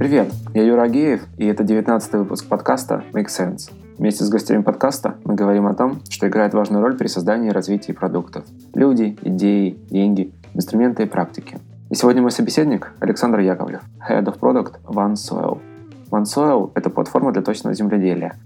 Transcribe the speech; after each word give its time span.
Привет, 0.00 0.32
я 0.54 0.64
Юра 0.64 0.84
Агеев, 0.84 1.26
и 1.36 1.44
это 1.44 1.62
19 1.62 2.12
выпуск 2.14 2.48
подкаста 2.48 3.04
Make 3.12 3.26
Sense. 3.26 3.70
Вместе 3.98 4.24
с 4.24 4.30
гостями 4.30 4.62
подкаста 4.62 5.16
мы 5.26 5.34
говорим 5.34 5.66
о 5.66 5.74
том, 5.74 6.00
что 6.08 6.26
играет 6.26 6.54
важную 6.54 6.82
роль 6.82 6.96
при 6.96 7.06
создании 7.06 7.50
и 7.50 7.52
развитии 7.52 7.92
продуктов. 7.92 8.46
Люди, 8.72 9.18
идеи, 9.20 9.78
деньги, 9.90 10.32
инструменты 10.54 11.02
и 11.02 11.06
практики. 11.06 11.58
И 11.90 11.94
сегодня 11.94 12.22
мой 12.22 12.30
собеседник 12.30 12.94
Александр 12.98 13.40
Яковлев, 13.40 13.82
Head 14.08 14.24
of 14.24 14.38
Product 14.38 14.76
OneSoil. 14.86 15.60
OneSoil– 16.10 16.72
это 16.74 16.88
платформа 16.88 17.30
для 17.32 17.42
точного 17.42 17.74
земледелия, 17.74 18.36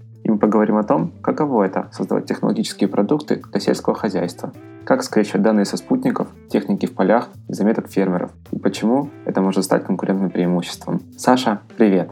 поговорим 0.55 0.77
о 0.77 0.83
том, 0.83 1.11
каково 1.21 1.63
это– 1.63 1.89
создавать 1.91 2.27
технологические 2.27 2.87
продукты 2.87 3.41
для 3.51 3.59
сельского 3.59 3.93
хозяйства, 3.93 4.53
как 4.85 5.03
скрещивать 5.03 5.41
данные 5.41 5.65
со 5.65 5.75
спутников, 5.75 6.29
техники 6.47 6.85
в 6.85 6.93
полях 6.95 7.27
и 7.49 7.53
заметок 7.53 7.89
фермеров, 7.89 8.31
и 8.53 8.57
почему 8.57 9.09
это 9.25 9.41
может 9.41 9.65
стать 9.65 9.83
конкурентным 9.83 10.29
преимуществом. 10.29 11.01
Саша, 11.17 11.59
привет! 11.75 12.09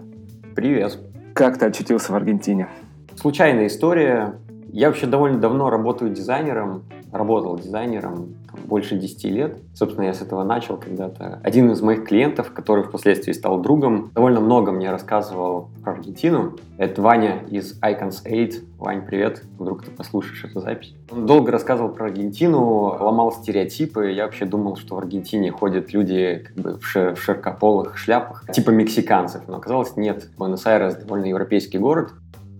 Привет! 0.56 1.00
Как 1.34 1.58
ты 1.58 1.68
очутился 1.68 2.12
в 2.12 2.16
Аргентине? 2.18 2.68
Случайная 3.16 3.68
история. 3.68 4.34
Я 4.74 4.88
вообще 4.88 5.08
довольно 5.08 5.38
давно 5.40 5.70
работаю 5.70 6.12
дизайнером, 6.12 6.84
работал 7.14 7.58
дизайнером 7.58 8.36
там, 8.52 8.62
больше 8.66 8.98
10 8.98 9.24
лет. 9.26 9.58
Собственно, 9.74 10.06
я 10.06 10.14
с 10.14 10.22
этого 10.22 10.44
начал 10.44 10.78
когда-то. 10.78 11.40
Один 11.44 11.72
из 11.72 11.82
моих 11.82 12.06
клиентов, 12.06 12.52
который 12.52 12.84
впоследствии 12.84 13.32
стал 13.32 13.60
другом, 13.62 14.12
довольно 14.14 14.40
много 14.42 14.72
мне 14.72 14.92
рассказывал 14.92 15.70
про 15.84 15.94
Аргентину. 15.94 16.54
Это 16.78 17.02
Ваня 17.02 17.44
из 17.50 17.80
Icons 17.82 18.24
8. 18.24 18.66
Вань, 18.80 19.06
привет. 19.06 19.44
Вдруг 19.58 19.84
ты 19.84 19.92
послушаешь 19.92 20.44
эту 20.44 20.60
запись. 20.60 20.96
Он 21.12 21.26
долго 21.26 21.52
рассказывал 21.52 21.90
про 21.90 22.06
Аргентину, 22.06 22.98
ломал 23.00 23.32
стереотипы. 23.32 24.12
Я 24.12 24.26
вообще 24.26 24.46
думал, 24.46 24.76
что 24.76 24.96
в 24.96 24.98
Аргентине 24.98 25.52
ходят 25.52 25.94
люди 25.94 26.44
как 26.48 26.56
бы 26.56 26.80
в, 26.80 26.84
шир- 26.84 27.16
в 27.16 27.22
широкополых 27.22 27.98
шляпах, 27.98 28.46
типа 28.52 28.72
мексиканцев. 28.72 29.44
Но 29.48 29.58
оказалось, 29.58 29.96
нет. 29.96 30.30
Буэнос-Айрес 30.38 30.96
довольно 30.96 31.26
европейский 31.26 31.78
город 31.78 32.14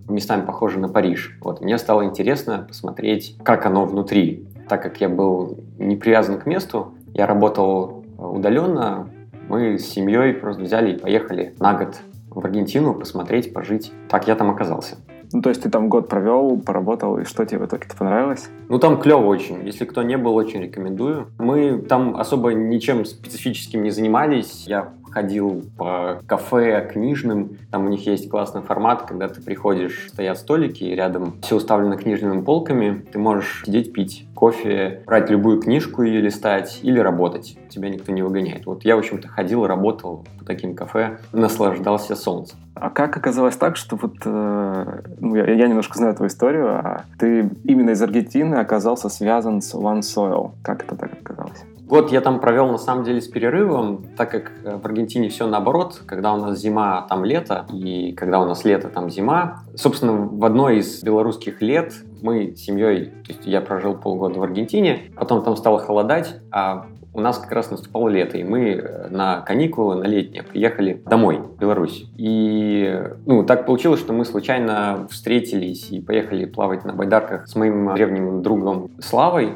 местами 0.08 0.44
похоже 0.44 0.78
на 0.78 0.88
Париж. 0.88 1.36
Вот. 1.40 1.60
Мне 1.60 1.78
стало 1.78 2.04
интересно 2.04 2.64
посмотреть, 2.66 3.36
как 3.42 3.66
оно 3.66 3.84
внутри. 3.84 4.46
Так 4.68 4.82
как 4.82 5.00
я 5.00 5.08
был 5.08 5.58
не 5.78 5.96
привязан 5.96 6.38
к 6.38 6.46
месту, 6.46 6.94
я 7.12 7.26
работал 7.26 8.04
удаленно, 8.18 9.08
мы 9.48 9.78
с 9.78 9.86
семьей 9.86 10.32
просто 10.34 10.62
взяли 10.62 10.92
и 10.92 10.98
поехали 10.98 11.54
на 11.60 11.74
год 11.74 11.96
в 12.30 12.44
Аргентину 12.44 12.94
посмотреть, 12.94 13.52
пожить. 13.52 13.92
Так 14.08 14.26
я 14.26 14.34
там 14.34 14.50
оказался. 14.50 14.96
Ну, 15.32 15.42
то 15.42 15.48
есть 15.48 15.62
ты 15.62 15.70
там 15.70 15.88
год 15.88 16.08
провел, 16.08 16.60
поработал, 16.60 17.18
и 17.18 17.24
что 17.24 17.44
тебе 17.44 17.60
в 17.60 17.66
итоге-то 17.66 17.96
понравилось? 17.96 18.48
Ну, 18.68 18.78
там 18.78 19.00
клево 19.00 19.26
очень. 19.26 19.64
Если 19.66 19.84
кто 19.84 20.02
не 20.02 20.16
был, 20.16 20.34
очень 20.34 20.62
рекомендую. 20.62 21.28
Мы 21.38 21.78
там 21.78 22.16
особо 22.16 22.52
ничем 22.54 23.04
специфическим 23.04 23.82
не 23.82 23.90
занимались. 23.90 24.64
Я 24.66 24.92
ходил 25.14 25.64
по 25.78 26.20
кафе 26.26 26.86
книжным. 26.92 27.56
Там 27.70 27.86
у 27.86 27.88
них 27.88 28.04
есть 28.06 28.28
классный 28.28 28.62
формат, 28.62 29.02
когда 29.02 29.28
ты 29.28 29.40
приходишь, 29.40 30.08
стоят 30.08 30.38
столики, 30.38 30.82
и 30.82 30.94
рядом 30.94 31.36
все 31.42 31.56
уставлено 31.56 31.96
книжными 31.96 32.42
полками. 32.42 33.04
Ты 33.12 33.18
можешь 33.18 33.62
сидеть, 33.64 33.92
пить 33.92 34.26
кофе, 34.34 35.02
брать 35.06 35.30
любую 35.30 35.60
книжку 35.60 36.02
и 36.02 36.10
листать, 36.20 36.80
или 36.82 36.98
работать. 36.98 37.56
Тебя 37.68 37.88
никто 37.88 38.12
не 38.12 38.22
выгоняет. 38.22 38.66
Вот 38.66 38.84
я, 38.84 38.96
в 38.96 38.98
общем-то, 38.98 39.28
ходил, 39.28 39.66
работал 39.66 40.26
по 40.38 40.44
таким 40.44 40.74
кафе, 40.74 41.18
наслаждался 41.32 42.16
солнцем. 42.16 42.58
А 42.74 42.90
как 42.90 43.16
оказалось 43.16 43.56
так, 43.56 43.76
что 43.76 43.96
вот, 43.96 44.16
э, 44.24 45.00
ну, 45.20 45.36
я, 45.36 45.52
я 45.52 45.68
немножко 45.68 45.96
знаю 45.96 46.14
твою 46.14 46.28
историю, 46.28 46.68
а 46.70 47.04
ты 47.18 47.48
именно 47.62 47.90
из 47.90 48.02
Аргентины 48.02 48.56
оказался 48.56 49.08
связан 49.08 49.62
с 49.62 49.74
One 49.74 50.00
Soil? 50.00 50.50
Как 50.62 50.82
это 50.82 50.96
так 50.96 51.12
оказалось? 51.12 51.64
Год 51.86 52.10
я 52.10 52.20
там 52.20 52.40
провел 52.40 52.68
на 52.68 52.78
самом 52.78 53.04
деле 53.04 53.20
с 53.20 53.28
перерывом, 53.28 54.06
так 54.16 54.30
как 54.30 54.52
в 54.62 54.86
Аргентине 54.86 55.28
все 55.28 55.46
наоборот, 55.46 56.02
когда 56.06 56.32
у 56.32 56.38
нас 56.38 56.58
зима, 56.58 57.06
там 57.08 57.24
лето, 57.24 57.66
и 57.72 58.12
когда 58.12 58.40
у 58.40 58.46
нас 58.46 58.64
лето, 58.64 58.88
там 58.88 59.10
зима. 59.10 59.64
Собственно, 59.74 60.12
в 60.12 60.44
одной 60.44 60.78
из 60.78 61.02
белорусских 61.02 61.60
лет 61.60 61.92
мы 62.22 62.54
с 62.56 62.60
семьей, 62.60 63.06
то 63.06 63.28
есть 63.28 63.46
я 63.46 63.60
прожил 63.60 63.94
полгода 63.96 64.38
в 64.38 64.42
Аргентине, 64.42 65.12
потом 65.14 65.42
там 65.42 65.56
стало 65.56 65.78
холодать, 65.78 66.40
а 66.50 66.86
у 67.14 67.20
нас 67.20 67.38
как 67.38 67.52
раз 67.52 67.70
наступало 67.70 68.08
лето, 68.08 68.38
и 68.38 68.44
мы 68.44 69.08
на 69.10 69.40
каникулы, 69.42 69.94
на 69.94 70.04
летние, 70.04 70.42
приехали 70.42 71.00
домой, 71.06 71.38
в 71.38 71.58
Беларусь. 71.58 72.06
И 72.16 73.00
ну, 73.24 73.44
так 73.44 73.66
получилось, 73.66 74.00
что 74.00 74.12
мы 74.12 74.24
случайно 74.24 75.06
встретились 75.10 75.90
и 75.90 76.00
поехали 76.00 76.44
плавать 76.44 76.84
на 76.84 76.92
байдарках 76.92 77.46
с 77.46 77.54
моим 77.54 77.94
древним 77.94 78.42
другом 78.42 78.90
Славой, 78.98 79.52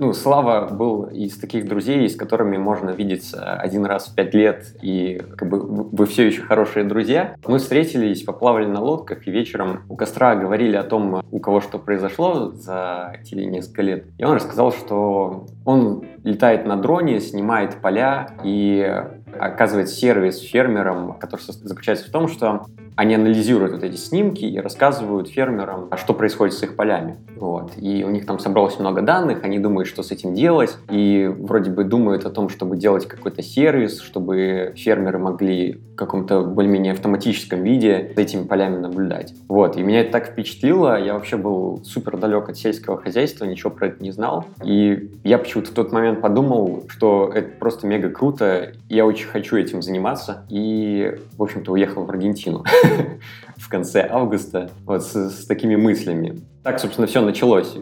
ну, 0.00 0.14
Слава 0.14 0.66
был 0.66 1.04
из 1.04 1.38
таких 1.38 1.68
друзей, 1.68 2.08
с 2.08 2.16
которыми 2.16 2.56
можно 2.56 2.88
видеться 2.90 3.54
один 3.56 3.84
раз 3.84 4.08
в 4.08 4.14
пять 4.14 4.32
лет, 4.32 4.74
и 4.80 5.20
как 5.36 5.50
бы 5.50 5.60
вы 5.60 6.06
все 6.06 6.26
еще 6.26 6.40
хорошие 6.40 6.86
друзья. 6.86 7.36
Мы 7.46 7.58
встретились, 7.58 8.22
поплавали 8.22 8.64
на 8.64 8.80
лодках, 8.80 9.28
и 9.28 9.30
вечером 9.30 9.82
у 9.90 9.96
костра 9.96 10.34
говорили 10.36 10.74
о 10.76 10.84
том, 10.84 11.22
у 11.30 11.38
кого 11.38 11.60
что 11.60 11.78
произошло 11.78 12.50
за 12.50 13.14
эти 13.20 13.34
несколько 13.34 13.82
лет. 13.82 14.06
И 14.16 14.24
он 14.24 14.36
рассказал, 14.36 14.72
что 14.72 15.44
он 15.66 16.02
летает 16.24 16.64
на 16.64 16.76
дроне, 16.76 17.20
снимает 17.20 17.76
поля 17.82 18.30
и 18.42 19.04
оказывает 19.38 19.88
сервис 19.88 20.40
фермерам, 20.40 21.14
который 21.18 21.42
заключается 21.42 22.08
в 22.08 22.10
том, 22.10 22.28
что 22.28 22.66
они 22.96 23.14
анализируют 23.14 23.72
вот 23.72 23.82
эти 23.82 23.96
снимки 23.96 24.44
и 24.44 24.58
рассказывают 24.58 25.28
фермерам, 25.28 25.88
а 25.90 25.96
что 25.96 26.12
происходит 26.12 26.54
с 26.54 26.62
их 26.62 26.76
полями. 26.76 27.16
Вот. 27.36 27.72
И 27.78 28.04
у 28.04 28.10
них 28.10 28.26
там 28.26 28.38
собралось 28.38 28.78
много 28.78 29.00
данных, 29.00 29.42
они 29.42 29.58
думают, 29.58 29.88
что 29.88 30.02
с 30.02 30.10
этим 30.10 30.34
делать, 30.34 30.76
и 30.90 31.26
вроде 31.38 31.70
бы 31.70 31.84
думают 31.84 32.26
о 32.26 32.30
том, 32.30 32.50
чтобы 32.50 32.76
делать 32.76 33.06
какой-то 33.06 33.42
сервис, 33.42 34.00
чтобы 34.00 34.74
фермеры 34.76 35.18
могли 35.18 35.80
в 35.92 35.94
каком-то 35.94 36.42
более-менее 36.42 36.92
автоматическом 36.92 37.62
виде 37.62 38.12
за 38.14 38.22
этими 38.22 38.44
полями 38.44 38.76
наблюдать. 38.76 39.32
Вот. 39.48 39.76
И 39.76 39.82
меня 39.82 40.02
это 40.02 40.12
так 40.12 40.26
впечатлило, 40.28 41.02
я 41.02 41.14
вообще 41.14 41.38
был 41.38 41.82
супер 41.84 42.18
далек 42.18 42.50
от 42.50 42.58
сельского 42.58 43.00
хозяйства, 43.00 43.46
ничего 43.46 43.70
про 43.70 43.86
это 43.88 44.02
не 44.02 44.10
знал. 44.10 44.44
И 44.62 45.10
я 45.24 45.38
почему-то 45.38 45.70
в 45.70 45.74
тот 45.74 45.92
момент 45.92 46.20
подумал, 46.20 46.84
что 46.88 47.30
это 47.34 47.48
просто 47.58 47.86
мега 47.86 48.10
круто, 48.10 48.72
я 48.90 49.06
очень 49.06 49.19
хочу 49.26 49.56
этим 49.56 49.82
заниматься, 49.82 50.44
и, 50.48 51.16
в 51.36 51.42
общем-то, 51.42 51.72
уехал 51.72 52.04
в 52.04 52.10
Аргентину. 52.10 52.64
в 53.60 53.68
конце 53.68 54.08
августа 54.10 54.70
вот 54.86 55.04
с, 55.04 55.30
с 55.30 55.46
такими 55.46 55.76
мыслями. 55.76 56.40
Так, 56.62 56.78
собственно, 56.78 57.06
все 57.06 57.22
началось. 57.22 57.74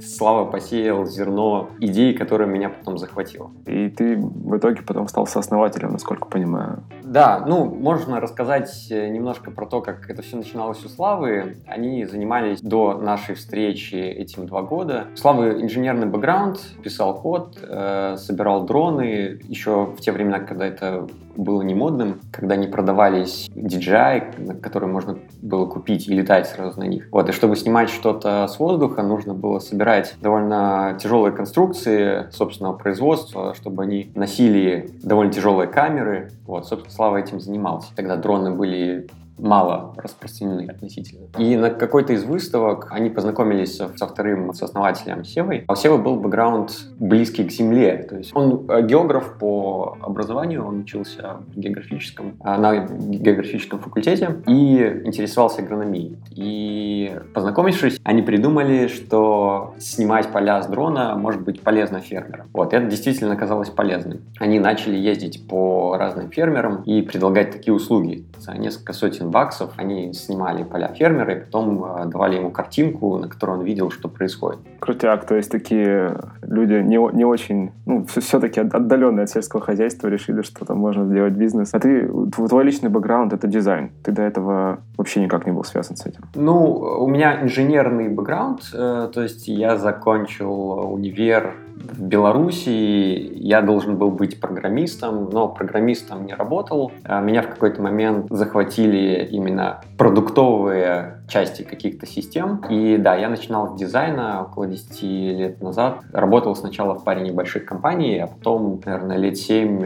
Слава 0.00 0.44
посеял 0.44 1.06
зерно 1.06 1.70
идеи, 1.80 2.12
которая 2.12 2.46
меня 2.46 2.68
потом 2.68 2.98
захватила. 2.98 3.50
И 3.66 3.88
ты 3.88 4.18
в 4.18 4.56
итоге 4.56 4.82
потом 4.82 5.08
стал 5.08 5.26
сооснователем, 5.26 5.92
насколько 5.92 6.26
понимаю. 6.26 6.82
Да, 7.02 7.42
ну, 7.46 7.64
можно 7.64 8.20
рассказать 8.20 8.88
э, 8.90 9.08
немножко 9.08 9.50
про 9.50 9.64
то, 9.64 9.80
как 9.80 10.10
это 10.10 10.20
все 10.20 10.36
начиналось 10.36 10.84
у 10.84 10.90
Славы. 10.90 11.56
Они 11.66 12.04
занимались 12.04 12.60
до 12.60 12.98
нашей 12.98 13.34
встречи 13.34 13.94
этим 13.94 14.46
два 14.46 14.60
года. 14.60 15.06
У 15.14 15.16
Славы 15.16 15.62
инженерный 15.62 16.06
бэкграунд, 16.06 16.60
писал 16.82 17.18
код, 17.18 17.58
э, 17.62 18.16
собирал 18.18 18.66
дроны 18.66 19.40
еще 19.48 19.86
в 19.86 20.00
те 20.00 20.12
времена, 20.12 20.40
когда 20.40 20.66
это 20.66 21.08
было 21.38 21.62
не 21.62 21.74
модным, 21.74 22.20
когда 22.32 22.56
не 22.56 22.66
продавались 22.66 23.48
DJI, 23.54 24.60
которые 24.60 24.90
можно 24.92 25.18
было 25.40 25.66
купить 25.66 26.08
и 26.08 26.12
летать 26.12 26.48
сразу 26.48 26.80
на 26.80 26.84
них. 26.84 27.08
Вот, 27.12 27.28
и 27.28 27.32
чтобы 27.32 27.56
снимать 27.56 27.88
что-то 27.88 28.46
с 28.48 28.58
воздуха, 28.58 29.02
нужно 29.02 29.34
было 29.34 29.60
собирать 29.60 30.16
довольно 30.20 30.98
тяжелые 31.00 31.32
конструкции 31.32 32.30
собственного 32.32 32.74
производства, 32.74 33.54
чтобы 33.54 33.84
они 33.84 34.10
носили 34.14 34.90
довольно 35.02 35.32
тяжелые 35.32 35.68
камеры. 35.68 36.32
Вот, 36.44 36.66
собственно, 36.66 36.94
Слава 36.94 37.18
этим 37.18 37.38
занимался. 37.38 37.94
Тогда 37.94 38.16
дроны 38.16 38.50
были 38.50 39.08
мало 39.38 39.94
распространены 39.96 40.66
относительно. 40.68 41.26
И 41.38 41.56
на 41.56 41.70
какой-то 41.70 42.12
из 42.12 42.24
выставок 42.24 42.88
они 42.90 43.10
познакомились 43.10 43.76
со 43.76 44.06
вторым 44.06 44.52
сооснователем 44.54 45.24
Севой. 45.24 45.64
А 45.66 45.72
у 45.72 45.76
Севы 45.76 45.98
был 45.98 46.16
бэкграунд 46.16 46.70
близкий 46.98 47.44
к 47.44 47.50
Земле. 47.50 48.06
То 48.08 48.16
есть 48.16 48.34
он 48.34 48.66
э, 48.68 48.86
географ 48.86 49.38
по 49.38 49.96
образованию, 50.00 50.66
он 50.66 50.80
учился 50.80 51.38
в 51.54 51.58
географическом, 51.58 52.36
э, 52.42 52.56
на 52.56 52.86
географическом 52.86 53.78
факультете 53.78 54.36
и 54.46 55.02
интересовался 55.04 55.62
агрономией. 55.62 56.16
И 56.34 57.12
познакомившись, 57.34 57.98
они 58.04 58.22
придумали, 58.22 58.88
что 58.88 59.74
снимать 59.78 60.28
поля 60.28 60.62
с 60.62 60.66
дрона 60.66 61.14
может 61.16 61.42
быть 61.42 61.60
полезно 61.60 62.00
фермерам. 62.00 62.48
Вот, 62.52 62.72
это 62.72 62.86
действительно 62.86 63.32
оказалось 63.32 63.70
полезным. 63.70 64.20
Они 64.38 64.58
начали 64.58 64.96
ездить 64.96 65.46
по 65.46 65.96
разным 65.96 66.30
фермерам 66.30 66.82
и 66.82 67.02
предлагать 67.02 67.52
такие 67.52 67.74
услуги 67.74 68.24
за 68.38 68.52
несколько 68.52 68.92
сотен 68.92 69.27
баксов 69.28 69.72
они 69.76 70.12
снимали 70.12 70.62
поля 70.62 70.88
фермера 70.88 71.34
и 71.34 71.40
потом 71.40 71.84
э, 71.84 72.06
давали 72.06 72.36
ему 72.36 72.50
картинку, 72.50 73.16
на 73.18 73.28
которой 73.28 73.58
он 73.58 73.64
видел, 73.64 73.90
что 73.90 74.08
происходит. 74.08 74.60
Крутяк, 74.80 75.26
то 75.26 75.34
есть 75.34 75.50
такие 75.50 76.16
люди 76.42 76.74
не, 76.74 76.98
не 77.16 77.24
очень, 77.24 77.72
ну, 77.86 78.04
все-таки 78.06 78.60
отдаленные 78.60 79.24
от 79.24 79.30
сельского 79.30 79.62
хозяйства 79.62 80.08
решили, 80.08 80.42
что 80.42 80.64
там 80.64 80.78
можно 80.78 81.04
сделать 81.06 81.34
бизнес. 81.34 81.70
А 81.72 81.80
ты, 81.80 82.08
твой 82.32 82.64
личный 82.64 82.90
бэкграунд— 82.90 83.32
это 83.34 83.46
дизайн. 83.46 83.90
Ты 84.02 84.12
до 84.12 84.22
этого 84.22 84.80
вообще 84.96 85.20
никак 85.20 85.46
не 85.46 85.52
был 85.52 85.64
связан 85.64 85.96
с 85.96 86.06
этим? 86.06 86.22
Ну, 86.34 86.74
у 86.74 87.08
меня 87.08 87.42
инженерный 87.42 88.08
бэкграунд, 88.08 88.60
э, 88.72 89.10
то 89.12 89.22
есть 89.22 89.48
я 89.48 89.76
закончил 89.76 90.92
универ 90.92 91.54
в 91.78 92.02
Беларуси 92.02 93.32
я 93.34 93.62
должен 93.62 93.96
был 93.96 94.10
быть 94.10 94.40
программистом, 94.40 95.30
но 95.30 95.48
программистом 95.48 96.26
не 96.26 96.34
работал. 96.34 96.92
А 97.04 97.20
меня 97.20 97.42
в 97.42 97.48
какой-то 97.48 97.80
момент 97.82 98.26
захватили 98.30 99.26
именно 99.30 99.80
продуктовые 99.96 101.22
части 101.28 101.62
каких-то 101.62 102.06
систем. 102.06 102.62
И 102.68 102.96
да, 102.96 103.14
я 103.16 103.28
начинал 103.28 103.74
с 103.74 103.78
дизайна 103.78 104.42
около 104.42 104.66
10 104.66 105.02
лет 105.02 105.62
назад. 105.62 106.00
Работал 106.12 106.54
сначала 106.56 106.94
в 106.94 107.04
паре 107.04 107.22
небольших 107.22 107.64
компаний, 107.64 108.18
а 108.18 108.26
потом, 108.26 108.80
наверное, 108.84 109.16
лет 109.16 109.36
7 109.36 109.84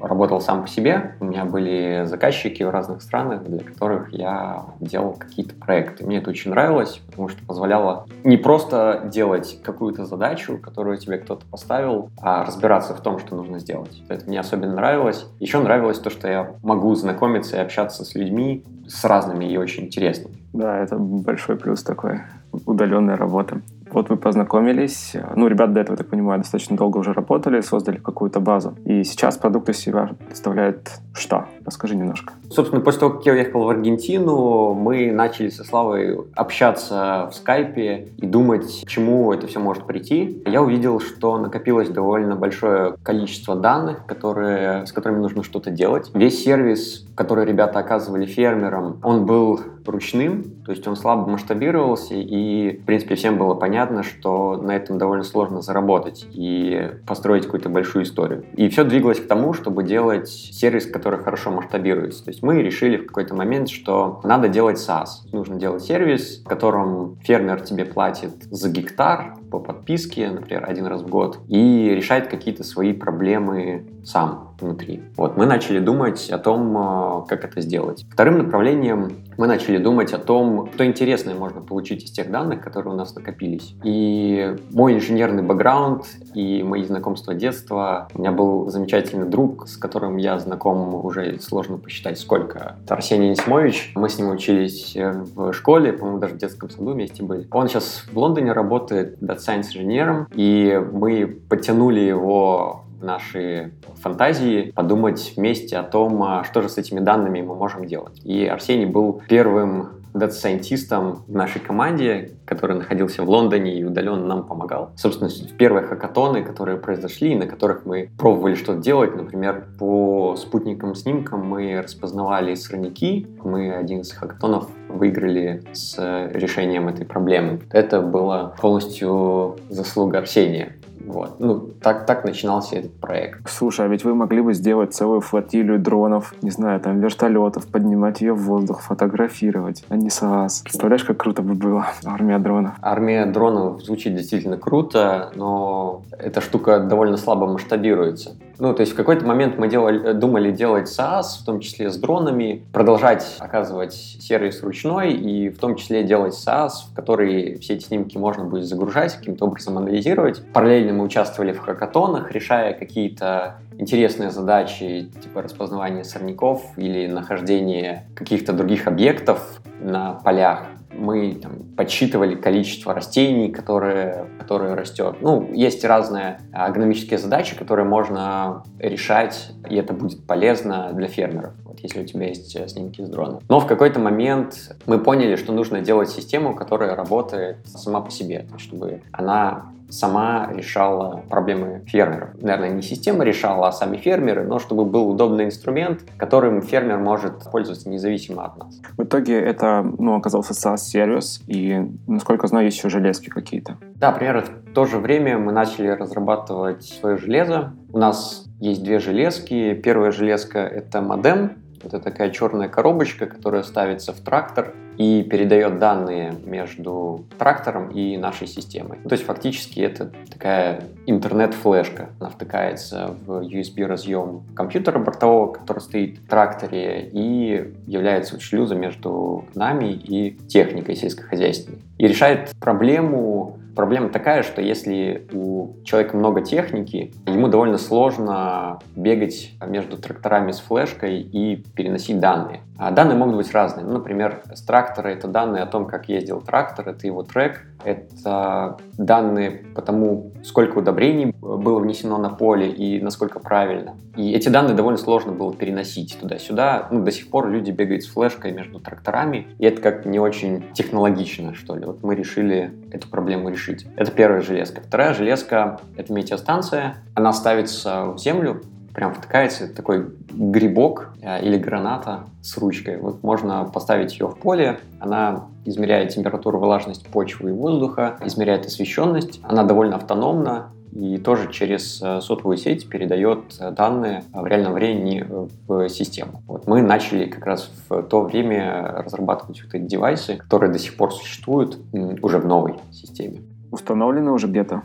работал 0.00 0.40
сам 0.40 0.62
по 0.62 0.68
себе. 0.68 1.14
У 1.20 1.26
меня 1.26 1.44
были 1.44 2.04
заказчики 2.04 2.62
в 2.62 2.70
разных 2.70 3.02
странах, 3.02 3.44
для 3.44 3.62
которых 3.64 4.12
я 4.12 4.64
делал 4.80 5.12
какие-то 5.12 5.54
проекты. 5.54 6.04
Мне 6.04 6.18
это 6.18 6.30
очень 6.30 6.50
нравилось, 6.50 7.00
потому 7.06 7.28
что 7.28 7.44
позволяло 7.44 8.06
не 8.24 8.36
просто 8.36 9.02
делать 9.12 9.60
какую-то 9.62 10.04
задачу, 10.04 10.58
которую 10.58 10.98
тебе 10.98 11.18
кто-то 11.18 11.44
поставил, 11.46 12.10
а 12.20 12.44
разбираться 12.44 12.94
в 12.94 13.00
том, 13.00 13.18
что 13.18 13.36
нужно 13.36 13.58
сделать. 13.58 14.02
Это 14.08 14.26
мне 14.26 14.40
особенно 14.40 14.74
нравилось. 14.74 15.26
Еще 15.40 15.60
нравилось 15.60 15.98
то, 15.98 16.10
что 16.10 16.28
я 16.28 16.52
могу 16.62 16.94
знакомиться 16.94 17.56
и 17.56 17.60
общаться 17.60 18.04
с 18.04 18.14
людьми, 18.14 18.64
с 18.86 19.04
разными 19.04 19.44
и 19.44 19.56
очень 19.56 19.84
интересными. 19.84 20.36
Да, 20.52 20.78
это 20.78 20.96
большой 20.96 21.56
плюс 21.56 21.82
такой, 21.82 22.20
удаленная 22.66 23.16
работа. 23.16 23.60
Вот 23.92 24.10
вы 24.10 24.16
познакомились. 24.16 25.14
Ну, 25.34 25.48
ребята 25.48 25.72
до 25.72 25.80
этого, 25.80 25.96
так 25.96 26.08
понимаю, 26.08 26.40
достаточно 26.40 26.76
долго 26.76 26.98
уже 26.98 27.12
работали, 27.12 27.60
создали 27.60 27.98
какую-то 27.98 28.40
базу. 28.40 28.76
И 28.84 29.04
сейчас 29.04 29.38
продукты 29.38 29.72
себя 29.72 30.10
представляют 30.26 30.90
что? 31.14 31.46
Расскажи 31.68 31.96
немножко. 31.96 32.32
Собственно, 32.50 32.80
после 32.80 33.00
того, 33.00 33.12
как 33.12 33.26
я 33.26 33.32
уехал 33.32 33.64
в 33.64 33.68
Аргентину, 33.68 34.72
мы 34.72 35.12
начали 35.12 35.50
со 35.50 35.64
Славой 35.64 36.18
общаться 36.34 37.28
в 37.30 37.34
скайпе 37.34 38.08
и 38.16 38.24
думать, 38.24 38.84
к 38.86 38.88
чему 38.88 39.30
это 39.34 39.46
все 39.46 39.60
может 39.60 39.84
прийти. 39.84 40.42
Я 40.46 40.62
увидел, 40.62 40.98
что 40.98 41.36
накопилось 41.36 41.90
довольно 41.90 42.36
большое 42.36 42.94
количество 43.02 43.54
данных, 43.54 44.06
которые, 44.06 44.86
с 44.86 44.92
которыми 44.92 45.18
нужно 45.20 45.44
что-то 45.44 45.70
делать. 45.70 46.10
Весь 46.14 46.42
сервис, 46.42 47.06
который 47.14 47.44
ребята 47.44 47.80
оказывали 47.80 48.24
фермерам, 48.24 48.98
он 49.02 49.26
был 49.26 49.60
ручным, 49.84 50.44
то 50.64 50.72
есть 50.72 50.86
он 50.86 50.96
слабо 50.96 51.28
масштабировался, 51.28 52.14
и, 52.14 52.78
в 52.78 52.84
принципе, 52.84 53.14
всем 53.14 53.38
было 53.38 53.54
понятно, 53.54 54.02
что 54.02 54.56
на 54.56 54.76
этом 54.76 54.98
довольно 54.98 55.24
сложно 55.24 55.62
заработать 55.62 56.26
и 56.32 56.90
построить 57.06 57.44
какую-то 57.44 57.68
большую 57.68 58.04
историю. 58.04 58.44
И 58.54 58.68
все 58.68 58.84
двигалось 58.84 59.20
к 59.20 59.26
тому, 59.26 59.52
чтобы 59.54 59.82
делать 59.82 60.28
сервис, 60.28 60.86
который 60.86 61.18
хорошо 61.18 61.50
масштабируется. 61.58 62.24
То 62.24 62.30
есть 62.30 62.42
мы 62.42 62.62
решили 62.62 62.96
в 62.96 63.06
какой-то 63.06 63.34
момент, 63.34 63.68
что 63.68 64.20
надо 64.24 64.48
делать 64.48 64.78
SaaS. 64.78 65.28
Нужно 65.32 65.56
делать 65.56 65.82
сервис, 65.82 66.42
в 66.44 66.48
котором 66.48 67.16
фермер 67.22 67.60
тебе 67.60 67.84
платит 67.84 68.32
за 68.50 68.70
гектар 68.70 69.36
по 69.50 69.58
подписке, 69.58 70.30
например, 70.30 70.64
один 70.68 70.86
раз 70.86 71.02
в 71.02 71.08
год, 71.08 71.38
и 71.48 71.90
решает 71.94 72.28
какие-то 72.28 72.64
свои 72.64 72.92
проблемы 72.92 73.86
сам 74.04 74.47
внутри. 74.60 75.02
Вот, 75.16 75.36
мы 75.36 75.46
начали 75.46 75.78
думать 75.78 76.30
о 76.30 76.38
том, 76.38 76.76
э, 76.76 77.26
как 77.28 77.44
это 77.44 77.60
сделать. 77.60 78.06
Вторым 78.10 78.38
направлением 78.38 79.12
мы 79.36 79.46
начали 79.46 79.78
думать 79.78 80.12
о 80.12 80.18
том, 80.18 80.70
что 80.74 80.84
интересное 80.84 81.34
можно 81.34 81.60
получить 81.60 82.04
из 82.04 82.10
тех 82.10 82.30
данных, 82.30 82.60
которые 82.60 82.92
у 82.94 82.96
нас 82.96 83.14
накопились. 83.14 83.74
И 83.84 84.56
мой 84.72 84.94
инженерный 84.94 85.42
бэкграунд 85.42 86.04
и 86.34 86.62
мои 86.62 86.82
знакомства 86.82 87.34
детства. 87.34 88.08
У 88.14 88.20
меня 88.20 88.32
был 88.32 88.68
замечательный 88.68 89.28
друг, 89.28 89.68
с 89.68 89.76
которым 89.76 90.16
я 90.16 90.38
знаком 90.38 91.04
уже 91.04 91.38
сложно 91.40 91.78
посчитать 91.78 92.18
сколько. 92.18 92.76
Это 92.84 92.94
Арсений 92.94 93.30
Несмович. 93.30 93.92
Мы 93.94 94.08
с 94.08 94.18
ним 94.18 94.30
учились 94.30 94.96
э, 94.96 95.24
в 95.34 95.52
школе, 95.52 95.92
по-моему, 95.92 96.18
даже 96.18 96.34
в 96.34 96.38
детском 96.38 96.70
саду 96.70 96.92
вместе 96.92 97.22
были. 97.22 97.46
Он 97.52 97.68
сейчас 97.68 98.04
в 98.10 98.18
Лондоне 98.18 98.52
работает 98.52 99.18
Science 99.22 99.68
инженером, 99.68 100.26
и 100.34 100.82
мы 100.92 101.26
подтянули 101.26 102.00
его 102.00 102.84
наши 103.00 103.72
фантазии, 104.00 104.72
подумать 104.74 105.34
вместе 105.36 105.76
о 105.76 105.82
том, 105.82 106.22
а 106.22 106.44
что 106.44 106.62
же 106.62 106.68
с 106.68 106.78
этими 106.78 107.00
данными 107.00 107.42
мы 107.42 107.54
можем 107.54 107.86
делать. 107.86 108.20
И 108.24 108.46
Арсений 108.46 108.86
был 108.86 109.22
первым 109.28 109.98
дата-сайентистом 110.14 111.24
в 111.26 111.34
нашей 111.34 111.60
команде, 111.60 112.32
который 112.44 112.76
находился 112.76 113.22
в 113.22 113.28
Лондоне 113.28 113.78
и 113.78 113.84
удаленно 113.84 114.26
нам 114.26 114.44
помогал. 114.44 114.90
Собственно, 114.96 115.30
в 115.30 115.56
первые 115.56 115.86
хакатоны, 115.86 116.42
которые 116.42 116.78
произошли, 116.78 117.34
на 117.36 117.46
которых 117.46 117.84
мы 117.84 118.10
пробовали 118.18 118.54
что-то 118.54 118.80
делать, 118.80 119.14
например, 119.14 119.66
по 119.78 120.36
спутникам 120.36 120.94
снимкам 120.94 121.46
мы 121.46 121.80
распознавали 121.82 122.54
сорняки. 122.54 123.26
Мы 123.44 123.72
один 123.72 124.00
из 124.00 124.12
хакатонов 124.12 124.68
выиграли 124.88 125.62
с 125.72 125.96
решением 126.32 126.88
этой 126.88 127.04
проблемы. 127.04 127.60
Это 127.70 128.00
было 128.00 128.54
полностью 128.60 129.56
заслуга 129.68 130.18
Арсения. 130.18 130.72
Вот. 131.08 131.40
Ну, 131.40 131.70
так, 131.80 132.06
так 132.06 132.24
начинался 132.24 132.76
этот 132.76 132.92
проект. 133.00 133.48
Слушай, 133.48 133.86
а 133.86 133.88
ведь 133.88 134.04
вы 134.04 134.14
могли 134.14 134.42
бы 134.42 134.52
сделать 134.52 134.94
целую 134.94 135.20
флотилию 135.20 135.78
дронов, 135.78 136.34
не 136.42 136.50
знаю, 136.50 136.80
там, 136.80 137.00
вертолетов, 137.00 137.66
поднимать 137.66 138.20
ее 138.20 138.34
в 138.34 138.42
воздух, 138.42 138.82
фотографировать, 138.82 139.84
а 139.88 139.96
не 139.96 140.10
СААС. 140.10 140.60
Представляешь, 140.62 141.04
как 141.04 141.16
круто 141.16 141.42
бы 141.42 141.54
было 141.54 141.86
армия 142.04 142.38
дронов? 142.38 142.72
Армия 142.82 143.26
дронов 143.26 143.82
звучит 143.82 144.14
действительно 144.14 144.58
круто, 144.58 145.32
но 145.34 146.02
эта 146.18 146.40
штука 146.40 146.80
довольно 146.80 147.16
слабо 147.16 147.46
масштабируется. 147.46 148.36
Ну, 148.58 148.74
то 148.74 148.80
есть 148.80 148.92
в 148.92 148.96
какой-то 148.96 149.24
момент 149.24 149.56
мы 149.56 149.68
делали, 149.68 150.12
думали 150.12 150.50
делать 150.50 150.88
SaaS, 150.88 151.42
в 151.42 151.44
том 151.44 151.60
числе 151.60 151.90
с 151.90 151.96
дронами, 151.96 152.64
продолжать 152.72 153.36
оказывать 153.38 153.94
сервис 153.94 154.62
ручной 154.62 155.12
и 155.12 155.48
в 155.48 155.58
том 155.58 155.76
числе 155.76 156.02
делать 156.02 156.34
SaaS, 156.34 156.70
в 156.90 156.94
который 156.94 157.58
все 157.58 157.74
эти 157.74 157.84
снимки 157.84 158.18
можно 158.18 158.44
будет 158.44 158.64
загружать, 158.64 159.14
каким-то 159.14 159.46
образом 159.46 159.78
анализировать. 159.78 160.42
Параллельно 160.52 160.92
мы 160.92 161.04
участвовали 161.04 161.52
в 161.52 161.60
хакатонах, 161.60 162.32
решая 162.32 162.74
какие-то 162.74 163.56
интересные 163.78 164.30
задачи, 164.30 165.08
типа 165.22 165.42
распознавания 165.42 166.02
сорняков 166.02 166.64
или 166.76 167.06
нахождение 167.06 168.06
каких-то 168.16 168.52
других 168.52 168.88
объектов 168.88 169.60
на 169.80 170.14
полях 170.14 170.66
мы 170.98 171.34
там, 171.34 171.52
подсчитывали 171.76 172.34
количество 172.34 172.94
растений, 172.94 173.50
которые, 173.50 174.26
которые 174.38 174.74
растет. 174.74 175.16
Ну, 175.20 175.48
есть 175.52 175.84
разные 175.84 176.40
агрономические 176.52 177.18
задачи, 177.18 177.56
которые 177.56 177.86
можно 177.86 178.64
решать, 178.78 179.52
и 179.68 179.76
это 179.76 179.92
будет 179.92 180.26
полезно 180.26 180.90
для 180.92 181.08
фермеров, 181.08 181.52
вот, 181.64 181.80
если 181.80 182.02
у 182.02 182.06
тебя 182.06 182.28
есть 182.28 182.54
э, 182.56 182.68
снимки 182.68 183.02
с 183.02 183.08
дрона. 183.08 183.40
Но 183.48 183.60
в 183.60 183.66
какой-то 183.66 184.00
момент 184.00 184.76
мы 184.86 184.98
поняли, 184.98 185.36
что 185.36 185.52
нужно 185.52 185.80
делать 185.80 186.10
систему, 186.10 186.54
которая 186.54 186.94
работает 186.94 187.58
сама 187.66 188.00
по 188.00 188.10
себе, 188.10 188.46
чтобы 188.58 189.02
она 189.12 189.72
сама 189.90 190.50
решала 190.52 191.22
проблемы 191.28 191.82
фермеров. 191.86 192.30
Наверное, 192.40 192.70
не 192.70 192.82
система 192.82 193.24
решала, 193.24 193.68
а 193.68 193.72
сами 193.72 193.96
фермеры, 193.96 194.44
но 194.44 194.58
чтобы 194.58 194.84
был 194.84 195.08
удобный 195.10 195.46
инструмент, 195.46 196.04
которым 196.16 196.62
фермер 196.62 196.98
может 196.98 197.50
пользоваться 197.50 197.88
независимо 197.88 198.44
от 198.44 198.58
нас. 198.58 198.80
В 198.96 199.02
итоге 199.02 199.40
это 199.40 199.86
ну, 199.98 200.16
оказался 200.16 200.54
SaaS-сервис, 200.88 201.42
и, 201.46 201.86
насколько 202.06 202.46
знаю, 202.46 202.66
есть 202.66 202.78
еще 202.78 202.88
железки 202.88 203.28
какие-то. 203.28 203.78
Да, 203.96 204.12
примерно 204.12 204.42
в 204.42 204.72
то 204.72 204.84
же 204.84 204.98
время 204.98 205.38
мы 205.38 205.52
начали 205.52 205.88
разрабатывать 205.88 206.84
свое 206.84 207.16
железо. 207.16 207.74
У 207.92 207.98
нас 207.98 208.44
есть 208.60 208.82
две 208.82 208.98
железки. 208.98 209.74
Первая 209.74 210.10
железка— 210.10 210.58
это 210.60 211.00
модем, 211.00 211.58
это 211.82 212.00
такая 212.00 212.30
черная 212.30 212.68
коробочка, 212.68 213.26
которая 213.26 213.62
ставится 213.62 214.12
в 214.12 214.20
трактор 214.20 214.74
и 214.98 215.22
передает 215.22 215.78
данные 215.78 216.34
между 216.44 217.24
трактором 217.38 217.90
и 217.90 218.16
нашей 218.16 218.48
системой. 218.48 218.98
То 219.08 219.12
есть 219.12 219.24
фактически 219.24 219.80
это 219.80 220.10
такая 220.30 220.82
интернет-флешка. 221.06 222.10
Она 222.18 222.30
втыкается 222.30 223.16
в 223.24 223.42
USB-разъем 223.42 224.42
компьютера 224.54 224.98
бортового, 224.98 225.52
который 225.52 225.78
стоит 225.78 226.18
в 226.18 226.28
тракторе, 226.28 227.08
и 227.12 227.72
является 227.86 228.40
шлюзом 228.40 228.80
между 228.80 229.44
нами 229.54 229.92
и 229.92 230.36
техникой 230.48 230.96
сельскохозяйственной. 230.96 231.78
И 231.98 232.08
решает 232.08 232.50
проблему 232.60 233.58
Проблема 233.78 234.08
такая, 234.08 234.42
что 234.42 234.60
если 234.60 235.28
у 235.32 235.76
человека 235.84 236.16
много 236.16 236.40
техники, 236.40 237.12
ему 237.26 237.46
довольно 237.46 237.78
сложно 237.78 238.80
бегать 238.96 239.52
между 239.64 239.96
тракторами 239.96 240.50
с 240.50 240.58
флешкой 240.58 241.20
и 241.20 241.64
переносить 241.76 242.18
данные. 242.18 242.62
А 242.76 242.90
данные 242.92 243.16
могут 243.16 243.36
быть 243.36 243.52
разные. 243.52 243.84
Ну, 243.84 243.94
например, 243.94 244.42
с 244.52 244.62
трактора 244.62 245.08
это 245.08 245.26
данные 245.28 245.62
о 245.62 245.66
том, 245.66 245.86
как 245.86 246.08
ездил 246.08 246.40
трактор, 246.40 246.88
это 246.88 247.06
его 247.06 247.24
трек, 247.24 247.62
это 247.84 248.78
данные 248.96 249.50
по 249.74 249.82
тому, 249.82 250.32
сколько 250.44 250.78
удобрений 250.78 251.34
было 251.40 251.80
внесено 251.80 252.18
на 252.18 252.30
поле 252.30 252.70
и 252.70 253.00
насколько 253.00 253.40
правильно. 253.40 253.94
И 254.16 254.32
эти 254.32 254.48
данные 254.48 254.74
довольно 254.74 254.98
сложно 254.98 255.32
было 255.32 255.52
переносить 255.52 256.18
туда-сюда. 256.20 256.88
Ну, 256.92 257.02
до 257.02 257.10
сих 257.10 257.30
пор 257.30 257.48
люди 257.48 257.72
бегают 257.72 258.04
с 258.04 258.08
флешкой 258.08 258.52
между 258.52 258.78
тракторами, 258.78 259.48
и 259.58 259.66
это 259.66 259.80
как 259.82 260.06
не 260.06 260.20
очень 260.20 260.64
технологично, 260.72 261.54
что 261.54 261.74
ли. 261.74 261.84
Вот 261.84 262.04
мы 262.04 262.14
решили 262.14 262.72
эту 262.92 263.08
проблему 263.08 263.48
решить. 263.48 263.67
Это 263.96 264.10
первая 264.10 264.40
железка. 264.40 264.80
Вторая 264.80 265.14
железка— 265.14 265.80
это 265.96 266.12
метеостанция. 266.12 266.96
Она 267.14 267.32
ставится 267.32 268.06
в 268.06 268.18
землю, 268.18 268.62
прям 268.94 269.14
втыкается 269.14 269.72
такой 269.72 270.06
грибок 270.32 271.12
э, 271.22 271.44
или 271.44 271.56
граната 271.56 272.24
с 272.42 272.58
ручкой. 272.58 272.98
Вот 272.98 273.22
можно 273.22 273.64
поставить 273.64 274.18
ее 274.18 274.26
в 274.26 274.36
поле, 274.36 274.80
она 274.98 275.44
измеряет 275.64 276.14
температуру, 276.14 276.58
влажность 276.58 277.06
почвы 277.06 277.50
и 277.50 277.52
воздуха, 277.52 278.16
измеряет 278.24 278.66
освещенность, 278.66 279.40
она 279.44 279.62
довольно 279.62 279.96
автономна, 279.96 280.70
и 280.90 281.18
тоже 281.18 281.52
через 281.52 282.02
э, 282.02 282.20
сотовую 282.20 282.56
сеть 282.56 282.88
передает 282.88 283.40
данные 283.76 284.24
в 284.32 284.46
реальном 284.46 284.72
времени 284.72 285.24
в 285.68 285.88
систему. 285.88 286.42
Вот 286.48 286.66
мы 286.66 286.82
начали 286.82 287.26
как 287.26 287.44
раз 287.46 287.70
в 287.88 288.02
то 288.02 288.22
время 288.22 289.02
разрабатывать 289.04 289.62
вот 289.62 289.74
эти 289.74 289.84
девайсы, 289.84 290.36
которые 290.38 290.72
до 290.72 290.78
сих 290.78 290.96
пор 290.96 291.12
существуют 291.12 291.78
уже 291.92 292.38
в 292.38 292.46
новой 292.46 292.74
системе. 292.90 293.42
Установлены 293.70 294.30
уже 294.30 294.46
где-то? 294.46 294.82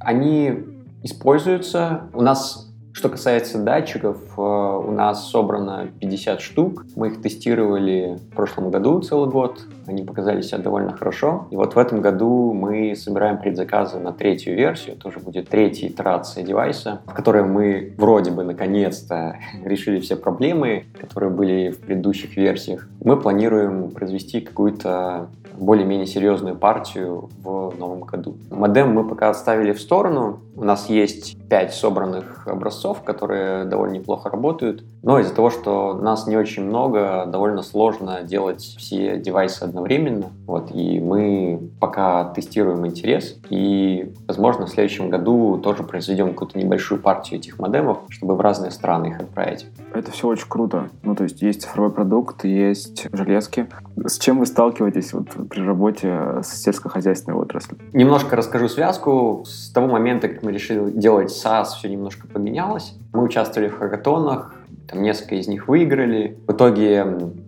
Они 0.00 0.64
используются. 1.02 2.10
У 2.12 2.22
нас 2.22 2.65
что 2.96 3.10
касается 3.10 3.58
датчиков, 3.58 4.16
э, 4.38 4.40
у 4.40 4.90
нас 4.90 5.28
собрано 5.28 5.88
50 6.00 6.40
штук. 6.40 6.86
Мы 6.96 7.08
их 7.08 7.20
тестировали 7.20 8.18
в 8.30 8.34
прошлом 8.34 8.70
году 8.70 9.02
целый 9.02 9.28
год. 9.28 9.60
Они 9.86 10.02
показали 10.02 10.40
себя 10.40 10.58
довольно 10.58 10.96
хорошо. 10.96 11.46
И 11.50 11.56
вот 11.56 11.74
в 11.74 11.78
этом 11.78 12.00
году 12.00 12.54
мы 12.54 12.96
собираем 12.96 13.36
предзаказы 13.36 13.98
на 13.98 14.12
третью 14.12 14.56
версию. 14.56 14.96
Тоже 14.96 15.20
будет 15.20 15.50
третья 15.50 15.88
итерация 15.88 16.42
девайса, 16.42 17.02
в 17.04 17.12
которой 17.12 17.44
мы 17.44 17.92
вроде 17.98 18.30
бы 18.30 18.44
наконец-то 18.44 19.36
решили 19.62 20.00
все 20.00 20.16
проблемы, 20.16 20.86
которые 20.98 21.30
были 21.30 21.72
в 21.72 21.80
предыдущих 21.80 22.34
версиях. 22.38 22.88
Мы 23.04 23.20
планируем 23.20 23.90
произвести 23.90 24.40
какую-то 24.40 25.28
более-менее 25.58 26.06
серьезную 26.06 26.56
партию 26.56 27.28
в 27.42 27.74
новом 27.78 28.00
году. 28.00 28.36
Модем 28.50 28.90
мы 28.90 29.06
пока 29.06 29.30
отставили 29.30 29.72
в 29.72 29.80
сторону. 29.80 30.40
У 30.56 30.64
нас 30.64 30.88
есть 30.88 31.36
5 31.48 31.74
собранных 31.74 32.48
образцов, 32.48 33.02
которые 33.02 33.66
довольно 33.66 33.94
неплохо 33.94 34.30
работают. 34.30 34.84
Но 35.02 35.20
из-за 35.20 35.34
того, 35.34 35.50
что 35.50 35.92
нас 35.94 36.26
не 36.26 36.36
очень 36.36 36.64
много, 36.64 37.26
довольно 37.26 37.62
сложно 37.62 38.22
делать 38.22 38.62
все 38.62 39.18
девайсы 39.18 39.62
одновременно. 39.62 40.32
Вот, 40.46 40.70
и 40.72 40.98
мы 40.98 41.70
пока 41.78 42.32
тестируем 42.32 42.86
интерес. 42.86 43.38
И, 43.50 44.14
возможно, 44.26 44.66
в 44.66 44.70
следующем 44.70 45.10
году 45.10 45.58
тоже 45.58 45.82
произведем 45.82 46.30
какую-то 46.30 46.58
небольшую 46.58 47.02
партию 47.02 47.38
этих 47.38 47.58
модемов, 47.58 47.98
чтобы 48.08 48.34
в 48.34 48.40
разные 48.40 48.70
страны 48.70 49.08
их 49.08 49.20
отправить. 49.20 49.66
Это 49.94 50.10
все 50.10 50.26
очень 50.26 50.48
круто. 50.48 50.88
Ну, 51.02 51.14
то 51.14 51.24
есть 51.24 51.42
есть 51.42 51.62
цифровой 51.62 51.92
продукт, 51.92 52.44
есть 52.44 53.06
железки. 53.12 53.68
С 54.04 54.18
чем 54.18 54.38
вы 54.38 54.46
сталкиваетесь 54.46 55.12
вот 55.12 55.28
при 55.48 55.60
работе 55.60 56.40
с 56.42 56.62
сельскохозяйственной 56.62 57.38
отраслью? 57.38 57.78
Немножко 57.92 58.36
расскажу 58.36 58.68
связку. 58.68 59.44
С 59.44 59.70
того 59.70 59.86
момента, 59.86 60.28
как 60.28 60.42
мы 60.46 60.52
решили 60.52 60.90
делать 60.92 61.30
SaaS, 61.30 61.76
все 61.76 61.88
немножко 61.88 62.28
поменялось. 62.28 62.94
Мы 63.12 63.24
участвовали 63.24 63.68
в 63.68 63.78
хакатонах, 63.78 64.54
там 64.88 65.02
несколько 65.02 65.34
из 65.34 65.48
них 65.48 65.66
выиграли. 65.66 66.38
В 66.46 66.52
итоге 66.52 67.04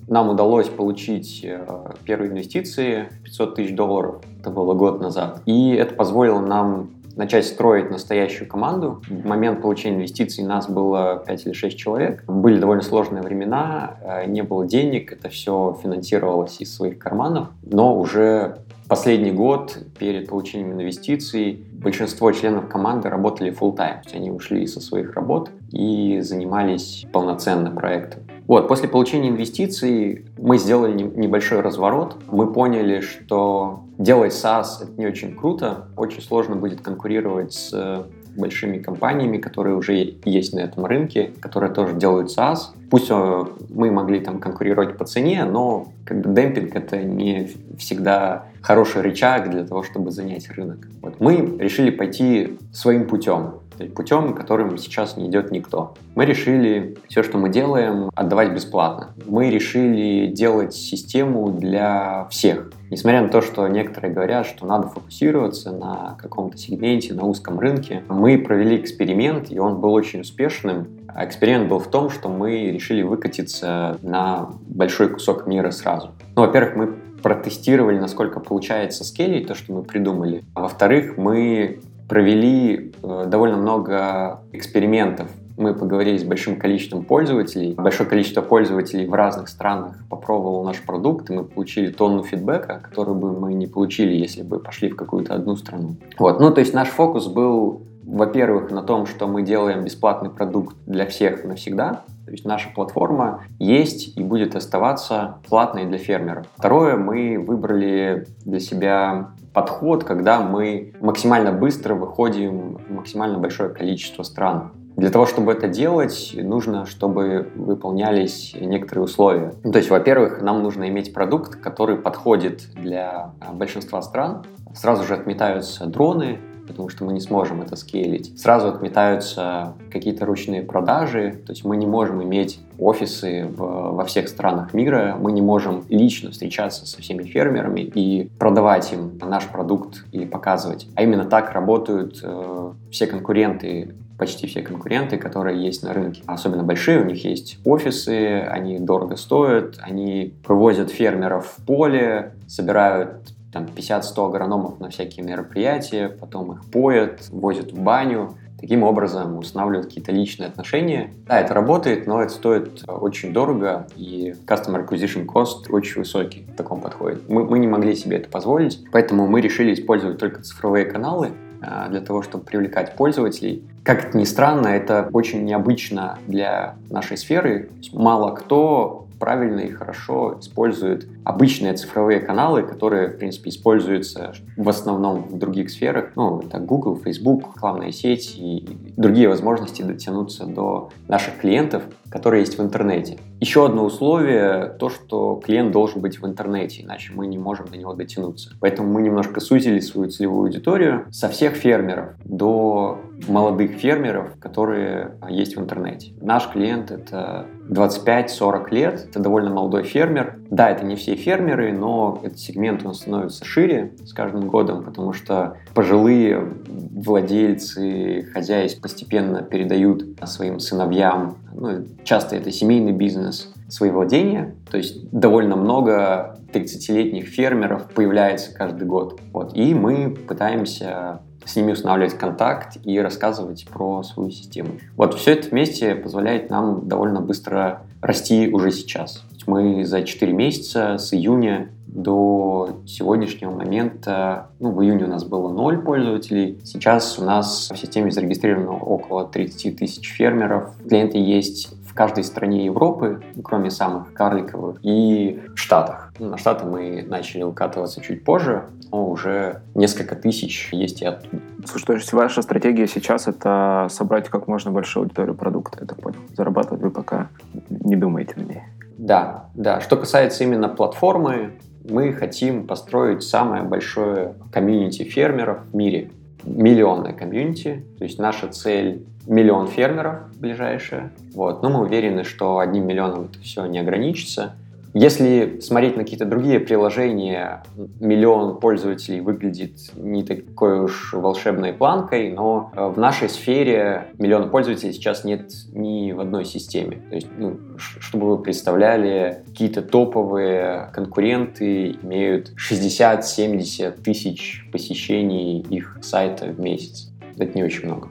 нам 0.08 0.30
удалось 0.30 0.68
получить 0.68 1.42
э, 1.44 1.64
первые 2.04 2.32
инвестиции 2.32 3.08
500 3.22 3.54
тысяч 3.54 3.76
долларов. 3.76 4.16
Это 4.40 4.50
было 4.50 4.74
год 4.74 5.00
назад. 5.00 5.42
И 5.46 5.74
это 5.74 5.94
позволило 5.94 6.40
нам 6.40 6.90
начать 7.14 7.46
строить 7.46 7.88
настоящую 7.88 8.48
команду. 8.48 9.00
В 9.08 9.24
момент 9.24 9.62
получения 9.62 9.98
инвестиций 9.98 10.42
нас 10.42 10.68
было 10.68 11.22
5 11.24 11.46
или 11.46 11.52
6 11.52 11.78
человек. 11.78 12.24
Были 12.26 12.58
довольно 12.58 12.82
сложные 12.82 13.22
времена, 13.22 13.96
э, 14.02 14.26
не 14.26 14.42
было 14.42 14.66
денег, 14.66 15.12
это 15.12 15.28
все 15.28 15.78
финансировалось 15.80 16.60
из 16.60 16.74
своих 16.74 16.98
карманов, 16.98 17.48
но 17.62 17.96
уже 17.96 18.58
последний 18.88 19.30
год 19.30 19.78
перед 19.98 20.28
получением 20.28 20.72
инвестиций 20.72 21.67
большинство 21.78 22.32
членов 22.32 22.68
команды 22.68 23.08
работали 23.08 23.52
full 23.52 23.74
time, 23.76 23.94
то 23.94 24.02
есть 24.04 24.14
они 24.14 24.30
ушли 24.30 24.66
со 24.66 24.80
своих 24.80 25.14
работ 25.14 25.50
и 25.70 26.20
занимались 26.20 27.06
полноценно 27.12 27.70
проектом. 27.70 28.24
Вот, 28.46 28.66
после 28.66 28.88
получения 28.88 29.28
инвестиций 29.28 30.24
мы 30.38 30.56
сделали 30.56 31.00
небольшой 31.00 31.60
разворот. 31.60 32.16
Мы 32.30 32.50
поняли, 32.50 33.00
что 33.00 33.84
делать 33.98 34.32
SaaS 34.32 34.82
это 34.82 34.92
не 34.96 35.06
очень 35.06 35.36
круто, 35.36 35.88
очень 35.96 36.22
сложно 36.22 36.56
будет 36.56 36.80
конкурировать 36.80 37.52
с 37.52 38.06
большими 38.38 38.78
компаниями, 38.78 39.38
которые 39.38 39.76
уже 39.76 40.14
есть 40.24 40.54
на 40.54 40.60
этом 40.60 40.86
рынке, 40.86 41.32
которые 41.40 41.72
тоже 41.72 41.94
делают 41.94 42.36
SaaS. 42.36 42.58
Пусть 42.90 43.08
э, 43.10 43.44
мы 43.68 43.90
могли 43.90 44.20
там 44.20 44.38
конкурировать 44.38 44.96
по 44.96 45.04
цене, 45.04 45.44
но 45.44 45.88
как 46.04 46.20
бы 46.20 46.34
демпинг 46.34 46.74
это 46.74 47.02
не 47.02 47.50
всегда 47.78 48.44
хороший 48.62 49.02
рычаг 49.02 49.50
для 49.50 49.64
того, 49.64 49.82
чтобы 49.82 50.10
занять 50.10 50.48
рынок. 50.50 50.78
Вот 51.02 51.20
мы 51.20 51.56
решили 51.58 51.90
пойти 51.90 52.58
своим 52.72 53.06
путем 53.06 53.54
путем, 53.86 54.34
которым 54.34 54.76
сейчас 54.78 55.16
не 55.16 55.28
идет 55.28 55.50
никто. 55.50 55.94
Мы 56.14 56.24
решили 56.24 56.96
все, 57.08 57.22
что 57.22 57.38
мы 57.38 57.48
делаем, 57.48 58.10
отдавать 58.14 58.52
бесплатно. 58.52 59.14
Мы 59.26 59.50
решили 59.50 60.26
делать 60.26 60.74
систему 60.74 61.50
для 61.50 62.26
всех. 62.30 62.70
Несмотря 62.90 63.22
на 63.22 63.28
то, 63.28 63.42
что 63.42 63.68
некоторые 63.68 64.12
говорят, 64.12 64.46
что 64.46 64.66
надо 64.66 64.88
фокусироваться 64.88 65.72
на 65.72 66.16
каком-то 66.20 66.56
сегменте, 66.56 67.12
на 67.12 67.24
узком 67.24 67.58
рынке, 67.60 68.02
мы 68.08 68.38
провели 68.38 68.76
эксперимент, 68.76 69.50
и 69.50 69.58
он 69.58 69.80
был 69.80 69.92
очень 69.92 70.20
успешным. 70.20 70.88
Эксперимент 71.14 71.68
был 71.68 71.78
в 71.80 71.88
том, 71.88 72.10
что 72.10 72.28
мы 72.28 72.70
решили 72.70 73.02
выкатиться 73.02 73.98
на 74.02 74.50
большой 74.66 75.10
кусок 75.10 75.46
мира 75.46 75.70
сразу. 75.70 76.12
Ну, 76.34 76.42
во-первых, 76.42 76.76
мы 76.76 76.94
протестировали, 77.22 77.98
насколько 77.98 78.40
получается 78.40 79.04
скейлить 79.04 79.48
то, 79.48 79.54
что 79.54 79.72
мы 79.72 79.82
придумали. 79.82 80.44
А 80.54 80.62
во-вторых, 80.62 81.16
мы 81.16 81.80
провели 82.08 82.92
э, 83.02 83.26
довольно 83.28 83.56
много 83.56 84.40
экспериментов. 84.52 85.30
Мы 85.56 85.74
поговорили 85.74 86.16
с 86.16 86.24
большим 86.24 86.56
количеством 86.56 87.04
пользователей. 87.04 87.74
Большое 87.74 88.08
количество 88.08 88.42
пользователей 88.42 89.06
в 89.06 89.14
разных 89.14 89.48
странах 89.48 89.96
попробовало 90.08 90.64
наш 90.64 90.80
продукт, 90.82 91.30
и 91.30 91.34
мы 91.34 91.44
получили 91.44 91.90
тонну 91.90 92.22
фидбэка, 92.22 92.80
который 92.82 93.14
бы 93.14 93.38
мы 93.38 93.54
не 93.54 93.66
получили, 93.66 94.14
если 94.14 94.42
бы 94.42 94.60
пошли 94.60 94.88
в 94.88 94.96
какую-то 94.96 95.34
одну 95.34 95.56
страну. 95.56 95.96
Вот. 96.18 96.40
Ну, 96.40 96.52
то 96.52 96.60
есть 96.60 96.74
наш 96.74 96.88
фокус 96.88 97.26
был, 97.26 97.82
во-первых, 98.04 98.70
на 98.70 98.82
том, 98.82 99.06
что 99.06 99.26
мы 99.26 99.42
делаем 99.42 99.82
бесплатный 99.84 100.30
продукт 100.30 100.76
для 100.86 101.06
всех 101.06 101.44
навсегда, 101.44 102.04
то 102.28 102.32
есть 102.32 102.44
наша 102.44 102.68
платформа 102.74 103.44
есть 103.58 104.16
и 104.16 104.22
будет 104.22 104.54
оставаться 104.54 105.38
платной 105.48 105.86
для 105.86 105.96
фермеров. 105.96 106.46
Второе, 106.56 106.96
мы 106.96 107.38
выбрали 107.38 108.26
для 108.44 108.60
себя 108.60 109.30
подход, 109.58 110.04
когда 110.04 110.40
мы 110.40 110.94
максимально 111.00 111.50
быстро 111.50 111.96
выходим 111.96 112.76
в 112.76 112.92
максимально 112.92 113.38
большое 113.38 113.70
количество 113.70 114.22
стран. 114.22 114.70
Для 114.96 115.10
того, 115.10 115.26
чтобы 115.26 115.50
это 115.50 115.66
делать, 115.66 116.30
нужно, 116.32 116.86
чтобы 116.86 117.48
выполнялись 117.56 118.54
некоторые 118.54 119.06
условия. 119.06 119.54
Ну, 119.64 119.72
то 119.72 119.78
есть, 119.78 119.90
во-первых, 119.90 120.42
нам 120.42 120.62
нужно 120.62 120.88
иметь 120.88 121.12
продукт, 121.12 121.56
который 121.56 121.96
подходит 121.96 122.68
для 122.76 123.32
большинства 123.52 124.00
стран. 124.00 124.44
Сразу 124.76 125.02
же 125.02 125.14
отметаются 125.14 125.86
дроны, 125.86 126.38
потому 126.68 126.88
что 126.88 127.04
мы 127.04 127.12
не 127.12 127.20
сможем 127.20 127.60
это 127.60 127.74
скейлить. 127.74 128.38
Сразу 128.40 128.68
отметаются 128.68 129.74
какие-то 129.90 130.24
ручные 130.24 130.62
продажи, 130.62 131.42
то 131.44 131.50
есть 131.50 131.64
мы 131.64 131.76
не 131.76 131.86
можем 131.86 132.22
иметь 132.22 132.60
офисы 132.78 133.46
в, 133.46 133.58
во 133.58 134.04
всех 134.04 134.28
странах 134.28 134.74
мира, 134.74 135.16
мы 135.20 135.32
не 135.32 135.42
можем 135.42 135.84
лично 135.88 136.30
встречаться 136.30 136.86
со 136.86 137.00
всеми 137.02 137.24
фермерами 137.24 137.80
и 137.80 138.30
продавать 138.38 138.92
им 138.92 139.18
наш 139.20 139.46
продукт 139.46 140.04
или 140.12 140.24
показывать. 140.24 140.88
А 140.94 141.02
именно 141.02 141.24
так 141.24 141.52
работают 141.52 142.20
э, 142.22 142.72
все 142.90 143.06
конкуренты 143.06 143.94
почти 144.18 144.48
все 144.48 144.62
конкуренты, 144.62 145.16
которые 145.16 145.64
есть 145.64 145.82
на 145.84 145.94
рынке. 145.94 146.22
Особенно 146.26 146.64
большие, 146.64 147.00
у 147.00 147.04
них 147.04 147.24
есть 147.24 147.58
офисы, 147.64 148.40
они 148.40 148.78
дорого 148.80 149.16
стоят, 149.16 149.78
они 149.80 150.34
вывозят 150.46 150.90
фермеров 150.90 151.56
в 151.56 151.64
поле, 151.64 152.32
собирают 152.48 153.32
там 153.52 153.66
50-100 153.74 154.28
агрономов 154.28 154.80
на 154.80 154.90
всякие 154.90 155.24
мероприятия, 155.24 156.08
потом 156.08 156.52
их 156.52 156.64
поят, 156.70 157.28
возят 157.30 157.72
в 157.72 157.80
баню, 157.80 158.34
таким 158.60 158.82
образом 158.82 159.38
устанавливают 159.38 159.86
какие-то 159.86 160.12
личные 160.12 160.48
отношения. 160.48 161.10
Да, 161.26 161.40
это 161.40 161.54
работает, 161.54 162.06
но 162.06 162.22
это 162.22 162.32
стоит 162.32 162.84
очень 162.86 163.32
дорого, 163.32 163.86
и 163.96 164.34
Customer 164.46 164.86
Acquisition 164.86 165.26
Cost 165.26 165.70
очень 165.70 166.00
высокий 166.00 166.46
в 166.52 166.56
таком 166.56 166.80
подходе. 166.80 167.20
Мы, 167.28 167.44
мы 167.44 167.58
не 167.58 167.66
могли 167.66 167.94
себе 167.94 168.18
это 168.18 168.28
позволить, 168.28 168.84
поэтому 168.92 169.26
мы 169.26 169.40
решили 169.40 169.74
использовать 169.74 170.18
только 170.18 170.42
цифровые 170.42 170.84
каналы 170.84 171.30
а, 171.60 171.88
для 171.88 172.00
того, 172.00 172.22
чтобы 172.22 172.44
привлекать 172.44 172.94
пользователей. 172.94 173.64
Как 173.82 174.04
это 174.04 174.16
ни 174.16 174.24
странно, 174.24 174.68
это 174.68 175.08
очень 175.12 175.44
необычно 175.44 176.18
для 176.26 176.76
нашей 176.90 177.16
сферы. 177.16 177.70
Мало 177.92 178.34
кто 178.34 179.07
правильно 179.18 179.60
и 179.60 179.70
хорошо 179.70 180.38
использует 180.40 181.08
обычные 181.24 181.74
цифровые 181.74 182.20
каналы, 182.20 182.62
которые, 182.62 183.08
в 183.08 183.18
принципе, 183.18 183.50
используются 183.50 184.32
в 184.56 184.68
основном 184.68 185.22
в 185.22 185.38
других 185.38 185.70
сферах. 185.70 186.10
Ну, 186.16 186.40
это 186.40 186.58
Google, 186.58 186.96
Facebook, 186.96 187.54
рекламная 187.54 187.92
сеть 187.92 188.36
и 188.36 188.68
другие 188.96 189.28
возможности 189.28 189.82
дотянуться 189.82 190.46
до 190.46 190.90
наших 191.08 191.38
клиентов, 191.38 191.82
которые 192.10 192.40
есть 192.40 192.58
в 192.58 192.62
интернете. 192.62 193.18
Еще 193.40 193.64
одно 193.64 193.84
условие– 193.84 194.74
то, 194.78 194.88
что 194.88 195.40
клиент 195.44 195.72
должен 195.72 196.00
быть 196.00 196.20
в 196.20 196.26
интернете, 196.26 196.82
иначе 196.82 197.12
мы 197.14 197.26
не 197.26 197.38
можем 197.38 197.66
до 197.68 197.76
него 197.76 197.94
дотянуться. 197.94 198.50
Поэтому 198.60 198.92
мы 198.92 199.02
немножко 199.02 199.40
сузили 199.40 199.80
свою 199.80 200.10
целевую 200.10 200.46
аудиторию 200.46 201.06
со 201.10 201.28
всех 201.28 201.54
фермеров 201.54 202.10
до 202.24 202.98
молодых 203.26 203.72
фермеров, 203.72 204.38
которые 204.40 205.12
есть 205.28 205.56
в 205.56 205.60
интернете. 205.60 206.12
Наш 206.20 206.48
клиент– 206.48 206.90
это 206.92 207.46
25-40 207.68 208.70
лет, 208.70 209.06
это 209.08 209.20
довольно 209.20 209.50
молодой 209.50 209.82
фермер. 209.82 210.38
Да, 210.50 210.70
это 210.70 210.84
не 210.84 210.96
все 210.96 211.14
фермеры, 211.14 211.72
но 211.72 212.20
этот 212.22 212.38
сегмент 212.38 212.84
он 212.84 212.94
становится 212.94 213.44
шире 213.44 213.92
с 214.04 214.12
каждым 214.12 214.48
годом, 214.48 214.84
потому 214.84 215.12
что 215.12 215.56
пожилые 215.74 216.54
владельцы 216.68 218.28
хозяйств 218.32 218.80
постепенно 218.80 219.42
передают 219.42 220.04
своим 220.24 220.60
сыновьям, 220.60 221.36
ну, 221.58 221.84
часто 222.04 222.36
это 222.36 222.50
семейный 222.50 222.92
бизнес, 222.92 223.52
свои 223.68 223.90
владения. 223.90 224.54
То 224.70 224.76
есть 224.76 225.10
довольно 225.10 225.56
много 225.56 226.38
30-летних 226.52 227.26
фермеров 227.26 227.90
появляется 227.90 228.54
каждый 228.54 228.86
год. 228.86 229.20
Вот. 229.32 229.56
И 229.56 229.74
мы 229.74 230.10
пытаемся 230.10 231.20
с 231.44 231.56
ними 231.56 231.72
устанавливать 231.72 232.14
контакт 232.14 232.78
и 232.84 232.98
рассказывать 233.00 233.66
про 233.68 234.02
свою 234.02 234.30
систему. 234.30 234.70
Вот 234.96 235.14
все 235.14 235.32
это 235.32 235.48
вместе 235.48 235.94
позволяет 235.94 236.50
нам 236.50 236.88
довольно 236.88 237.20
быстро 237.20 237.82
расти 238.02 238.48
уже 238.48 238.70
сейчас. 238.70 239.24
Мы 239.48 239.82
за 239.86 240.02
4 240.02 240.30
месяца 240.34 240.98
с 240.98 241.14
июня 241.14 241.70
до 241.86 242.80
сегодняшнего 242.86 243.50
момента, 243.50 244.48
ну, 244.60 244.72
в 244.72 244.82
июне 244.82 245.04
у 245.04 245.08
нас 245.08 245.24
было 245.24 245.50
0 245.50 245.78
пользователей, 245.78 246.60
сейчас 246.64 247.18
у 247.18 247.24
нас 247.24 247.70
в 247.72 247.78
системе 247.78 248.10
зарегистрировано 248.10 248.72
около 248.72 249.26
30 249.26 249.78
тысяч 249.78 250.12
фермеров. 250.12 250.74
Клиенты 250.86 251.16
есть 251.16 251.74
в 251.88 251.94
каждой 251.94 252.24
стране 252.24 252.66
Европы, 252.66 253.22
кроме 253.42 253.70
самых 253.70 254.12
карликовых, 254.12 254.80
и 254.82 255.40
в 255.54 255.56
Штатах. 255.56 256.12
На 256.18 256.36
Штаты 256.36 256.66
мы 256.66 257.02
начали 257.08 257.42
укатываться 257.42 258.02
чуть 258.02 258.24
позже, 258.24 258.64
но 258.92 259.08
уже 259.08 259.62
несколько 259.74 260.14
тысяч 260.14 260.68
есть 260.72 261.00
и 261.00 261.06
оттуда. 261.06 261.42
Слушай, 261.64 261.86
то 261.86 261.92
есть 261.94 262.12
ваша 262.12 262.42
стратегия 262.42 262.86
сейчас— 262.86 263.26
это 263.26 263.86
собрать 263.88 264.28
как 264.28 264.46
можно 264.46 264.72
большую 264.72 265.04
аудиторию 265.04 265.34
продукта, 265.34 265.78
я 265.80 265.86
так 265.86 266.02
понял. 266.02 266.18
Зарабатывать 266.36 266.82
вы 266.82 266.90
пока 266.90 267.30
не 267.70 267.96
думаете 267.96 268.34
на 268.36 268.42
ней. 268.42 268.62
Да, 268.98 269.44
да. 269.54 269.80
Что 269.80 269.96
касается 269.96 270.44
именно 270.44 270.68
платформы, 270.68 271.52
мы 271.88 272.12
хотим 272.12 272.66
построить 272.66 273.22
самое 273.22 273.62
большое 273.62 274.34
комьюнити 274.52 275.04
фермеров 275.04 275.60
в 275.72 275.74
мире. 275.74 276.10
Миллионное 276.44 277.12
комьюнити. 277.12 277.84
То 277.98 278.04
есть 278.04 278.18
наша 278.18 278.48
цель 278.48 279.06
миллион 279.26 279.68
фермеров 279.68 280.36
ближайшая. 280.36 281.12
Вот. 281.34 281.62
Но 281.62 281.70
мы 281.70 281.82
уверены, 281.82 282.24
что 282.24 282.58
одним 282.58 282.86
миллионом 282.86 283.28
это 283.30 283.40
все 283.40 283.66
не 283.66 283.78
ограничится. 283.78 284.54
Если 285.00 285.60
смотреть 285.60 285.96
на 285.96 286.02
какие-то 286.02 286.24
другие 286.24 286.58
приложения, 286.58 287.62
миллион 288.00 288.58
пользователей 288.58 289.20
выглядит 289.20 289.76
не 289.94 290.24
такой 290.24 290.80
уж 290.80 291.12
волшебной 291.12 291.72
планкой, 291.72 292.32
но 292.32 292.72
э, 292.74 292.84
в 292.84 292.98
нашей 292.98 293.28
сфере 293.28 294.08
миллион 294.18 294.50
пользователей 294.50 294.92
сейчас 294.92 295.22
нет 295.22 295.52
ни 295.72 296.10
в 296.10 296.18
одной 296.18 296.44
системе. 296.44 297.00
То 297.10 297.14
есть, 297.14 297.28
ну, 297.38 297.60
чтобы 297.76 298.30
вы 298.30 298.42
представляли, 298.42 299.44
какие-то 299.46 299.82
топовые 299.82 300.90
конкуренты 300.92 301.92
имеют 302.02 302.54
60-70 302.56 304.02
тысяч 304.02 304.66
посещений 304.72 305.60
их 305.60 305.96
сайта 306.02 306.46
в 306.46 306.58
месяц. 306.58 307.12
Это 307.36 307.56
не 307.56 307.62
очень 307.62 307.84
много. 307.84 308.08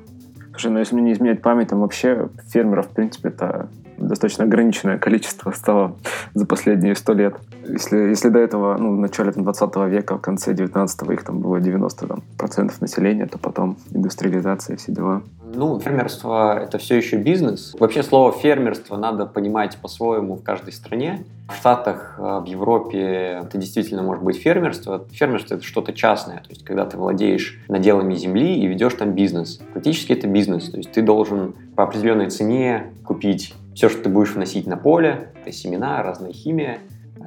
Слушай, 0.51 0.71
ну 0.71 0.79
если 0.79 0.95
мне 0.95 1.03
не 1.03 1.11
изменять 1.11 1.41
память, 1.41 1.67
там 1.67 1.81
вообще 1.81 2.29
фермеров, 2.47 2.87
в 2.87 2.91
принципе, 2.91 3.27
это 3.27 3.67
достаточно 3.97 4.45
ограниченное 4.45 4.97
количество 4.97 5.51
стало 5.51 5.95
за 6.33 6.45
последние 6.45 6.95
сто 6.95 7.13
лет. 7.13 7.35
Если, 7.67 7.97
если 7.97 8.29
до 8.29 8.39
этого, 8.39 8.77
ну, 8.77 8.95
в 8.95 8.99
начале 8.99 9.31
20 9.31 9.75
века, 9.87 10.17
в 10.17 10.21
конце 10.21 10.53
19 10.53 11.09
их 11.11 11.23
там 11.23 11.39
было 11.39 11.59
90 11.59 12.07
там, 12.07 12.23
процентов 12.37 12.81
населения, 12.81 13.25
то 13.25 13.37
потом 13.37 13.77
индустриализация, 13.91 14.77
все 14.77 14.91
дела. 14.91 15.21
Ну, 15.53 15.79
фермерство— 15.79 16.59
это 16.61 16.77
все 16.77 16.97
еще 16.97 17.17
бизнес. 17.17 17.75
Вообще 17.79 18.03
слово 18.03 18.31
«фермерство» 18.31 18.97
надо 18.97 19.25
понимать 19.25 19.77
по-своему 19.77 20.35
в 20.35 20.43
каждой 20.43 20.73
стране. 20.73 21.25
В 21.47 21.55
Штатах, 21.55 22.15
э, 22.17 22.21
в 22.21 22.45
Европе 22.45 23.39
это 23.43 23.57
действительно 23.57 24.03
может 24.03 24.23
быть 24.23 24.37
фермерство. 24.37 25.05
Фермерство— 25.11 25.55
это 25.55 25.63
что-то 25.63 25.93
частное, 25.93 26.37
то 26.37 26.49
есть 26.49 26.65
когда 26.65 26.85
ты 26.85 26.97
владеешь 26.97 27.59
наделами 27.69 28.13
земли 28.15 28.59
и 28.59 28.67
ведешь 28.67 28.93
там 28.95 29.13
бизнес. 29.13 29.59
Фактически 29.73 30.11
это 30.11 30.27
бизнес, 30.27 30.69
то 30.69 30.77
есть 30.77 30.91
ты 30.91 31.01
должен 31.01 31.53
по 31.75 31.83
определенной 31.83 32.29
цене 32.29 32.91
купить 33.05 33.55
все, 33.77 33.89
что 33.89 34.01
ты 34.01 34.09
будешь 34.09 34.33
вносить 34.33 34.65
на 34.65 34.75
поле, 34.75 35.33
это 35.39 35.51
семена, 35.51 36.01
разная 36.01 36.33
химия. 36.33 36.79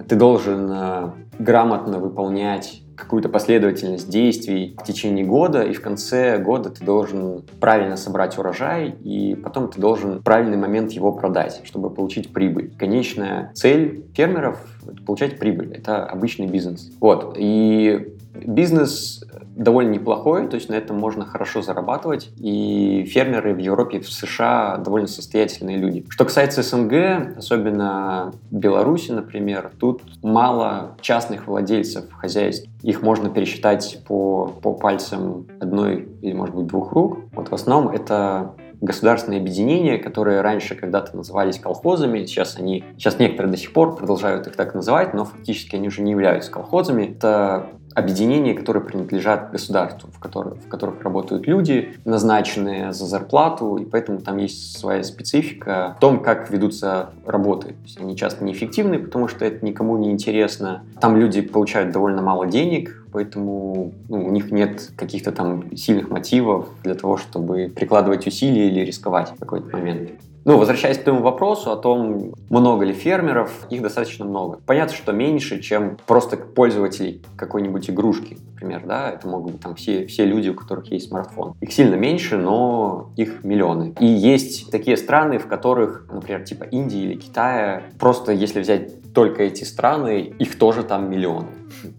Ты 0.09 0.17
должен 0.17 0.69
э, 0.69 1.11
грамотно 1.39 2.01
выполнять 2.01 2.83
какую-то 2.97 3.29
последовательность 3.29 4.11
действий 4.11 4.77
в 4.77 4.85
течение 4.85 5.25
года, 5.25 5.63
и 5.63 5.73
в 5.73 5.81
конце 5.81 6.39
года 6.39 6.71
ты 6.71 6.85
должен 6.85 7.45
правильно 7.61 7.97
собрать 7.97 8.37
урожай, 8.37 8.91
и 8.91 9.37
потом 9.37 9.71
ты 9.71 9.81
должен 9.81 10.19
в 10.19 10.23
правильный 10.25 10.57
момент 10.57 10.91
его 10.91 11.13
продать, 11.13 11.61
чтобы 11.63 11.89
получить 11.89 12.33
прибыль. 12.33 12.75
Конечная 12.77 13.53
цель 13.55 14.05
фермеров— 14.13 14.61
это 14.83 15.01
получать 15.05 15.39
прибыль. 15.39 15.73
Это 15.73 16.05
обычный 16.05 16.49
бизнес. 16.49 16.91
Вот. 16.99 17.37
И 17.39 18.19
бизнес 18.35 19.25
довольно 19.57 19.91
неплохой, 19.91 20.49
то 20.49 20.55
есть 20.57 20.69
на 20.69 20.75
этом 20.75 20.99
можно 20.99 21.25
хорошо 21.25 21.63
зарабатывать, 21.63 22.31
и 22.39 23.05
фермеры 23.09 23.55
в 23.55 23.59
Европе, 23.59 24.01
в 24.01 24.11
США 24.11 24.79
довольно 24.79 25.07
состоятельные 25.07 25.77
люди. 25.77 26.07
Что 26.09 26.25
касается 26.25 26.63
СНГ, 26.63 27.37
особенно 27.37 28.33
Беларуси, 28.51 29.11
например, 29.11 29.73
тут 29.79 30.03
мало 30.23 30.97
частных 31.01 31.47
владельцев 31.47 32.11
хозяйств. 32.13 32.69
Их 32.83 33.03
можно 33.03 33.29
пересчитать 33.29 34.01
по, 34.07 34.47
по 34.63 34.73
пальцам 34.73 35.47
одной 35.61 36.09
или, 36.23 36.33
может 36.33 36.55
быть, 36.55 36.67
двух 36.67 36.93
рук. 36.93 37.19
Вот 37.33 37.51
в 37.51 37.55
основном 37.55 37.93
это 37.93 38.55
государственные 38.81 39.41
объединения, 39.41 39.99
которые 39.99 40.41
раньше 40.41 40.75
когда-то 40.75 41.17
назывались 41.17 41.59
колхозами, 41.59 42.25
сейчас 42.25 42.57
они, 42.59 42.85
сейчас 42.97 43.19
некоторые 43.19 43.53
до 43.53 43.59
сих 43.59 43.73
пор 43.73 43.97
продолжают 43.97 44.47
их 44.47 44.57
так 44.57 44.75
называть, 44.75 45.13
но 45.13 45.25
фактически 45.27 45.77
они 45.77 45.89
уже 45.89 46.03
не 46.03 46.13
являются 46.13 46.51
колхозами. 46.51 47.05
Это 47.05 47.69
объединения, 47.95 48.55
которые 48.55 48.83
принадлежат 48.83 49.51
государству, 49.51 50.11
в 50.13 50.19
которых, 50.19 50.55
в 50.59 50.69
которых 50.69 51.03
работают 51.03 51.47
люди, 51.47 51.97
назначенные 52.05 52.93
за 52.93 53.07
зарплату, 53.07 53.77
и 53.77 53.85
поэтому 53.85 54.19
там 54.19 54.39
есть 54.39 54.79
своя 54.79 55.03
специфика 55.03 55.95
в 55.97 56.01
том, 56.01 56.21
как 56.21 56.51
ведутся 56.51 57.11
работы. 57.27 57.75
Они 57.99 58.17
часто 58.17 58.45
неэффективны, 58.45 58.99
потому 58.99 59.29
что 59.29 59.45
это 59.45 59.65
никому 59.65 59.97
не 59.99 60.11
интересно. 60.11 60.85
Там 61.01 61.17
люди 61.17 61.41
получают 61.41 61.93
довольно 61.93 62.23
мало 62.23 62.47
денег, 62.47 63.05
поэтому 63.13 63.93
ну, 64.09 64.27
у 64.27 64.31
них 64.31 64.51
нет 64.51 64.91
каких-то 64.97 65.33
там 65.33 65.77
сильных 65.77 66.11
мотивов 66.11 66.69
для 66.83 66.95
того, 66.95 67.17
чтобы 67.17 67.73
прикладывать 67.75 68.27
усилия 68.27 68.69
или 68.69 68.81
рисковать 68.81 69.31
в 69.31 69.39
какой-то 69.39 69.77
момент. 69.77 70.11
Ну, 70.45 70.57
возвращаясь 70.57 70.99
к 70.99 71.05
твоему 71.05 71.23
вопросу 71.23 71.71
о 71.71 71.77
том, 71.77 72.33
много 72.49 72.85
ли 72.85 72.93
фермеров, 72.93 73.67
их 73.69 73.83
достаточно 73.83 74.25
много. 74.25 74.59
Понятно, 74.67 74.95
что 74.97 75.13
меньше, 75.13 75.61
чем 75.61 75.99
просто 76.07 76.37
пользователей 76.37 77.23
какой-нибудь 77.37 77.91
игрушки, 77.91 78.39
например, 78.55 78.83
да, 78.87 79.11
это 79.11 79.29
могут 79.29 79.53
быть 79.53 79.61
там 79.61 79.75
все, 79.75 80.07
все 80.07 80.25
люди, 80.25 80.49
у 80.49 80.55
которых 80.55 80.91
есть 80.91 81.09
смартфон. 81.09 81.55
Их 81.61 81.73
сильно 81.73 81.95
меньше, 81.95 82.39
но 82.39 83.11
их 83.17 83.45
миллионы. 83.45 83.95
И 84.01 84.07
есть 84.07 84.71
такие 84.71 84.97
страны, 84.97 85.39
в 85.39 85.47
которых, 85.47 86.07
например, 86.11 86.43
типа 86.45 86.65
Индии 86.65 87.01
или 87.01 87.15
Китая, 87.17 87.83
просто 87.99 88.33
если 88.33 88.61
взять 88.61 89.13
только 89.13 89.43
эти 89.43 89.65
страны, 89.65 90.33
их 90.39 90.59
тоже 90.59 90.85
там 90.85 91.11
миллионы. 91.11 91.49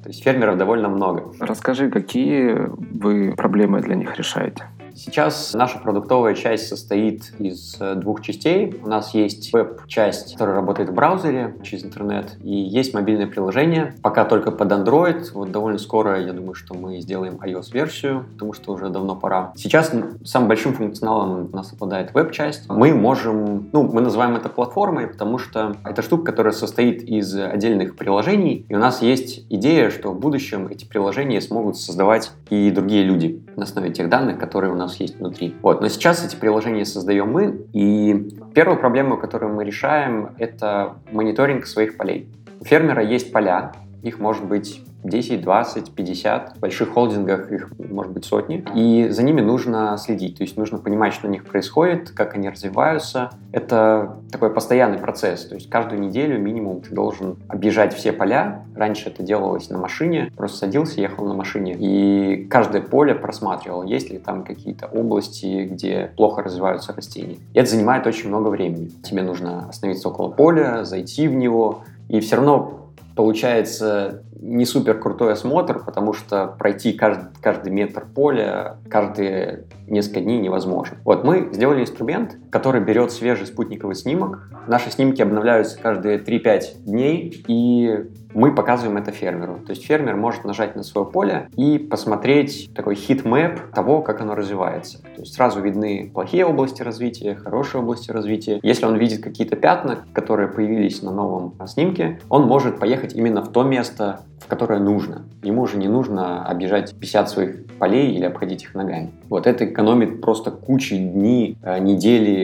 То 0.04 0.10
есть 0.10 0.23
фермеров 0.23 0.58
довольно 0.58 0.89
много. 0.89 1.32
Расскажи, 1.39 1.89
какие 1.89 2.56
вы 2.77 3.34
проблемы 3.36 3.82
для 3.82 3.95
них 3.95 4.17
решаете? 4.17 4.65
Сейчас 4.95 5.54
наша 5.54 5.80
продуктовая 5.80 6.34
часть 6.34 6.67
состоит 6.67 7.32
из 7.39 7.77
э, 7.80 7.95
двух 7.95 8.21
частей. 8.21 8.80
У 8.84 8.88
нас 8.88 9.13
есть 9.13 9.51
веб-часть, 9.54 10.34
которая 10.34 10.56
работает 10.56 10.89
в 10.89 10.93
браузере 10.93 11.56
через 11.63 11.84
интернет, 11.84 12.38
и 12.43 12.54
есть 12.54 12.93
мобильное 12.93 13.27
приложение. 13.27 13.95
Пока 14.01 14.25
только 14.25 14.51
под 14.51 14.71
Android. 14.71 15.32
Вот 15.34 15.51
довольно 15.51 15.77
скоро, 15.77 16.19
я 16.19 16.34
думаю, 16.34 16.56
что 16.56 16.73
мы 16.73 16.99
сделаем 16.99 17.36
iOS-версию, 17.36 18.25
потому 18.34 18.54
что 18.54 18.73
уже 18.73 18.89
давно 18.89 19.15
пора. 19.15 19.54
Сейчас 19.56 19.91
самым 20.25 20.47
большим 20.47 20.73
функционалом 20.73 21.49
у 21.51 21.56
нас 21.56 21.71
обладает 21.73 22.13
веб-часть. 22.13 22.69
Мы 22.69 22.93
можем, 22.93 23.69
ну, 23.71 23.84
мы 23.84 24.01
называем 24.01 24.36
это 24.36 24.49
платформой, 24.49 25.08
потому 25.08 25.38
что 25.38 25.75
это 25.84 26.01
штука, 26.01 26.25
которая 26.25 26.54
состоит 26.54 27.04
из 27.04 27.36
отдельных 27.36 27.95
приложений, 27.95 28.65
и 28.67 28.75
у 28.75 28.80
нас 28.80 29.01
есть 29.01 29.45
идея, 29.49 29.89
что 29.89 30.12
в 30.12 30.19
будущем 30.19 30.67
эти 30.67 30.86
приложения 30.86 31.41
смогут 31.41 31.77
создавать 31.77 32.32
и 32.49 32.71
другие 32.71 33.04
люди 33.04 33.43
на 33.56 33.63
основе 33.63 33.91
тех 33.91 34.10
данных, 34.10 34.39
которые 34.39 34.71
у 34.71 34.75
нас 34.75 34.81
есть 35.00 35.17
внутри. 35.20 35.56
Вот. 35.62 35.82
Но 35.82 35.88
сейчас 35.88 36.26
эти 36.26 36.36
приложения 36.36 36.86
создаем 36.86 37.32
мы, 37.32 37.65
и 37.74 38.30
первую 38.54 38.80
проблему, 38.80 39.17
которую 39.17 39.54
мы 39.54 39.63
решаем, 39.63 40.32
это 40.38 40.96
мониторинг 41.12 41.65
своих 41.65 41.98
полей. 41.98 42.30
У 42.60 42.65
фермера 42.65 43.04
есть 43.04 43.32
поля, 43.32 43.74
их 44.04 44.20
может 44.20 44.46
быть 44.46 44.84
10, 45.04 45.42
20, 45.42 45.92
50. 45.92 46.58
В 46.58 46.60
больших 46.60 46.90
холдингах 46.90 47.52
их 47.52 47.72
может 47.80 48.12
быть 48.12 48.26
сотни. 48.26 48.64
И 48.76 49.10
за 49.10 49.24
ними 49.24 49.42
нужно 49.42 49.98
следить. 49.98 50.38
То 50.38 50.44
есть 50.44 50.58
нужно 50.58 50.78
понимать, 50.78 51.14
что 51.14 51.28
у 51.28 51.30
них 51.30 51.46
происходит, 51.46 52.12
как 52.12 52.36
они 52.36 52.50
развиваются. 52.50 53.32
Это 53.52 54.18
такой 54.32 54.52
постоянный 54.54 54.98
процесс. 54.98 55.46
То 55.46 55.56
есть 55.56 55.70
каждую 55.70 56.02
неделю 56.02 56.40
минимум 56.40 56.82
ты 56.82 56.94
должен 56.94 57.38
объезжать 57.48 57.94
все 57.94 58.12
поля. 58.12 58.64
Раньше 58.76 59.10
это 59.10 59.24
делалось 59.24 59.70
на 59.70 59.78
машине. 59.78 60.32
Просто 60.36 60.58
садился, 60.58 61.02
ехал 61.02 61.26
на 61.26 61.34
машине. 61.34 61.76
И 61.80 62.48
каждое 62.50 62.82
поле 62.82 63.16
просматривал, 63.16 63.84
есть 63.84 64.10
ли 64.10 64.18
там 64.18 64.44
какие-то 64.44 64.88
области, 64.88 65.68
где 65.72 66.12
плохо 66.16 66.44
развиваются 66.44 66.94
растения. 66.94 67.38
И 67.54 67.60
это 67.60 67.70
занимает 67.70 68.08
очень 68.08 68.30
много 68.30 68.50
времени. 68.50 68.92
Тебе 69.04 69.24
нужно 69.24 69.68
остановиться 69.70 70.10
около 70.10 70.30
поля, 70.30 70.84
зайти 70.84 71.28
в 71.28 71.34
него. 71.34 71.82
И 72.10 72.20
все 72.20 72.36
равно 72.36 72.81
получается 73.22 74.24
не 74.40 74.66
супер 74.66 75.00
крутой 75.00 75.34
осмотр, 75.34 75.86
потому 75.86 76.12
что 76.12 76.56
пройти 76.58 76.92
каждый, 76.92 77.28
каждый 77.40 77.72
метр 77.72 78.04
поля 78.04 78.78
каждые 78.90 79.66
несколько 79.88 80.22
дней 80.22 80.40
невозможно. 80.40 80.98
Вот 81.06 81.24
мы 81.24 81.50
сделали 81.52 81.82
инструмент, 81.82 82.38
который 82.52 82.82
берет 82.82 83.12
свежий 83.12 83.48
спутниковый 83.48 83.96
снимок. 83.96 84.50
Наши 84.68 84.92
снимки 84.92 85.22
обновляются 85.22 85.80
каждые 85.80 86.20
3-5 86.20 86.84
дней, 86.86 87.44
и 87.48 88.06
мы 88.34 88.54
показываем 88.54 88.98
это 88.98 89.12
фермеру. 89.12 89.60
То 89.66 89.72
есть 89.72 89.86
фермер 89.86 90.16
может 90.16 90.44
нажать 90.44 90.76
на 90.76 90.84
свое 90.84 91.08
поле 91.08 91.50
и 91.56 91.78
посмотреть 91.78 92.72
такой 92.76 92.96
хит-мэп 92.96 93.72
того, 93.74 94.02
как 94.02 94.22
оно 94.22 94.36
развивается. 94.36 95.02
То 95.02 95.22
есть 95.22 95.34
сразу 95.34 95.62
видны 95.62 96.12
плохие 96.14 96.46
области 96.46 96.82
развития, 96.82 97.36
хорошие 97.36 97.82
области 97.82 98.12
развития. 98.12 98.60
Если 98.64 98.86
он 98.86 98.98
видит 98.98 99.24
какие-то 99.24 99.56
пятна, 99.56 100.00
которые 100.14 100.48
появились 100.48 101.02
на 101.02 101.12
новом 101.12 101.56
снимке, 101.68 102.20
он 102.30 102.44
может 102.44 102.80
поехать 102.80 103.16
именно 103.16 103.42
в 103.42 103.52
то 103.52 103.64
место, 103.64 104.22
в 104.40 104.48
которое 104.48 104.80
нужно. 104.80 105.24
Ему 105.44 105.64
уже 105.64 105.78
не 105.78 105.88
нужно 105.88 106.46
объезжать 106.46 106.96
50 107.00 107.30
своих 107.30 107.66
полей 107.78 108.14
или 108.14 108.26
обходить 108.26 108.64
их 108.64 108.76
ногами. 108.76 109.12
Вот 109.30 109.48
это 109.48 109.66
экономит 109.66 110.22
просто 110.22 110.52
кучу 110.52 110.96
дней, 110.96 111.58
э, 111.62 111.80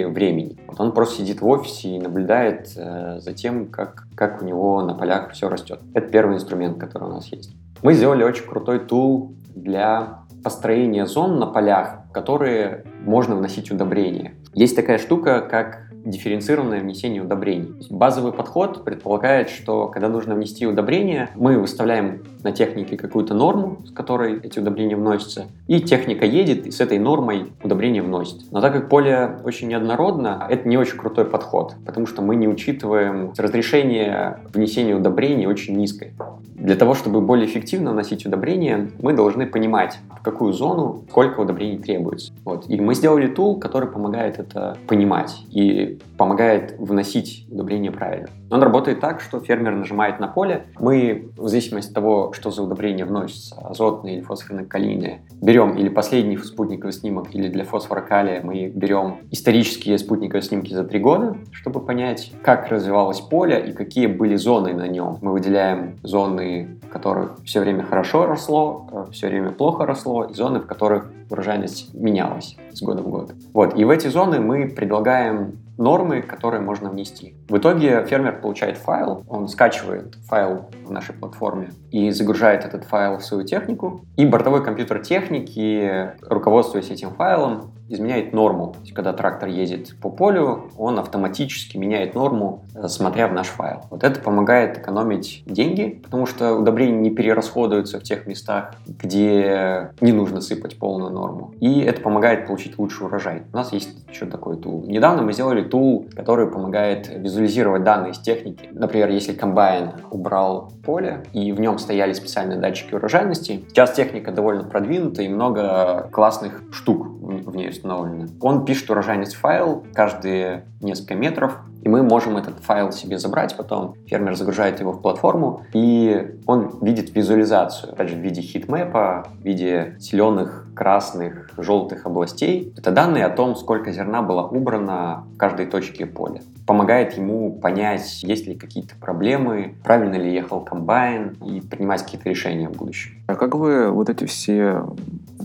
времени. 0.05 0.57
Вот 0.67 0.79
он 0.79 0.91
просто 0.91 1.17
сидит 1.17 1.41
в 1.41 1.47
офисе 1.47 1.89
и 1.89 1.99
наблюдает 1.99 2.71
э, 2.75 3.19
за 3.19 3.33
тем, 3.33 3.67
как, 3.67 4.07
как 4.15 4.41
у 4.41 4.45
него 4.45 4.81
на 4.83 4.93
полях 4.93 5.31
все 5.31 5.49
растет. 5.49 5.79
Это 5.93 6.09
первый 6.09 6.35
инструмент, 6.35 6.77
который 6.79 7.09
у 7.09 7.13
нас 7.13 7.27
есть. 7.27 7.55
Мы 7.83 7.93
сделали 7.93 8.23
очень 8.23 8.45
крутой 8.45 8.79
тул 8.79 9.33
для 9.55 10.19
построения 10.43 11.05
зон 11.05 11.39
на 11.39 11.47
полях, 11.47 12.01
в 12.09 12.13
которые 12.13 12.85
можно 13.03 13.35
вносить 13.35 13.71
удобрения. 13.71 14.33
Есть 14.53 14.75
такая 14.75 14.97
штука, 14.97 15.41
как 15.41 15.86
дифференцированное 16.09 16.81
внесение 16.81 17.21
удобрений. 17.21 17.75
Базовый 17.89 18.31
подход 18.31 18.83
предполагает, 18.83 19.49
что 19.49 19.87
когда 19.87 20.09
нужно 20.09 20.35
внести 20.35 20.65
удобрение, 20.65 21.29
мы 21.35 21.59
выставляем 21.59 22.23
на 22.43 22.51
технике 22.51 22.97
какую-то 22.97 23.33
норму, 23.33 23.79
с 23.85 23.91
которой 23.91 24.39
эти 24.39 24.59
удобрения 24.59 24.95
вносятся, 24.95 25.47
и 25.67 25.81
техника 25.81 26.25
едет 26.25 26.65
и 26.65 26.71
с 26.71 26.79
этой 26.79 26.99
нормой 26.99 27.51
удобрение 27.63 28.01
вносит. 28.01 28.51
Но 28.51 28.61
так 28.61 28.73
как 28.73 28.89
поле 28.89 29.39
очень 29.43 29.67
неоднородно, 29.67 30.47
это 30.49 30.67
не 30.67 30.77
очень 30.77 30.97
крутой 30.97 31.25
подход, 31.25 31.75
потому 31.85 32.07
что 32.07 32.21
мы 32.21 32.35
не 32.35 32.47
учитываем 32.47 33.33
разрешение 33.37 34.39
внесения 34.53 34.95
удобрений 34.95 35.45
очень 35.45 35.75
низкое. 35.75 36.13
Для 36.55 36.75
того, 36.75 36.95
чтобы 36.95 37.21
более 37.21 37.45
эффективно 37.45 37.91
вносить 37.91 38.25
удобрения, 38.25 38.89
мы 38.99 39.13
должны 39.13 39.45
понимать, 39.45 39.99
в 40.19 40.23
какую 40.23 40.53
зону 40.53 41.03
сколько 41.09 41.41
удобрений 41.41 41.77
требуется. 41.77 42.33
Вот. 42.45 42.67
И 42.67 42.79
мы 42.81 42.95
сделали 42.95 43.27
тул, 43.27 43.59
который 43.59 43.87
помогает 43.87 44.39
это 44.39 44.75
понимать. 44.87 45.37
И 45.51 45.96
помогает 46.17 46.75
вносить 46.77 47.45
удобрение 47.51 47.91
правильно. 47.91 48.29
Он 48.49 48.63
работает 48.63 48.99
так, 48.99 49.21
что 49.21 49.39
фермер 49.39 49.75
нажимает 49.75 50.19
на 50.19 50.27
поле. 50.27 50.65
Мы, 50.79 51.29
в 51.35 51.47
зависимости 51.47 51.89
от 51.89 51.95
того, 51.95 52.33
что 52.33 52.49
за 52.49 52.63
удобрение 52.63 53.05
вносится, 53.05 53.55
азотные 53.55 54.17
или 54.17 54.23
фосфорно-калийные, 54.23 55.19
берем 55.41 55.77
или 55.77 55.89
последний 55.89 56.37
спутниковый 56.37 56.93
снимок, 56.93 57.33
или 57.35 57.49
для 57.49 57.65
фосфора-калия 57.65 58.41
мы 58.43 58.67
берем 58.67 59.17
исторические 59.31 59.97
спутниковые 59.97 60.41
снимки 60.41 60.73
за 60.73 60.83
три 60.83 60.99
года, 60.99 61.35
чтобы 61.51 61.81
понять, 61.81 62.31
как 62.41 62.69
развивалось 62.69 63.19
поле 63.19 63.59
и 63.67 63.73
какие 63.73 64.07
были 64.07 64.35
зоны 64.35 64.73
на 64.73 64.87
нем. 64.87 65.17
Мы 65.21 65.33
выделяем 65.33 65.97
зоны, 66.03 66.77
в 66.83 66.89
которых 66.89 67.37
все 67.43 67.59
время 67.59 67.83
хорошо 67.83 68.25
росло, 68.25 69.07
все 69.11 69.27
время 69.27 69.51
плохо 69.51 69.85
росло, 69.85 70.23
и 70.23 70.33
зоны, 70.33 70.59
в 70.59 70.65
которых 70.65 71.11
урожайность 71.29 71.93
менялась 71.93 72.55
с 72.71 72.81
года 72.81 73.01
в 73.01 73.09
год. 73.09 73.33
Вот. 73.53 73.77
И 73.77 73.83
в 73.83 73.89
эти 73.89 74.07
зоны 74.07 74.39
мы 74.39 74.67
предлагаем 74.67 75.57
нормы, 75.77 76.21
которые 76.21 76.61
можно 76.61 76.89
внести. 76.89 77.35
В 77.49 77.57
итоге 77.57 78.05
фермер 78.05 78.41
получает 78.41 78.77
файл, 78.77 79.23
он 79.27 79.47
скачивает 79.47 80.15
файл 80.27 80.69
в 80.85 80.91
нашей 80.91 81.13
платформе 81.13 81.71
и 81.91 82.11
загружает 82.11 82.65
этот 82.65 82.83
файл 82.85 83.17
в 83.17 83.23
свою 83.23 83.43
технику. 83.43 84.01
И 84.15 84.25
бортовой 84.25 84.63
компьютер 84.63 84.99
техники, 84.99 86.11
руководствуясь 86.21 86.89
этим 86.89 87.11
файлом, 87.11 87.71
изменяет 87.89 88.33
норму. 88.33 88.73
То 88.73 88.79
есть, 88.81 88.93
когда 88.93 89.13
трактор 89.13 89.49
едет 89.49 89.95
по 90.01 90.09
полю, 90.09 90.71
он 90.77 90.99
автоматически 90.99 91.77
меняет 91.77 92.15
норму, 92.15 92.63
э, 92.75 92.87
смотря 92.87 93.27
в 93.27 93.33
наш 93.33 93.47
файл. 93.47 93.81
Вот 93.89 94.03
это 94.03 94.19
помогает 94.19 94.77
экономить 94.77 95.43
деньги, 95.45 96.01
потому 96.03 96.25
что 96.25 96.55
удобрения 96.55 96.97
не 96.97 97.11
перерасходуются 97.11 97.99
в 97.99 98.03
тех 98.03 98.27
местах, 98.27 98.73
где 98.85 99.91
не 100.01 100.11
нужно 100.11 100.41
сыпать 100.41 100.77
полную 100.77 101.11
норму. 101.11 101.53
И 101.59 101.81
это 101.81 102.01
помогает 102.01 102.47
получить 102.47 102.77
лучший 102.77 103.07
урожай. 103.07 103.43
У 103.53 103.55
нас 103.55 103.71
есть 103.71 103.89
еще 104.09 104.25
такой 104.25 104.57
тул. 104.57 104.83
Недавно 104.87 105.21
мы 105.21 105.33
сделали 105.33 105.63
тул, 105.63 106.07
который 106.15 106.47
помогает 106.47 107.07
визуализировать 107.07 107.83
данные 107.83 108.11
из 108.11 108.19
техники. 108.19 108.69
Например, 108.71 109.09
если 109.09 109.33
комбайн 109.33 109.91
убрал 110.11 110.71
поле, 110.83 111.23
и 111.33 111.51
в 111.51 111.59
нем 111.59 111.79
стояли 111.79 112.13
специальные 112.13 112.59
датчики 112.59 112.93
урожайности, 112.93 113.63
сейчас 113.69 113.93
техника 113.93 114.31
довольно 114.31 114.63
продвинута, 114.63 115.21
и 115.21 115.29
много 115.29 116.09
классных 116.11 116.61
штук 116.71 117.07
в 117.07 117.55
ней 117.55 117.69
установлено. 117.77 118.27
Он 118.41 118.65
пишет 118.65 118.89
урожайность 118.89 119.35
файл 119.35 119.85
каждые 119.93 120.65
несколько 120.81 121.15
метров, 121.15 121.59
и 121.81 121.89
мы 121.89 122.03
можем 122.03 122.37
этот 122.37 122.59
файл 122.59 122.91
себе 122.91 123.17
забрать 123.17 123.55
потом. 123.55 123.95
Фермер 124.07 124.35
загружает 124.35 124.79
его 124.79 124.91
в 124.91 125.01
платформу, 125.01 125.65
и 125.73 126.39
он 126.45 126.79
видит 126.81 127.15
визуализацию, 127.15 127.93
опять 127.93 128.09
же, 128.09 128.15
в 128.15 128.19
виде 128.19 128.41
хитмэпа, 128.41 129.27
в 129.39 129.43
виде 129.43 129.95
зеленых, 129.99 130.67
красных, 130.75 131.49
желтых 131.57 132.05
областей. 132.05 132.73
Это 132.77 132.91
данные 132.91 133.25
о 133.25 133.29
том, 133.29 133.55
сколько 133.55 133.91
зерна 133.91 134.21
было 134.21 134.41
убрано 134.41 135.25
в 135.33 135.37
каждой 135.37 135.67
точке 135.67 136.05
поля. 136.05 136.41
Помогает 136.67 137.17
ему 137.17 137.53
понять, 137.53 138.21
есть 138.23 138.45
ли 138.45 138.53
какие-то 138.53 138.95
проблемы, 138.97 139.75
правильно 139.85 140.15
ли 140.15 140.33
ехал 140.33 140.59
комбайн, 140.59 141.37
и 141.43 141.61
принимать 141.61 142.03
какие-то 142.03 142.29
решения 142.29 142.67
в 142.67 142.73
будущем. 142.73 143.11
А 143.27 143.35
как 143.35 143.55
вы 143.55 143.89
вот 143.89 144.09
эти 144.09 144.25
все 144.25 144.85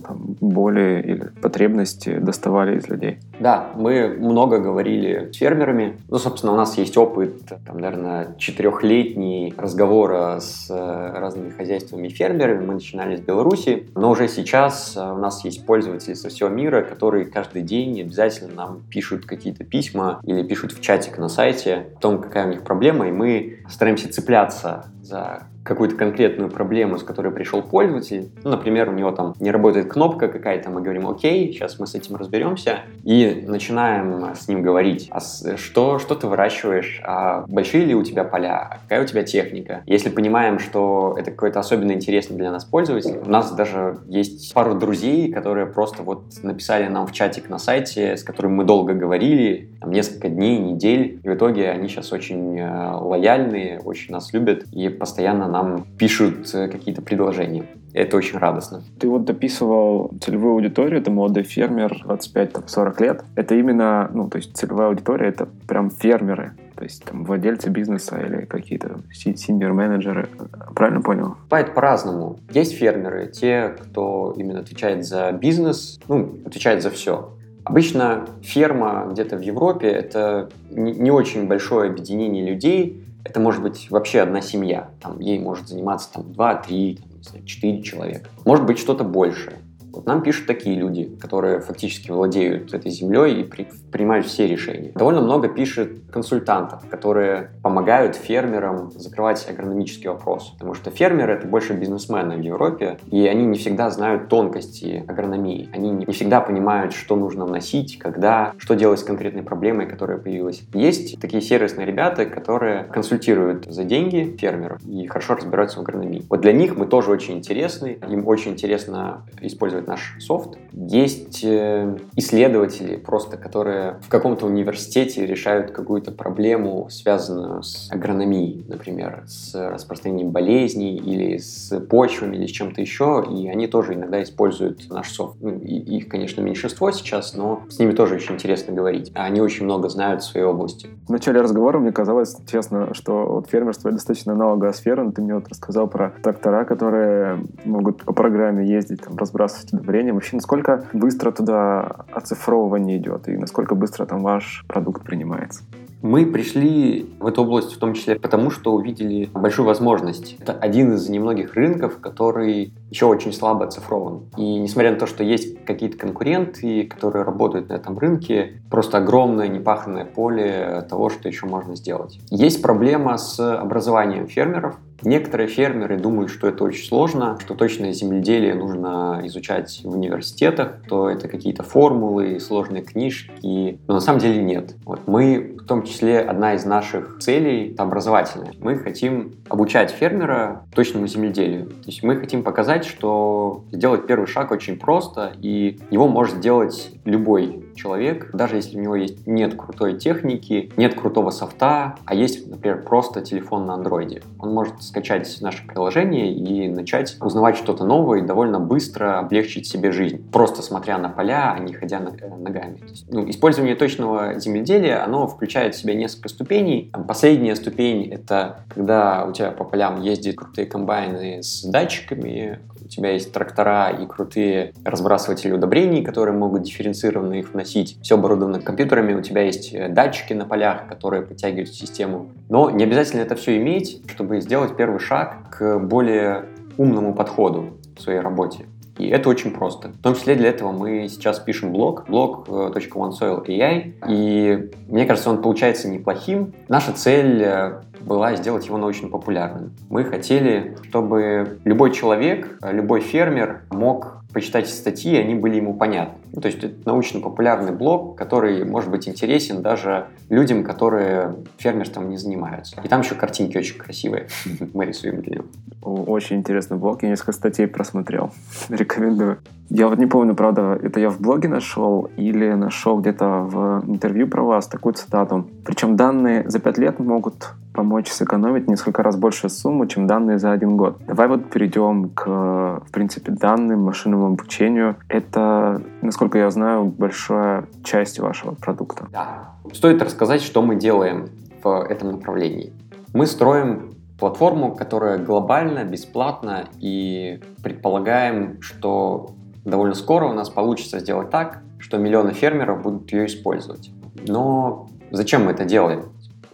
там, 0.07 0.37
боли 0.41 1.01
или 1.07 1.31
потребности 1.41 2.19
доставали 2.19 2.77
из 2.77 2.89
людей? 2.89 3.21
Да, 3.43 3.73
мы 3.75 4.07
много 4.07 4.61
говорили 4.61 5.33
с 5.33 5.37
фермерами. 5.37 5.99
Ну, 6.09 6.19
собственно, 6.19 6.53
у 6.53 6.57
нас 6.57 6.79
есть 6.79 6.97
опыт, 6.97 7.43
там, 7.67 7.79
наверное, 7.79 8.37
четырехлетний 8.39 9.53
разговора 9.57 10.39
с 10.39 10.71
э, 10.71 11.19
разными 11.19 11.51
хозяйствами 11.51 12.07
и 12.07 12.11
фермерами. 12.11 12.65
Мы 12.65 12.75
начинали 12.75 13.17
с 13.17 13.21
Беларуси, 13.21 13.89
но 13.97 14.13
уже 14.13 14.29
сейчас 14.29 14.97
э, 14.97 15.01
у 15.01 15.19
нас 15.19 15.45
есть 15.45 15.67
пользователи 15.67 16.15
со 16.15 16.29
всего 16.29 16.51
мира, 16.51 16.83
которые 16.83 17.25
каждый 17.25 17.63
день 17.63 18.01
обязательно 18.01 18.55
нам 18.55 18.83
пишут 18.89 19.27
какие-то 19.27 19.65
письма 19.65 20.21
или 20.23 20.45
пишут 20.45 20.71
в 20.71 20.81
чатик 20.81 21.19
на 21.19 21.29
сайте 21.29 21.89
о 21.97 22.01
том, 22.01 22.23
какая 22.23 22.47
у 22.47 22.51
них 22.51 22.63
проблема, 22.63 23.09
и 23.09 23.11
мы 23.11 23.59
стараемся 23.69 24.09
цепляться 24.09 24.85
за 25.03 25.49
какую-то 25.63 25.97
конкретную 25.97 26.51
проблему, 26.51 26.99
с 26.99 27.03
которой 27.03 27.33
пришел 27.33 27.63
пользователь. 27.63 28.31
Ну, 28.43 28.51
например, 28.51 28.89
у 28.89 28.93
него 28.93 29.11
там 29.13 29.35
не 29.41 29.51
работает 29.51 29.89
кнопка 29.89 30.29
какая-то, 30.29 30.71
мы 30.71 30.83
говорим, 30.83 31.09
окей, 31.09 31.53
сейчас 31.53 31.79
мы 31.79 31.87
с 31.87 31.95
этим 31.95 32.17
разберемся, 32.17 32.81
и 33.05 33.45
начинаем 33.47 34.35
с 34.35 34.49
ним 34.49 34.63
говорить, 34.63 35.09
а 35.11 35.21
что, 35.57 35.99
что 35.99 36.15
ты 36.15 36.27
выращиваешь, 36.27 37.01
а 37.05 37.45
большие 37.49 37.85
ли 37.85 37.95
у 37.95 38.03
тебя 38.03 38.25
поля, 38.25 38.59
а 38.59 38.79
какая 38.83 39.03
у 39.03 39.07
тебя 39.07 39.23
техника. 39.23 39.83
Если 39.87 40.11
понимаем, 40.11 40.59
что 40.59 41.15
это 41.19 41.31
какой-то 41.31 41.61
особенно 41.61 41.93
интересный 41.93 42.37
для 42.37 42.51
нас 42.51 42.65
пользователь, 42.65 43.19
у 43.25 43.29
нас 43.29 43.53
даже 43.53 43.99
есть 44.09 44.53
пару 44.55 44.75
друзей, 44.75 45.33
которые 45.33 45.67
просто 45.67 46.03
вот 46.03 46.25
написали 46.43 46.89
нам 46.89 47.07
в 47.07 47.13
чатик 47.13 47.49
на 47.49 47.59
сайте, 47.59 48.17
с 48.17 48.25
которыми 48.25 48.53
мы 48.53 48.65
долго 48.65 48.95
говорили, 48.95 49.69
там, 49.81 49.91
несколько 49.91 50.29
дней, 50.29 50.59
недель, 50.59 51.21
и 51.23 51.29
в 51.29 51.35
итоге 51.35 51.71
они 51.71 51.89
сейчас 51.89 52.13
очень 52.13 52.59
э, 52.59 52.93
лояльные, 52.95 53.81
очень 53.81 54.13
нас 54.13 54.33
любят 54.33 54.65
и 54.73 54.89
постоянно 54.89 55.49
нам 55.53 55.87
пишут 55.99 56.53
э, 56.55 56.69
какие-то 56.69 57.03
предложения. 57.03 57.67
Это 57.95 58.17
очень 58.17 58.39
радостно. 58.39 58.83
Ты 58.99 59.09
вот 59.09 59.25
дописывал 59.25 60.13
целевую 60.21 60.55
аудиторию, 60.55 61.01
это 61.01 61.11
молодой 61.11 61.43
фермер, 61.43 62.03
25-40 62.07 63.03
лет. 63.03 63.25
Это 63.37 63.55
именно, 63.55 64.11
ну, 64.15 64.29
то 64.31 64.39
есть 64.39 64.57
целевая 64.57 64.89
аудитория, 64.89 65.29
это 65.29 65.47
прям 65.69 65.91
фермеры, 65.91 66.53
то 66.75 66.85
есть 66.85 67.05
там 67.05 67.25
владельцы 67.25 67.69
бизнеса 67.69 68.19
или 68.19 68.47
какие-то 68.47 69.01
синьор-менеджеры. 69.13 70.29
Правильно 70.75 71.03
понял? 71.03 71.37
Бывает 71.51 71.75
по-разному. 71.75 72.39
Есть 72.51 72.75
фермеры, 72.77 73.27
те, 73.27 73.77
кто 73.79 74.35
именно 74.39 74.61
отвечает 74.61 75.05
за 75.05 75.31
бизнес, 75.33 76.01
ну, 76.09 76.35
отвечает 76.47 76.83
за 76.83 76.91
все. 76.91 77.35
Обычно 77.65 78.27
ферма 78.43 79.07
где-то 79.13 79.37
в 79.37 79.41
Европе— 79.41 79.87
это 79.89 80.49
не 80.71 81.11
очень 81.11 81.47
большое 81.47 81.91
объединение 81.91 82.45
людей, 82.45 83.02
это 83.25 83.41
может 83.41 83.63
быть 83.63 83.91
вообще 83.91 84.21
одна 84.21 84.41
семья. 84.41 84.91
Там, 85.01 85.21
ей 85.21 85.39
может 85.39 85.69
заниматься 85.69 86.13
там, 86.13 86.33
2, 86.33 86.55
3, 86.57 87.01
там, 87.33 87.45
4 87.45 87.83
человека. 87.83 88.31
Может 88.45 88.67
быть 88.67 88.79
что-то 88.79 89.05
большее. 89.05 89.59
Вот 89.93 90.07
нам 90.07 90.23
пишут 90.23 90.47
такие 90.47 90.77
люди, 90.77 91.05
которые 91.21 91.61
фактически 91.61 92.11
владеют 92.11 92.73
этой 92.73 92.91
землей 92.91 93.41
и 93.41 93.45
при, 93.45 93.69
принимают 93.91 94.27
все 94.27 94.47
решения. 94.47 94.93
Довольно 94.95 95.21
много 95.21 95.49
пишет 95.49 96.01
консультантов, 96.11 96.89
которые 96.89 97.51
помогают 97.63 98.17
фермерам 98.17 98.91
закрывать 98.93 99.47
агрономический 99.49 100.09
вопрос. 100.09 100.55
Потому 100.59 100.75
что 100.75 100.91
фермеры— 100.91 101.33
это 101.35 101.47
больше 101.47 101.75
бизнесмены 101.75 102.37
в 102.37 102.41
Европе, 102.41 102.99
и 103.11 103.27
они 103.27 103.45
не 103.45 103.59
всегда 103.59 103.91
знают 103.91 104.29
тонкости 104.29 105.05
агрономии. 105.07 105.69
Они 105.73 105.91
не 105.91 106.07
всегда 106.07 106.41
понимают, 106.41 106.95
что 106.95 107.17
нужно 107.17 107.45
вносить, 107.45 107.99
когда, 107.99 108.55
что 108.59 108.75
делать 108.75 109.01
с 109.01 109.05
конкретной 109.05 109.43
проблемой, 109.43 109.87
которая 109.87 110.19
появилась. 110.19 110.63
Есть 110.73 111.21
такие 111.21 111.43
сервисные 111.43 111.87
ребята, 111.87 112.25
которые 112.27 112.85
консультируют 112.85 113.67
за 113.67 113.85
деньги 113.85 114.37
фермеров 114.39 114.81
и 114.87 115.07
хорошо 115.07 115.35
разбираются 115.35 115.79
в 115.79 115.83
агрономии. 115.83 116.25
Вот 116.29 116.41
для 116.41 116.53
них 116.53 116.77
мы 116.77 116.87
тоже 116.87 117.11
очень 117.11 117.39
интересны, 117.39 117.99
им 118.09 118.27
очень 118.27 118.53
интересно 118.53 119.23
использовать 119.41 119.82
наш 119.87 120.17
софт. 120.21 120.59
Есть 120.73 121.45
э, 121.45 121.97
исследователи 122.17 122.97
просто, 122.97 123.37
которые 123.37 123.99
в 124.03 124.09
каком-то 124.09 124.47
университете 124.47 125.27
решают 125.27 125.71
какую-то 125.71 126.13
проблему, 126.13 126.89
связанную 126.91 127.63
с 127.63 127.91
агрономией, 127.91 128.65
например, 128.69 129.25
с 129.27 129.55
распространением 129.55 130.31
болезней 130.31 130.97
или 130.97 131.37
с 131.39 131.79
почвами 131.81 132.37
или 132.37 132.47
с 132.47 132.51
чем-то 132.51 132.81
еще, 132.81 133.25
и 133.31 133.49
они 133.49 133.67
тоже 133.67 133.95
иногда 133.95 134.23
используют 134.23 134.89
наш 134.91 135.11
софт. 135.11 135.37
Ну, 135.41 135.59
их, 135.59 136.09
конечно, 136.09 136.41
меньшинство 136.41 136.91
сейчас, 136.91 137.35
но 137.35 137.63
с 137.69 137.79
ними 137.79 137.93
тоже 137.93 138.15
очень 138.17 138.35
интересно 138.35 138.75
говорить. 138.75 139.11
Они 139.15 139.41
очень 139.41 139.65
много 139.65 139.89
знают 139.89 140.23
в 140.23 140.27
своей 140.27 140.47
области. 140.47 140.89
В 141.07 141.11
начале 141.11 141.41
разговора 141.41 141.79
мне 141.79 141.93
казалось, 141.93 142.37
честно, 142.51 142.95
что 142.95 143.27
вот 143.27 143.49
фермерство 143.51 143.91
достаточно 143.91 144.33
аналоговая 144.33 144.73
сфера, 144.73 145.11
ты 145.11 145.23
мне 145.23 145.35
вот 145.35 145.49
рассказал 145.49 145.89
про 145.89 146.11
трактора, 146.23 146.65
которые 146.65 147.45
могут 147.65 148.05
по 148.05 148.13
программе 148.13 148.67
ездить, 148.67 149.03
там, 149.03 149.17
разбрасывать 149.17 149.72
удобрения. 149.73 150.13
Вообще, 150.13 150.37
насколько 150.37 150.85
быстро 150.93 151.31
туда 151.31 152.05
оцифровывание 152.13 152.99
идет 152.99 153.29
и 153.29 153.37
насколько 153.37 153.75
быстро 153.75 154.07
там 154.07 154.23
ваш 154.23 154.65
продукт 154.69 155.05
принимается? 155.05 155.65
Мы 156.03 156.27
пришли 156.27 157.09
в 157.21 157.27
эту 157.27 157.43
область 157.43 157.73
в 157.73 157.79
том 157.79 157.95
числе 157.95 158.17
потому, 158.17 158.51
что 158.51 158.73
увидели 158.73 159.31
большую 159.33 159.67
возможность. 159.67 160.37
Это 160.41 160.53
один 160.53 160.95
из 160.95 161.09
немногих 161.09 161.55
рынков, 161.55 161.99
который 162.01 162.73
еще 162.93 163.07
очень 163.07 163.33
слабо 163.33 163.65
оцифрован. 163.65 164.25
И 164.37 164.59
несмотря 164.59 164.93
на 164.93 164.99
то, 164.99 165.07
что 165.07 165.25
есть 165.25 165.65
какие-то 165.65 165.97
конкуренты, 165.97 166.85
которые 166.85 167.25
работают 167.25 167.71
на 167.71 167.75
этом 167.75 167.99
рынке, 167.99 168.61
просто 168.71 168.99
огромное 168.99 169.49
непаханное 169.49 170.05
поле 170.05 170.87
того, 170.89 171.09
что 171.09 171.27
еще 171.29 171.47
можно 171.47 171.75
сделать. 171.75 172.21
Есть 172.31 172.61
проблема 172.61 173.17
с 173.17 173.41
образованием 173.41 174.29
фермеров. 174.29 174.77
Некоторые 175.05 175.49
фермеры 175.49 175.99
думают, 175.99 176.31
что 176.31 176.47
это 176.47 176.63
очень 176.63 176.87
сложно, 176.87 177.37
что 177.41 177.55
точное 177.55 177.93
земледелие 177.93 178.55
нужно 178.55 179.23
изучать 179.25 179.81
в 179.83 179.91
университетах, 179.91 180.83
то 180.89 181.09
это 181.09 181.27
какие-то 181.27 181.65
формулы, 181.65 182.39
сложные 182.39 182.83
книжки. 182.83 183.81
Но 183.89 183.95
на 183.95 184.01
самом 184.01 184.21
деле 184.21 184.41
нет. 184.41 184.77
Вот 184.85 185.01
мы, 185.07 185.57
в 185.61 185.65
том 185.65 185.83
числе, 185.83 186.21
одна 186.21 186.55
из 186.55 186.65
наших 186.65 187.19
целей 187.19 187.75
образовательная. 187.79 188.53
Мы 188.61 188.77
хотим 188.77 189.35
обучать 189.49 189.91
фермера 189.91 190.67
точному 190.73 191.09
земледелию. 191.09 191.67
То 191.67 191.87
есть 191.87 192.05
мы 192.05 192.17
хотим 192.17 192.45
показать, 192.45 192.82
что 192.87 193.65
сделать 193.73 194.07
первый 194.07 194.27
шаг 194.27 194.51
очень 194.51 194.79
просто, 194.79 195.33
и 195.41 195.79
его 195.91 196.09
может 196.09 196.37
сделать 196.37 196.93
любой 197.05 197.65
человек, 197.75 198.31
даже 198.33 198.57
если 198.57 198.79
у 198.79 198.83
него 198.83 198.97
есть, 198.97 199.27
нет 199.27 199.55
крутой 199.55 199.99
техники, 199.99 200.73
нет 200.77 200.95
крутого 200.95 201.31
софта, 201.31 201.97
а 202.05 202.15
есть, 202.15 202.47
например, 202.49 202.83
просто 202.83 203.23
телефон 203.23 203.67
на 203.67 203.75
андроиде. 203.75 204.23
Он 204.39 204.53
может 204.53 204.83
скачать 204.83 205.39
наше 205.41 205.67
приложение 205.67 206.33
и 206.33 206.69
начать 206.69 207.17
узнавать 207.21 207.57
что-то 207.57 207.85
новое 207.85 208.21
и 208.21 208.23
довольно 208.23 208.61
быстро 208.61 209.19
облегчить 209.19 209.67
себе 209.67 209.93
жизнь, 209.93 210.31
просто 210.31 210.63
смотря 210.63 210.99
на 210.99 211.09
поля, 211.09 211.53
а 211.53 211.59
не 211.59 211.73
ходя 211.73 211.99
э, 211.99 212.29
ногами. 212.37 212.81
Ну, 213.11 213.29
использование 213.29 213.75
точного 213.75 214.39
земледелия, 214.39 215.05
оно 215.05 215.27
включает 215.27 215.75
в 215.75 215.79
себя 215.79 215.95
несколько 215.95 216.29
ступеней. 216.29 216.93
Последняя 217.07 217.57
ступень— 217.57 218.09
это 218.13 218.65
когда 218.69 219.25
у 219.25 219.33
тебя 219.33 219.51
по 219.51 219.65
полям 219.65 220.01
ездят 220.01 220.37
крутые 220.37 220.67
комбайны 220.67 221.43
с 221.43 221.63
датчиками, 221.65 222.61
тебя 222.89 223.13
есть 223.13 223.33
трактора 223.33 223.91
и 223.91 224.07
крутые 224.07 224.73
разбрасыватели 224.85 225.53
удобрений, 225.53 226.03
которые 226.03 226.37
могут 226.37 226.63
дифференцированно 226.63 227.35
их 227.35 227.53
вносить. 227.53 227.99
Все 228.03 228.17
оборудовано 228.17 228.61
компьютерами, 228.61 229.15
у 229.15 229.23
тебя 229.23 229.43
есть 229.43 229.75
э, 229.75 229.89
датчики 229.89 230.33
на 230.33 230.45
полях, 230.45 230.89
которые 230.89 231.23
подтягивают 231.23 231.71
систему. 231.71 232.31
Но 232.49 232.71
не 232.71 232.85
обязательно 232.85 233.21
это 233.21 233.37
все 233.37 233.57
иметь, 233.57 234.03
чтобы 234.09 234.41
сделать 234.41 234.77
первый 234.77 235.01
шаг 235.01 235.51
к 235.51 235.79
более 235.79 236.47
умному 236.77 237.15
подходу 237.15 237.79
в 237.97 238.01
своей 238.01 238.21
работе. 238.21 238.67
И 238.99 239.09
это 239.09 239.29
очень 239.29 239.53
просто. 239.53 239.89
В 239.89 240.03
том 240.03 240.15
числе 240.15 240.35
для 240.35 240.51
этого 240.51 240.73
мы 240.73 241.09
сейчас 241.09 241.39
пишем 241.39 241.73
блог, 241.73 242.09
blog.onesoil.ai, 242.09 243.95
и 244.09 244.71
мне 244.89 245.07
кажется, 245.07 245.31
он 245.31 245.41
получается 245.43 245.89
неплохим. 245.89 246.53
Наша 246.69 246.93
цель 246.93 247.43
э, 247.43 247.81
была 248.01 248.37
сделать 248.37 248.67
его 248.67 248.79
научно 248.79 249.09
популярным. 249.09 249.73
Мы 249.89 250.05
хотели, 250.05 250.77
чтобы 250.89 251.59
любой 251.65 251.93
человек, 251.93 252.59
любой 252.63 253.01
фермер 253.01 253.63
мог 253.71 254.22
почитать 254.33 254.69
статьи, 254.69 255.17
они 255.17 255.35
были 255.35 255.57
ему 255.57 255.75
понятны. 255.75 256.15
Ну, 256.33 256.41
то 256.41 256.47
есть 256.47 256.65
это 256.65 256.75
научно-популярный 256.85 257.73
блог, 257.73 258.17
который 258.17 258.65
может 258.65 258.91
быть 258.91 259.09
интересен 259.09 259.63
даже 259.63 260.07
людям, 260.31 260.65
которые 260.65 261.35
фермерством 261.59 262.09
не 262.11 262.17
занимаются. 262.17 262.81
И 262.83 262.89
там 262.89 263.03
еще 263.03 263.15
картинки 263.15 263.59
очень 263.59 263.79
красивые 263.79 264.29
мы 264.75 264.87
рисуем 264.87 265.21
для 265.23 265.37
него. 265.37 265.45
Очень 265.83 266.37
интересный 266.37 266.77
блог, 266.77 267.03
я 267.03 267.09
несколько 267.09 267.33
статей 267.33 267.67
просмотрел. 267.67 268.33
Рекомендую. 268.69 269.39
Я 269.69 269.89
вот 269.89 269.99
не 269.99 270.07
помню, 270.07 270.35
правда, 270.35 270.79
это 270.83 271.01
я 271.01 271.11
в 271.11 271.21
блоге 271.21 271.49
нашел 271.49 272.11
или 272.17 272.53
нашел 272.53 273.01
где-то 273.01 273.27
в 273.27 273.85
интервью 273.87 274.29
про 274.29 274.43
вас 274.43 274.67
такую 274.67 274.95
цитату. 274.95 275.49
Причем 275.65 275.97
данные 275.97 276.49
за 276.49 276.59
пять 276.59 276.79
лет 276.79 276.99
могут 276.99 277.55
помочь 277.73 278.11
сэкономить 278.11 278.69
несколько 278.69 279.03
раз 279.03 279.17
больше 279.17 279.49
сумму, 279.49 279.87
чем 279.87 280.07
данные 280.07 280.39
за 280.39 280.53
один 280.53 280.77
год. 280.77 280.99
Давай 281.07 281.29
вот 281.29 281.51
перейдем 281.51 282.11
к, 282.11 282.27
в 282.27 282.91
принципе, 282.93 283.33
данным, 283.33 283.83
машинному 283.83 284.27
обучению. 284.27 284.97
Это, 285.09 285.83
насколько 286.03 286.39
я 286.39 286.51
знаю, 286.51 286.85
большая 286.85 287.67
часть 287.85 288.19
вашего 288.19 288.55
продукта. 288.55 289.07
Да. 289.13 289.55
Стоит 289.73 290.03
рассказать, 290.03 290.43
что 290.43 290.63
мы 290.63 290.77
делаем 290.77 291.29
в 291.63 291.87
этом 291.89 292.13
направлении. 292.13 292.73
Мы 293.15 293.27
строим 293.27 293.95
платформу, 294.19 294.75
которая 294.75 295.19
глобально, 295.19 295.85
бесплатна, 295.85 296.69
и 296.79 297.41
предполагаем, 297.63 298.63
что 298.63 299.35
довольно 299.65 299.95
скоро 299.95 300.27
у 300.27 300.33
нас 300.33 300.49
получится 300.49 301.01
сделать 301.01 301.31
так, 301.31 301.63
что 301.79 301.99
миллионы 301.99 302.33
фермеров 302.33 302.83
будут 302.83 303.13
ее 303.13 303.27
использовать. 303.27 303.91
Но 304.27 304.89
зачем 305.11 305.47
мы 305.47 305.51
это 305.51 305.65
делаем? 305.65 306.12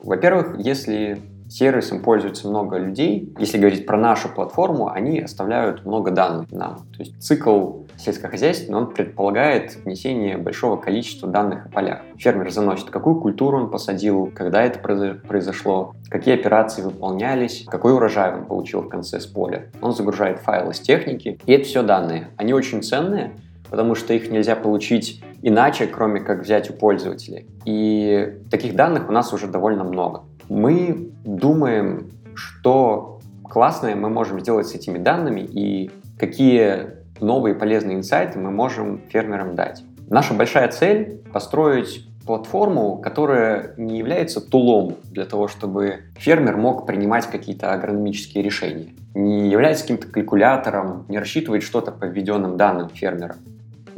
Во-первых, 0.09 0.55
если 0.59 1.21
сервисом 1.51 2.01
пользуется 2.01 2.49
много 2.49 2.79
людей, 2.79 3.31
если 3.38 3.59
говорить 3.59 3.85
про 3.85 3.99
нашу 3.99 4.31
платформу, 4.31 4.88
они 4.88 5.21
оставляют 5.21 5.85
много 5.85 6.11
данных 6.11 6.51
нам. 6.51 6.77
То 6.97 7.01
есть 7.01 7.21
цикл 7.23 7.83
сельскохозяйственный, 7.99 8.79
он 8.79 8.94
предполагает 8.94 9.77
внесение 9.85 10.38
большого 10.38 10.79
количества 10.79 11.29
данных 11.29 11.66
о 11.66 11.68
полях. 11.68 12.01
Фермер 12.16 12.51
заносит, 12.51 12.88
какую 12.88 13.21
культуру 13.21 13.59
он 13.59 13.71
посадил, 13.71 14.33
когда 14.35 14.62
это 14.62 14.79
произошло, 14.79 15.94
какие 16.09 16.35
операции 16.35 16.81
выполнялись, 16.81 17.66
какой 17.66 17.92
урожай 17.92 18.33
он 18.33 18.47
получил 18.47 18.81
в 18.81 18.88
конце 18.88 19.21
с 19.21 19.27
поля. 19.27 19.66
Он 19.83 19.92
загружает 19.92 20.38
файлы 20.38 20.73
с 20.73 20.81
техники, 20.81 21.38
и 21.44 21.53
это 21.53 21.64
все 21.64 21.83
данные. 21.83 22.29
Они 22.38 22.55
очень 22.55 22.83
ценные, 22.83 23.33
потому 23.68 23.94
что 23.94 24.14
их 24.14 24.31
нельзя 24.31 24.57
получить 24.57 25.23
иначе, 25.42 25.87
кроме 25.87 26.20
как 26.20 26.42
взять 26.42 26.70
у 26.70 26.72
пользователей. 26.72 27.46
И 27.64 28.38
таких 28.51 28.74
данных 28.74 29.09
у 29.09 29.12
нас 29.12 29.33
уже 29.33 29.46
довольно 29.46 29.85
много. 29.85 30.22
Мы 30.48 31.11
думаем, 31.24 32.11
что 32.35 33.20
классное 33.44 33.94
мы 33.96 34.09
можем 34.09 34.40
сделать 34.40 34.68
с 34.68 34.74
этими 34.74 34.98
данными 34.98 35.40
и 35.40 35.90
какие 36.18 36.98
новые 37.20 37.55
полезные 37.55 37.96
инсайты 37.96 38.38
мы 38.38 38.51
можем 38.51 39.01
фермерам 39.09 39.55
дать. 39.55 39.83
Наша 40.09 40.35
большая 40.35 40.68
цель— 40.68 41.22
построить 41.33 42.07
платформу, 42.24 42.98
которая 42.98 43.72
не 43.79 43.98
является 43.98 44.40
тулом 44.40 44.96
для 45.11 45.24
того, 45.24 45.48
чтобы 45.48 46.01
фермер 46.18 46.57
мог 46.57 46.87
принимать 46.87 47.27
какие-то 47.27 47.72
агрономические 47.72 48.44
решения, 48.44 48.88
не 49.14 49.48
является 49.48 49.85
каким-то 49.85 50.09
калькулятором, 50.09 51.07
не 51.09 51.18
рассчитывает 51.18 51.62
что-то 51.62 51.90
по 51.90 52.05
введенным 52.05 52.59
данным 52.59 52.90
фермера 52.90 53.37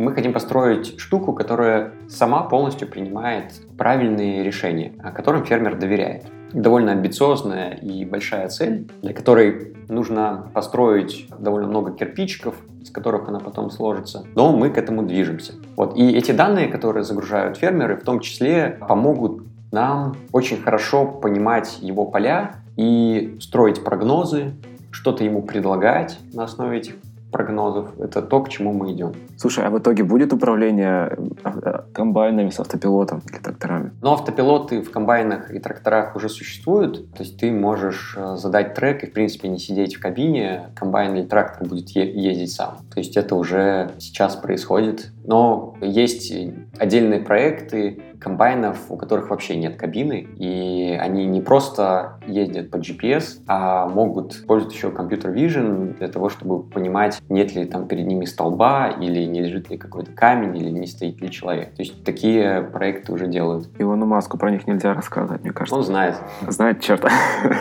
мы 0.01 0.15
хотим 0.15 0.33
построить 0.33 0.99
штуку, 0.99 1.35
которая 1.35 1.93
сама 2.09 2.45
полностью 2.45 2.89
принимает 2.89 3.53
правильные 3.77 4.43
решения, 4.43 4.93
которым 5.15 5.45
фермер 5.45 5.79
доверяет. 5.79 6.25
Довольно 6.55 6.93
амбициозная 6.93 7.75
и 7.75 8.07
большая 8.07 8.49
цель, 8.49 8.89
для 9.03 9.13
которой 9.13 9.77
нужно 9.91 10.47
построить 10.55 11.29
довольно 11.39 11.69
много 11.69 11.93
кирпичиков, 11.93 12.55
из 12.81 12.91
которых 12.91 13.29
она 13.29 13.41
потом 13.41 13.71
сложится. 13.71 14.25
Но 14.35 14.57
мы 14.57 14.71
к 14.71 14.79
этому 14.79 15.03
движемся. 15.03 15.53
Вот. 15.77 15.95
И 15.99 16.13
эти 16.17 16.33
данные, 16.33 16.69
которые 16.69 17.05
загружают 17.05 17.59
фермеры, 17.59 17.97
в 17.97 18.03
том 18.03 18.21
числе 18.21 18.79
помогут 18.89 19.43
нам 19.71 20.17
очень 20.33 20.63
хорошо 20.63 21.05
понимать 21.05 21.79
его 21.83 22.07
поля 22.07 22.55
и 22.77 23.37
строить 23.39 23.85
прогнозы, 23.85 24.55
что-то 24.91 25.25
ему 25.25 25.43
предлагать 25.43 26.19
на 26.33 26.45
основе 26.45 26.79
этих 26.79 26.95
прогнозов. 27.31 27.99
Это 27.99 28.23
то, 28.23 28.43
к 28.43 28.49
чему 28.49 28.73
мы 28.73 28.93
идем. 28.93 29.13
Слушай, 29.37 29.65
а 29.65 29.71
в 29.71 29.79
итоге 29.79 30.05
будет 30.05 30.33
управление 30.33 31.17
э, 31.45 31.83
комбайнами 31.93 32.51
с 32.51 32.61
автопилотом 32.61 33.23
или 33.31 33.39
тракторами? 33.39 33.93
Но 34.03 34.13
автопилоты 34.13 34.83
в 34.83 34.91
комбайнах 34.91 35.53
и 35.53 35.59
тракторах 35.59 36.17
уже 36.17 36.29
существуют. 36.29 37.11
То 37.13 37.23
есть 37.23 37.39
ты 37.39 37.51
можешь 37.51 38.15
э, 38.17 38.37
задать 38.37 38.75
трек 38.75 39.05
и, 39.05 39.07
в 39.07 39.13
принципе, 39.13 39.49
не 39.49 39.59
сидеть 39.59 39.97
в 39.97 40.01
кабине. 40.01 40.71
Комбайн 40.75 41.15
или 41.15 41.27
трактор 41.27 41.69
будет 41.69 41.91
ездить 41.91 42.53
сам. 42.53 42.79
То 42.93 43.01
есть 43.01 43.17
это 43.17 43.35
уже 43.35 43.93
сейчас 43.99 44.37
происходит. 44.37 45.13
Но 45.31 45.77
есть 45.81 46.33
отдельные 46.77 47.21
проекты, 47.21 48.03
комбайнов, 48.21 48.79
у 48.91 48.97
которых 48.97 49.31
вообще 49.31 49.57
нет 49.57 49.77
кабины, 49.77 50.27
и 50.37 50.99
они 51.01 51.25
не 51.27 51.41
просто 51.41 52.19
ездят 52.27 52.71
по 52.71 52.79
GPS, 52.79 53.39
а 53.47 53.89
могут 53.89 54.33
использовать 54.33 54.75
еще 54.75 54.91
компьютер 54.91 55.33
vision 55.33 55.97
для 55.97 56.09
того, 56.09 56.31
чтобы 56.31 56.65
понимать, 56.65 57.23
нет 57.29 57.55
ли 57.55 57.65
там 57.65 57.87
перед 57.87 58.07
ними 58.07 58.25
столба, 58.25 58.89
или 58.89 59.25
не 59.25 59.41
лежит 59.41 59.71
ли 59.71 59.79
какой-то 59.79 60.11
камень, 60.11 60.59
или 60.59 60.71
не 60.71 60.89
стоит 60.89 61.21
ли 61.21 61.31
человек. 61.31 61.75
То 61.77 61.83
есть 61.83 62.03
такие 62.03 62.63
проекты 62.63 63.13
уже 63.13 63.29
делают. 63.29 63.69
Илону 63.79 64.07
Маску 64.07 64.37
про 64.37 64.51
них 64.51 64.67
нельзя 64.67 64.95
рассказывать, 64.95 65.43
мне 65.43 65.53
кажется. 65.53 65.77
Он 65.77 65.85
знает. 65.85 66.17
Знает, 66.49 66.81
черт. 66.81 67.07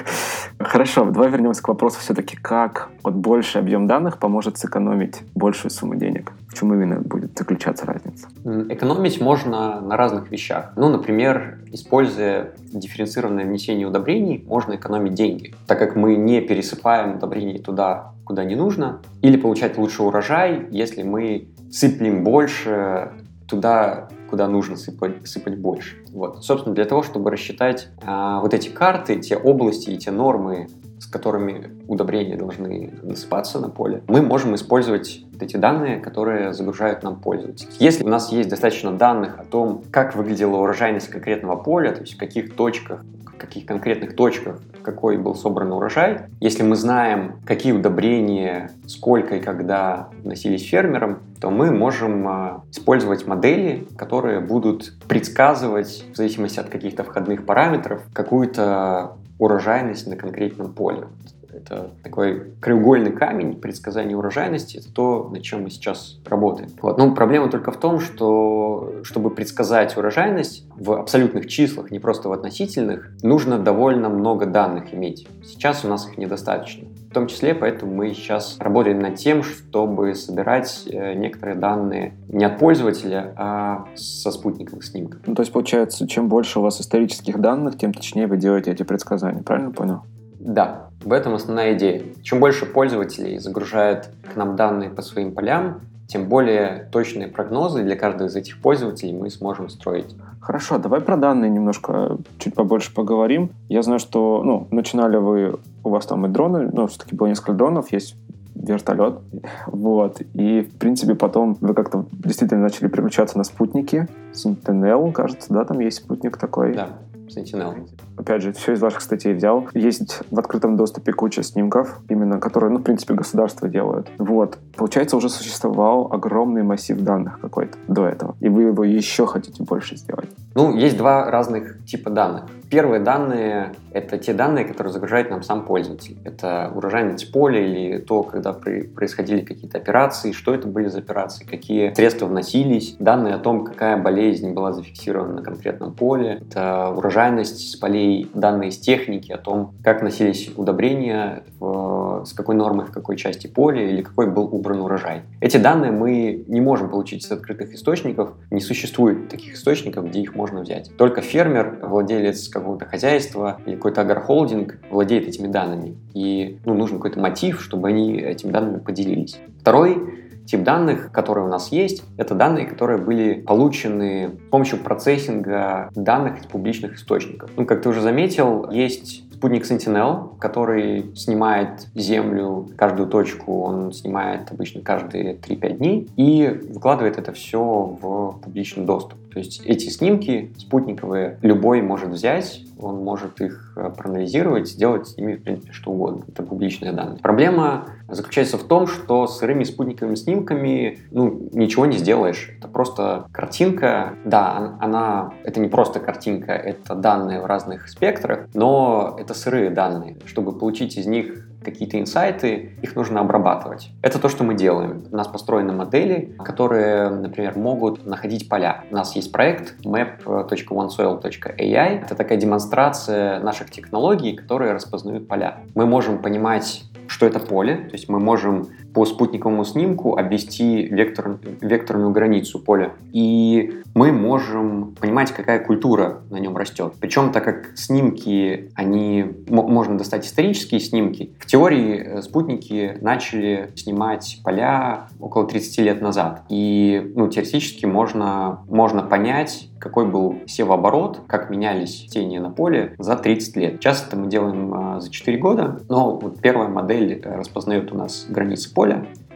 Хорошо, 0.60 1.06
давай 1.06 1.30
вернемся 1.30 1.62
к 1.62 1.68
вопросу 1.68 2.00
все-таки, 2.00 2.36
как 2.36 2.90
вот 3.04 3.14
больший 3.14 3.62
объем 3.62 3.86
данных 3.86 4.18
поможет 4.18 4.58
сэкономить 4.58 5.22
большую 5.36 5.72
сумму 5.72 5.96
денег? 5.96 6.34
В 6.50 6.56
чем 6.56 6.74
именно 6.74 7.00
будет 7.00 7.38
заключаться 7.38 7.86
разница? 7.86 8.28
Экономить 8.74 9.22
можно 9.22 9.80
на 9.82 9.96
разных 9.96 10.32
вещах. 10.32 10.74
Ну, 10.76 10.90
например, 10.90 11.60
используя 11.72 12.54
дифференцированное 12.74 13.46
внесение 13.46 13.88
удобрений, 13.88 14.44
можно 14.48 14.74
экономить 14.74 15.14
деньги, 15.14 15.54
так 15.68 15.78
как 15.78 15.96
мы 15.96 16.16
не 16.16 16.42
пересыпаем 16.42 17.18
удобрений 17.18 17.60
туда, 17.60 18.14
куда 18.26 18.44
не 18.44 18.56
нужно, 18.56 19.00
или 19.22 19.38
получать 19.38 19.78
лучший 19.78 20.08
урожай, 20.08 20.68
если 20.72 21.04
мы 21.04 21.50
сыплем 21.72 22.24
больше 22.24 23.12
туда, 23.48 24.10
куда 24.30 24.48
нужно 24.48 24.76
сыпать, 24.76 25.28
сыпать 25.28 25.58
больше. 25.58 25.98
Вот. 26.12 26.44
Собственно, 26.44 26.76
для 26.76 26.86
того, 26.86 27.04
чтобы 27.04 27.32
рассчитать 27.32 27.90
а, 28.04 28.40
вот 28.42 28.54
эти 28.54 28.70
карты, 28.70 29.20
те 29.20 29.36
области 29.38 29.92
и 29.92 29.98
те 29.98 30.12
нормы, 30.12 30.68
с 31.00 31.06
которыми 31.06 31.72
удобрения 31.88 32.36
должны 32.36 32.94
насыпаться 33.02 33.60
на 33.60 33.70
поле, 33.70 34.04
мы 34.08 34.22
можем 34.22 34.56
использовать 34.56 35.24
эти 35.40 35.58
данные, 35.58 36.00
которые 36.00 36.54
загружают 36.54 37.04
нам 37.04 37.20
пользователи. 37.20 37.70
Если 37.80 38.04
у 38.04 38.10
нас 38.10 38.32
есть 38.32 38.50
достаточно 38.50 38.92
данных 38.92 39.40
о 39.40 39.44
том, 39.44 39.84
как 39.92 40.16
выглядела 40.16 40.58
урожайность 40.58 41.10
конкретного 41.10 41.56
поля, 41.56 41.94
то 41.94 42.02
есть 42.02 42.16
в 42.16 42.18
каких 42.18 42.56
точках, 42.56 43.04
в 43.26 43.38
каких 43.38 43.66
конкретных 43.66 44.16
точках 44.16 44.60
какой 44.82 45.18
был 45.18 45.36
собран 45.36 45.72
урожай, 45.72 46.22
если 46.40 46.64
мы 46.64 46.76
знаем, 46.76 47.42
какие 47.46 47.74
удобрения, 47.74 48.72
сколько 48.88 49.36
и 49.36 49.40
когда 49.40 50.10
вносились 50.24 50.68
фермером, 50.68 51.20
то 51.40 51.50
мы 51.50 51.72
можем 51.72 52.28
а, 52.28 52.64
использовать 52.72 53.28
модели, 53.28 53.88
которые 53.98 54.40
будут 54.40 54.94
предсказывать, 55.08 56.06
в 56.12 56.18
зависимости 56.18 56.60
от 56.60 56.70
каких-то 56.70 57.04
входных 57.04 57.46
параметров, 57.46 58.02
какую-то 58.14 59.14
урожайность 59.40 60.06
на 60.06 60.16
конкретном 60.16 60.74
поле. 60.74 61.08
Это 61.54 61.92
такой 62.04 62.54
краеугольный 62.60 63.12
камень 63.12 63.56
предсказания 63.56 64.16
урожайности. 64.16 64.78
Это 64.78 64.92
то, 64.92 65.30
над 65.32 65.42
чем 65.42 65.64
мы 65.64 65.70
сейчас 65.70 66.20
работаем. 66.26 66.70
Вот. 66.82 66.98
Но 66.98 67.14
проблема 67.14 67.50
только 67.50 67.72
в 67.72 67.78
том, 67.78 68.00
что 68.00 69.02
чтобы 69.04 69.30
предсказать 69.30 69.96
урожайность 69.98 70.66
в 70.76 70.94
абсолютных 70.94 71.48
числах, 71.48 71.92
не 71.92 72.00
просто 72.00 72.30
в 72.30 72.34
относительных, 72.34 73.12
нужно 73.24 73.60
довольно 73.60 74.10
много 74.10 74.46
данных 74.46 74.94
иметь. 74.94 75.28
Сейчас 75.44 75.84
у 75.84 75.88
нас 75.88 76.08
их 76.08 76.18
недостаточно. 76.18 76.88
В 77.10 77.14
том 77.14 77.26
числе, 77.26 77.56
поэтому 77.56 77.96
мы 77.96 78.14
сейчас 78.14 78.58
работаем 78.60 79.00
над 79.00 79.16
тем, 79.16 79.42
чтобы 79.42 80.14
собирать 80.14 80.84
э, 80.86 81.16
некоторые 81.16 81.58
данные 81.58 82.14
не 82.28 82.46
от 82.46 82.60
пользователя, 82.60 83.34
а 83.36 83.86
со 83.96 84.32
спутниковых 84.32 84.84
снимков. 84.84 85.22
Ну, 85.26 85.34
то 85.34 85.42
есть, 85.42 85.52
получается, 85.52 86.08
чем 86.08 86.30
больше 86.30 86.60
у 86.60 86.62
вас 86.62 86.80
исторических 86.80 87.40
данных, 87.40 87.80
тем 87.80 87.94
точнее 87.94 88.28
вы 88.28 88.38
делаете 88.38 88.72
эти 88.72 88.84
предсказания. 88.84 89.42
Правильно 89.42 89.72
понял? 89.72 90.02
Да, 90.40 90.89
в 91.04 91.14
этом 91.14 91.34
основная 91.34 91.76
идея. 91.76 92.04
Чем 92.22 92.40
больше 92.40 92.66
пользователей 92.66 93.40
загружает 93.40 94.10
к 94.32 94.36
нам 94.36 94.56
данные 94.56 94.90
по 94.90 95.02
своим 95.02 95.34
полям, 95.34 95.82
тем 96.08 96.28
более 96.28 96.90
точные 96.92 97.28
прогнозы 97.28 97.84
для 97.84 97.96
каждого 97.96 98.28
из 98.28 98.36
этих 98.36 98.60
пользователей 98.60 99.14
мы 99.14 99.30
сможем 99.30 99.70
строить. 99.70 100.16
Хорошо, 100.42 100.80
давай 100.80 101.02
про 101.02 101.18
данные 101.18 101.52
немножко 101.52 102.18
чуть 102.40 102.56
побольше 102.56 102.94
поговорим. 102.94 103.52
Я 103.70 103.84
знаю, 103.84 104.00
что 104.00 104.42
ну, 104.44 104.68
начинали 104.72 105.18
вы, 105.18 105.60
у 105.84 105.90
вас 105.90 106.08
там 106.08 106.26
и 106.26 106.30
дроны, 106.30 106.70
ну, 106.74 106.88
все-таки 106.88 107.16
было 107.16 107.28
несколько 107.28 107.54
дронов, 107.54 107.92
есть 107.92 108.16
вертолет. 108.56 109.20
Вот. 109.68 110.22
И, 110.34 110.62
в 110.62 110.78
принципе, 110.80 111.16
потом 111.16 111.58
вы 111.62 111.74
как-то 111.74 112.06
действительно 112.12 112.62
начали 112.62 112.88
переключаться 112.88 113.38
на 113.38 113.44
спутники. 113.44 114.08
Sentinel, 114.34 115.12
кажется, 115.12 115.54
да, 115.54 115.64
там 115.64 115.80
есть 115.80 115.98
спутник 115.98 116.38
такой. 116.38 116.74
Да. 116.74 116.90
Sentinel. 117.30 117.88
Опять 118.18 118.42
же, 118.42 118.54
все 118.54 118.74
из 118.74 118.82
ваших 118.82 119.02
статей 119.02 119.34
взял. 119.34 119.68
Есть 119.74 120.22
в 120.30 120.40
открытом 120.40 120.78
доступе 120.78 121.14
куча 121.14 121.44
снимков, 121.44 122.00
именно 122.10 122.40
которые, 122.40 122.72
ну, 122.72 122.80
в 122.80 122.84
принципе, 122.84 123.14
государства 123.14 123.68
делают. 123.68 124.10
Вот. 124.18 124.58
Получается, 124.76 125.18
уже 125.18 125.30
существовал 125.30 126.12
огромный 126.12 126.64
массив 126.64 127.00
данных 127.00 127.40
какой-то 127.40 127.78
до 127.88 128.08
этого. 128.08 128.36
И 128.40 128.50
вы 128.50 128.64
его 128.64 128.84
еще 128.84 129.26
хотите 129.26 129.64
больше 129.64 129.96
сделать. 129.96 130.30
Ну, 130.56 130.76
есть 130.76 130.98
два 130.98 131.30
разных 131.30 131.84
типа 131.86 132.10
данных. 132.10 132.44
Первые 132.70 133.02
данные— 133.02 133.74
это 133.94 134.18
те 134.18 134.34
данные, 134.34 134.66
которые 134.66 134.94
загружает 134.94 135.30
нам 135.30 135.44
сам 135.44 135.66
пользователь. 135.66 136.18
Это 136.24 136.72
урожайность 136.76 137.32
поля 137.32 137.60
или 137.60 137.98
то, 137.98 138.24
когда 138.24 138.54
при, 138.54 138.84
происходили 138.84 139.42
какие-то 139.42 139.78
операции, 139.78 140.32
что 140.32 140.54
это 140.54 140.68
были 140.68 140.88
за 140.88 141.00
операции, 141.00 141.46
какие 141.46 141.94
средства 141.94 142.26
вносились, 142.28 142.96
данные 143.00 143.36
о 143.36 143.40
том, 143.40 143.66
какая 143.66 143.98
болезнь 143.98 144.54
была 144.54 144.74
зафиксирована 144.74 145.36
на 145.36 145.42
конкретном 145.42 145.94
поле. 145.94 146.42
Это 146.50 146.90
урожайность 146.90 147.72
с 147.72 147.76
полей, 147.76 148.30
данные 148.34 148.70
из 148.70 148.78
техники 148.78 149.32
о 149.32 149.38
том, 149.38 149.74
как 149.84 150.02
носились 150.02 150.52
удобрения, 150.56 151.44
в, 151.60 152.24
с 152.26 152.34
какой 152.34 152.56
нормой 152.56 152.86
в 152.86 152.92
какой 152.92 153.18
части 153.18 153.48
поля 153.48 153.90
или 153.90 154.02
какой 154.02 154.28
был 154.28 154.50
убран 154.54 154.82
урожай. 154.82 155.22
Эти 155.42 155.58
данные 155.58 155.92
мы 155.92 156.44
не 156.48 156.62
можем 156.62 156.90
получить 156.90 157.26
из 157.26 157.32
открытых 157.32 157.74
источников. 157.74 158.34
Не 158.52 158.62
существует 158.62 159.30
таких 159.30 159.56
источников, 159.56 160.08
где 160.08 160.22
их 160.22 160.36
можно 160.36 160.62
взять. 160.62 160.92
Только 160.98 161.22
фермер, 161.22 161.80
владелец 161.82 162.50
какого-то 162.50 162.86
хозяйства 162.86 163.60
или 163.66 163.76
какой-то 163.80 164.02
агрохолдинг 164.02 164.78
владеет 164.92 165.28
этими 165.28 165.48
данными. 165.48 165.98
И 166.14 166.60
ну, 166.66 166.74
нужен 166.76 166.98
какой-то 166.98 167.20
мотив, 167.20 167.62
чтобы 167.62 167.88
они 167.88 168.18
этими 168.18 168.52
данными 168.52 168.80
поделились. 168.80 169.40
Второй 169.62 170.20
тип 170.46 170.64
данных, 170.64 171.12
которые 171.12 171.46
у 171.46 171.50
нас 171.50 171.72
есть, 171.72 172.04
это 172.18 172.36
данные, 172.36 172.66
которые 172.66 173.00
были 173.00 173.36
получены 173.36 174.32
с 174.48 174.50
помощью 174.50 174.80
процессинга 174.80 175.90
данных 175.96 176.42
из 176.42 176.46
публичных 176.46 176.96
источников. 176.96 177.52
Ну, 177.56 177.66
как 177.66 177.82
ты 177.82 177.90
уже 177.90 178.02
заметил, 178.02 178.70
есть 178.72 179.24
спутник 179.40 179.64
Sentinel, 179.64 180.38
который 180.38 181.16
снимает 181.16 181.88
Землю, 181.96 182.68
каждую 182.76 183.08
точку 183.08 183.62
он 183.62 183.94
снимает 183.94 184.52
обычно 184.52 184.82
каждые 184.82 185.36
3-5 185.36 185.78
дней 185.78 186.10
и 186.18 186.48
выкладывает 186.74 187.18
это 187.18 187.32
все 187.32 187.60
в 188.02 188.40
публичный 188.44 188.86
доступ. 188.86 189.18
То 189.32 189.40
есть 189.40 189.62
эти 189.66 189.90
снимки 189.90 190.52
спутниковые 190.58 191.38
любой 191.42 191.82
может 191.82 192.10
взять, 192.10 192.62
он 192.80 193.04
может 193.04 193.42
их 193.42 193.74
э, 193.76 193.92
проанализировать, 193.96 194.70
сделать 194.70 195.08
с 195.08 195.18
ними, 195.18 195.36
в 195.36 195.44
принципе, 195.44 195.74
что 195.74 195.92
угодно. 195.92 196.24
Это 196.28 196.44
публичные 196.44 196.94
данные. 196.94 197.20
Проблема 197.20 197.88
заключается 198.08 198.58
в 198.58 198.64
том, 198.64 198.88
что 198.88 199.28
с 199.28 199.40
сырыми 199.40 199.64
спутниковыми 199.64 200.16
снимками 200.16 201.00
ну, 201.12 201.50
ничего 201.52 201.86
не 201.86 201.98
сделаешь. 201.98 202.52
Это 202.58 202.68
просто 202.68 203.28
картинка. 203.32 204.14
Да, 204.24 204.78
она, 204.80 205.34
это 205.44 205.60
не 205.60 205.68
просто 205.68 206.00
картинка, 206.00 206.54
это 206.54 206.96
данные 206.96 207.42
в 207.42 207.46
разных 207.46 207.90
спектрах, 207.90 208.48
но 208.54 209.18
это 209.20 209.34
сырые 209.34 209.70
данные. 209.70 210.18
Чтобы 210.26 210.54
получить 210.54 210.98
из 210.98 211.06
них 211.06 211.49
какие-то 211.64 212.00
инсайты, 212.00 212.72
их 212.82 212.96
нужно 212.96 213.20
обрабатывать. 213.20 213.92
Это 214.02 214.18
то, 214.20 214.30
что 214.30 214.44
мы 214.44 214.56
делаем. 214.56 215.06
У 215.12 215.16
нас 215.16 215.28
построены 215.28 215.74
модели, 215.74 216.36
которые, 216.40 217.10
например, 217.10 217.56
могут 217.58 218.06
находить 218.06 218.50
поля. 218.50 218.84
У 218.92 218.96
нас 218.96 219.16
есть 219.16 219.32
проект 219.32 219.76
map.onesoil.ai. 219.86 222.04
Это 222.04 222.16
такая 222.16 222.38
демонстрация 222.38 223.40
наших 223.40 223.72
технологий, 223.72 224.36
которые 224.36 224.74
распознают 224.74 225.28
поля. 225.28 225.58
Мы 225.76 225.86
можем 225.86 226.20
понимать, 226.20 226.84
что 227.08 227.26
это 227.26 227.40
поле, 227.40 227.76
то 227.76 227.94
есть 227.94 228.08
мы 228.08 228.20
можем 228.20 228.68
по 229.00 229.06
спутниковому 229.06 229.64
снимку 229.64 230.18
обвести 230.18 230.84
вектор, 230.84 231.40
векторную 231.62 232.12
границу 232.12 232.60
поля. 232.60 232.92
И 233.14 233.82
мы 233.96 234.12
можем 234.12 234.94
понимать, 235.00 235.32
какая 235.32 235.64
культура 235.64 236.22
на 236.30 236.36
нем 236.36 236.58
растет. 236.58 236.96
Причем, 237.00 237.32
так 237.32 237.46
как 237.46 237.78
снимки, 237.78 238.72
они 238.76 239.26
можно 239.48 239.98
достать 239.98 240.26
исторические 240.26 240.82
снимки, 240.82 241.32
в 241.40 241.46
теории 241.46 241.96
э, 241.96 242.22
спутники 242.22 242.98
начали 243.00 243.72
снимать 243.78 244.42
поля 244.44 245.08
около 245.22 245.48
30 245.48 245.78
лет 245.80 246.02
назад. 246.02 246.44
И 246.50 247.14
ну, 247.16 247.30
теоретически 247.30 247.86
можно, 247.86 248.60
можно 248.68 249.02
понять, 249.02 249.70
какой 249.80 250.06
был 250.06 250.40
севооборот, 250.46 251.22
как 251.28 251.50
менялись 251.50 252.08
тени 252.10 252.38
на 252.38 252.50
поле 252.50 252.96
за 253.00 253.16
30 253.16 253.56
лет. 253.56 253.80
Часто 253.80 254.08
это 254.08 254.18
мы 254.18 254.28
делаем 254.28 254.74
а, 254.74 255.00
за 255.00 255.10
4 255.10 255.38
года, 255.38 255.80
но 255.88 256.18
вот 256.18 256.40
первая 256.42 256.68
модель 256.68 257.22
э, 257.24 257.36
распознает 257.38 257.92
у 257.92 257.96
нас 257.96 258.26
границы 258.30 258.74
поля, 258.74 258.89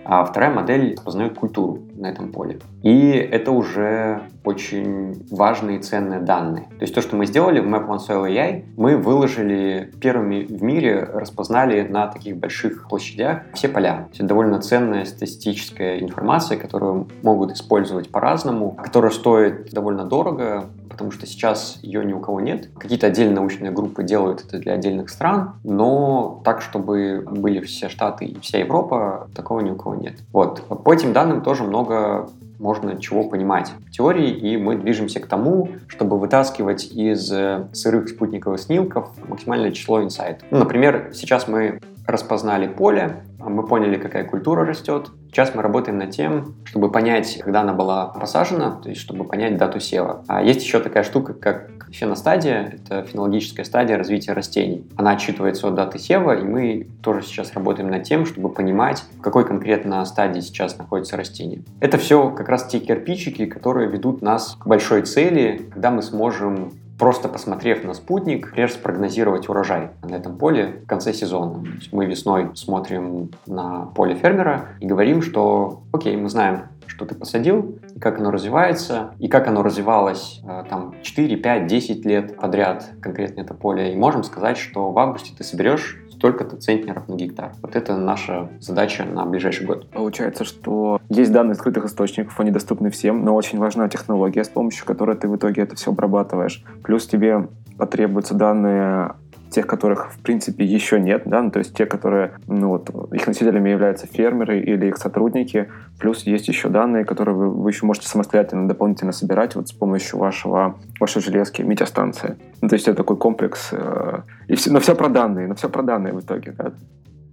а 0.06 0.26
вторая 0.26 0.54
модель 0.54 0.94
распознает 0.96 1.38
культуру 1.38 1.80
на 1.96 2.08
этом 2.08 2.32
поле. 2.32 2.60
И 2.84 3.10
это 3.12 3.52
уже 3.52 4.24
очень 4.44 5.26
важные 5.32 5.80
и 5.80 5.82
ценные 5.82 6.20
данные. 6.20 6.66
То 6.78 6.82
есть 6.82 6.94
то, 6.94 7.02
что 7.02 7.16
мы 7.16 7.26
сделали 7.26 7.60
в 7.60 7.66
Map 7.66 7.88
One 7.88 8.00
Soil 8.00 8.28
AI, 8.30 8.66
мы 8.78 8.98
выложили 8.98 9.92
первыми 10.02 10.44
в 10.44 10.62
мире, 10.64 11.04
распознали 11.14 11.88
на 11.88 12.08
таких 12.08 12.38
больших 12.38 12.88
площадях 12.88 13.42
все 13.54 13.70
поля. 13.70 14.08
Это 14.14 14.24
довольно 14.24 14.60
ценная 14.62 15.06
статистическая 15.06 16.00
информация, 16.00 16.58
которую 16.58 17.08
могут 17.22 17.52
использовать 17.52 18.10
по-разному, 18.10 18.72
которая 18.72 19.12
стоит 19.12 19.72
довольно 19.72 20.06
дорого, 20.06 20.66
потому 20.90 21.12
что 21.12 21.26
сейчас 21.26 21.80
ее 21.82 22.06
ни 22.06 22.14
у 22.14 22.20
кого 22.20 22.40
нет. 22.40 22.70
Какие-то 22.78 23.08
отдельные 23.08 23.36
научные 23.36 23.72
группы 23.72 24.04
делают 24.04 24.44
это 24.46 24.60
для 24.60 24.74
отдельных 24.74 25.10
стран, 25.10 25.56
но 25.64 26.42
так, 26.46 26.62
чтобы 26.62 27.26
были 27.30 27.60
все 27.62 27.90
Штаты 27.90 28.26
и 28.26 28.40
вся 28.40 28.60
Европа, 28.60 29.28
такого 29.36 29.62
ни 29.62 29.72
у 29.72 29.76
кого 29.76 29.96
нет. 29.96 30.14
Вот. 30.32 30.62
По 30.84 30.94
этим 30.94 31.14
данным 31.14 31.42
тоже 31.42 31.64
много 31.64 32.30
можно 32.64 32.98
чего 33.00 33.26
понимать 33.26 33.72
в 33.88 33.92
теории, 33.92 34.32
и 34.32 34.58
мы 34.58 34.78
движемся 34.78 35.20
к 35.20 35.28
тому, 35.28 35.70
чтобы 35.88 36.18
вытаскивать 36.18 36.86
из 36.86 37.30
э, 37.32 37.68
сырых 37.74 38.08
спутниковых 38.08 38.60
снимков 38.60 39.10
максимальное 39.28 39.72
число 39.72 40.02
инсайтов. 40.02 40.48
Ну, 40.50 40.60
например, 40.60 41.12
сейчас 41.14 41.50
мы 41.50 41.82
распознали 42.06 42.68
поле, 42.68 43.24
мы 43.40 43.66
поняли, 43.66 43.98
какая 43.98 44.24
культура 44.24 44.66
растет. 44.66 45.10
Сейчас 45.28 45.54
мы 45.56 45.62
работаем 45.62 45.98
над 45.98 46.12
тем, 46.12 46.56
чтобы 46.64 46.92
понять, 46.92 47.40
когда 47.44 47.62
она 47.62 47.74
была 47.74 48.08
посажена, 48.08 48.80
то 48.82 48.90
есть 48.90 49.02
чтобы 49.02 49.26
понять 49.26 49.58
дату 49.58 49.80
сева. 49.80 50.24
А 50.28 50.42
есть 50.42 50.64
еще 50.64 50.80
такая 50.80 51.04
штука, 51.04 51.34
как 51.34 51.88
феностадия, 51.92 52.74
это 52.76 53.04
фенологическая 53.04 53.66
стадия 53.66 53.98
развития 53.98 54.34
растений. 54.34 54.86
Она 54.96 55.12
отчитывается 55.12 55.68
от 55.68 55.76
даты 55.76 56.00
сева, 56.00 56.36
и 56.36 56.44
мы 56.44 56.88
тоже 57.02 57.24
сейчас 57.24 57.54
работаем 57.54 57.90
над 57.90 58.04
тем, 58.04 58.26
чтобы 58.26 58.50
понимать, 58.50 59.04
в 59.18 59.22
какой 59.22 59.46
конкретно 59.46 60.04
стадии 60.06 60.40
сейчас 60.40 60.78
находится 60.78 61.18
растение. 61.18 61.64
Это 61.80 61.98
все 61.98 62.30
как 62.30 62.50
раз 62.50 62.66
те 62.66 62.80
кирпичики, 62.80 63.46
которые 63.46 63.90
ведут 63.90 64.22
нас 64.22 64.56
к 64.60 64.68
большой 64.68 65.04
цели, 65.04 65.68
когда 65.72 65.92
мы 65.92 66.02
сможем 66.02 66.74
просто 67.04 67.28
посмотрев 67.28 67.84
на 67.84 67.94
спутник, 67.94 68.46
например, 68.46 68.72
спрогнозировать 68.72 69.50
урожай 69.50 69.90
на 70.04 70.16
этом 70.16 70.38
поле 70.38 70.80
в 70.86 70.88
конце 70.88 71.12
сезона. 71.12 71.62
Мы 71.92 72.06
весной 72.06 72.52
смотрим 72.56 73.32
на 73.46 73.88
поле 73.88 74.16
фермера 74.16 74.70
и 74.80 74.86
говорим, 74.86 75.22
что 75.22 75.82
окей, 75.92 76.16
мы 76.16 76.30
знаем, 76.30 76.62
что 76.88 77.04
ты 77.04 77.14
посадил, 77.14 77.78
и 77.96 78.00
как 78.00 78.20
оно 78.20 78.32
развивается, 78.32 79.14
и 79.20 79.28
как 79.28 79.48
оно 79.48 79.64
развивалось 79.64 80.42
э, 80.44 80.64
там 80.70 80.96
4, 81.02 81.38
5, 81.38 81.68
10 81.68 82.06
лет 82.06 82.38
подряд 82.38 82.86
конкретно 83.02 83.42
это 83.42 83.54
поле. 83.54 83.94
И 83.94 83.96
можем 83.96 84.24
сказать, 84.24 84.58
что 84.58 84.92
в 84.92 85.00
августе 85.00 85.34
ты 85.38 85.44
соберешь 85.44 86.00
столько-то 86.12 86.56
центнеров 86.56 87.08
на 87.10 87.16
гектар. 87.16 87.52
Вот 87.62 87.76
это 87.76 87.98
наша 87.98 88.50
задача 88.62 89.04
на 89.04 89.26
ближайший 89.26 89.66
год. 89.66 89.90
Получается, 89.92 90.46
что 90.46 91.02
есть 91.10 91.34
данные 91.34 91.56
скрытых 91.56 91.86
источников, 91.86 92.40
они 92.40 92.52
доступны 92.52 92.90
всем, 92.90 93.26
но 93.26 93.36
очень 93.36 93.60
важна 93.60 93.90
технология, 93.90 94.44
с 94.44 94.50
помощью 94.50 94.86
которой 94.86 95.18
ты 95.18 95.28
в 95.28 95.36
итоге 95.36 95.64
это 95.64 95.76
все 95.76 95.92
обрабатываешь. 95.92 96.64
Плюс 96.84 97.08
тебе 97.08 97.50
потребуются 97.78 98.36
данные 98.36 99.16
тех, 99.54 99.68
которых, 99.68 100.12
в 100.12 100.20
принципе, 100.20 100.66
еще 100.66 101.00
нет, 101.00 101.24
да, 101.26 101.42
ну, 101.42 101.52
то 101.52 101.60
есть 101.60 101.76
те, 101.76 101.86
которые, 101.86 102.34
ну, 102.48 102.70
вот, 102.70 102.90
их 103.14 103.26
носителями 103.28 103.70
являются 103.70 104.08
фермеры 104.08 104.60
или 104.60 104.88
их 104.88 104.98
сотрудники, 104.98 105.70
плюс 106.00 106.24
есть 106.24 106.48
еще 106.48 106.70
данные, 106.70 107.06
которые 107.06 107.36
вы, 107.36 107.50
вы 107.50 107.70
еще 107.70 107.86
можете 107.86 108.08
самостоятельно 108.08 108.68
дополнительно 108.68 109.12
собирать 109.12 109.56
вот 109.56 109.68
с 109.70 109.72
помощью 109.72 110.20
вашего, 110.20 110.78
вашей 111.00 111.22
железки, 111.22 111.62
метеостанции. 111.62 112.38
Ну, 112.62 112.70
то 112.70 112.74
есть 112.74 112.88
это 112.88 112.98
такой 112.98 113.18
комплекс, 113.18 113.70
э, 113.72 114.22
и 114.48 114.56
все, 114.56 114.72
но 114.72 114.80
все 114.80 114.96
про 114.96 115.10
данные, 115.10 115.48
но 115.48 115.56
все 115.56 115.70
про 115.70 115.84
данные 115.84 116.14
в 116.14 116.20
итоге, 116.20 116.54
да. 116.58 116.74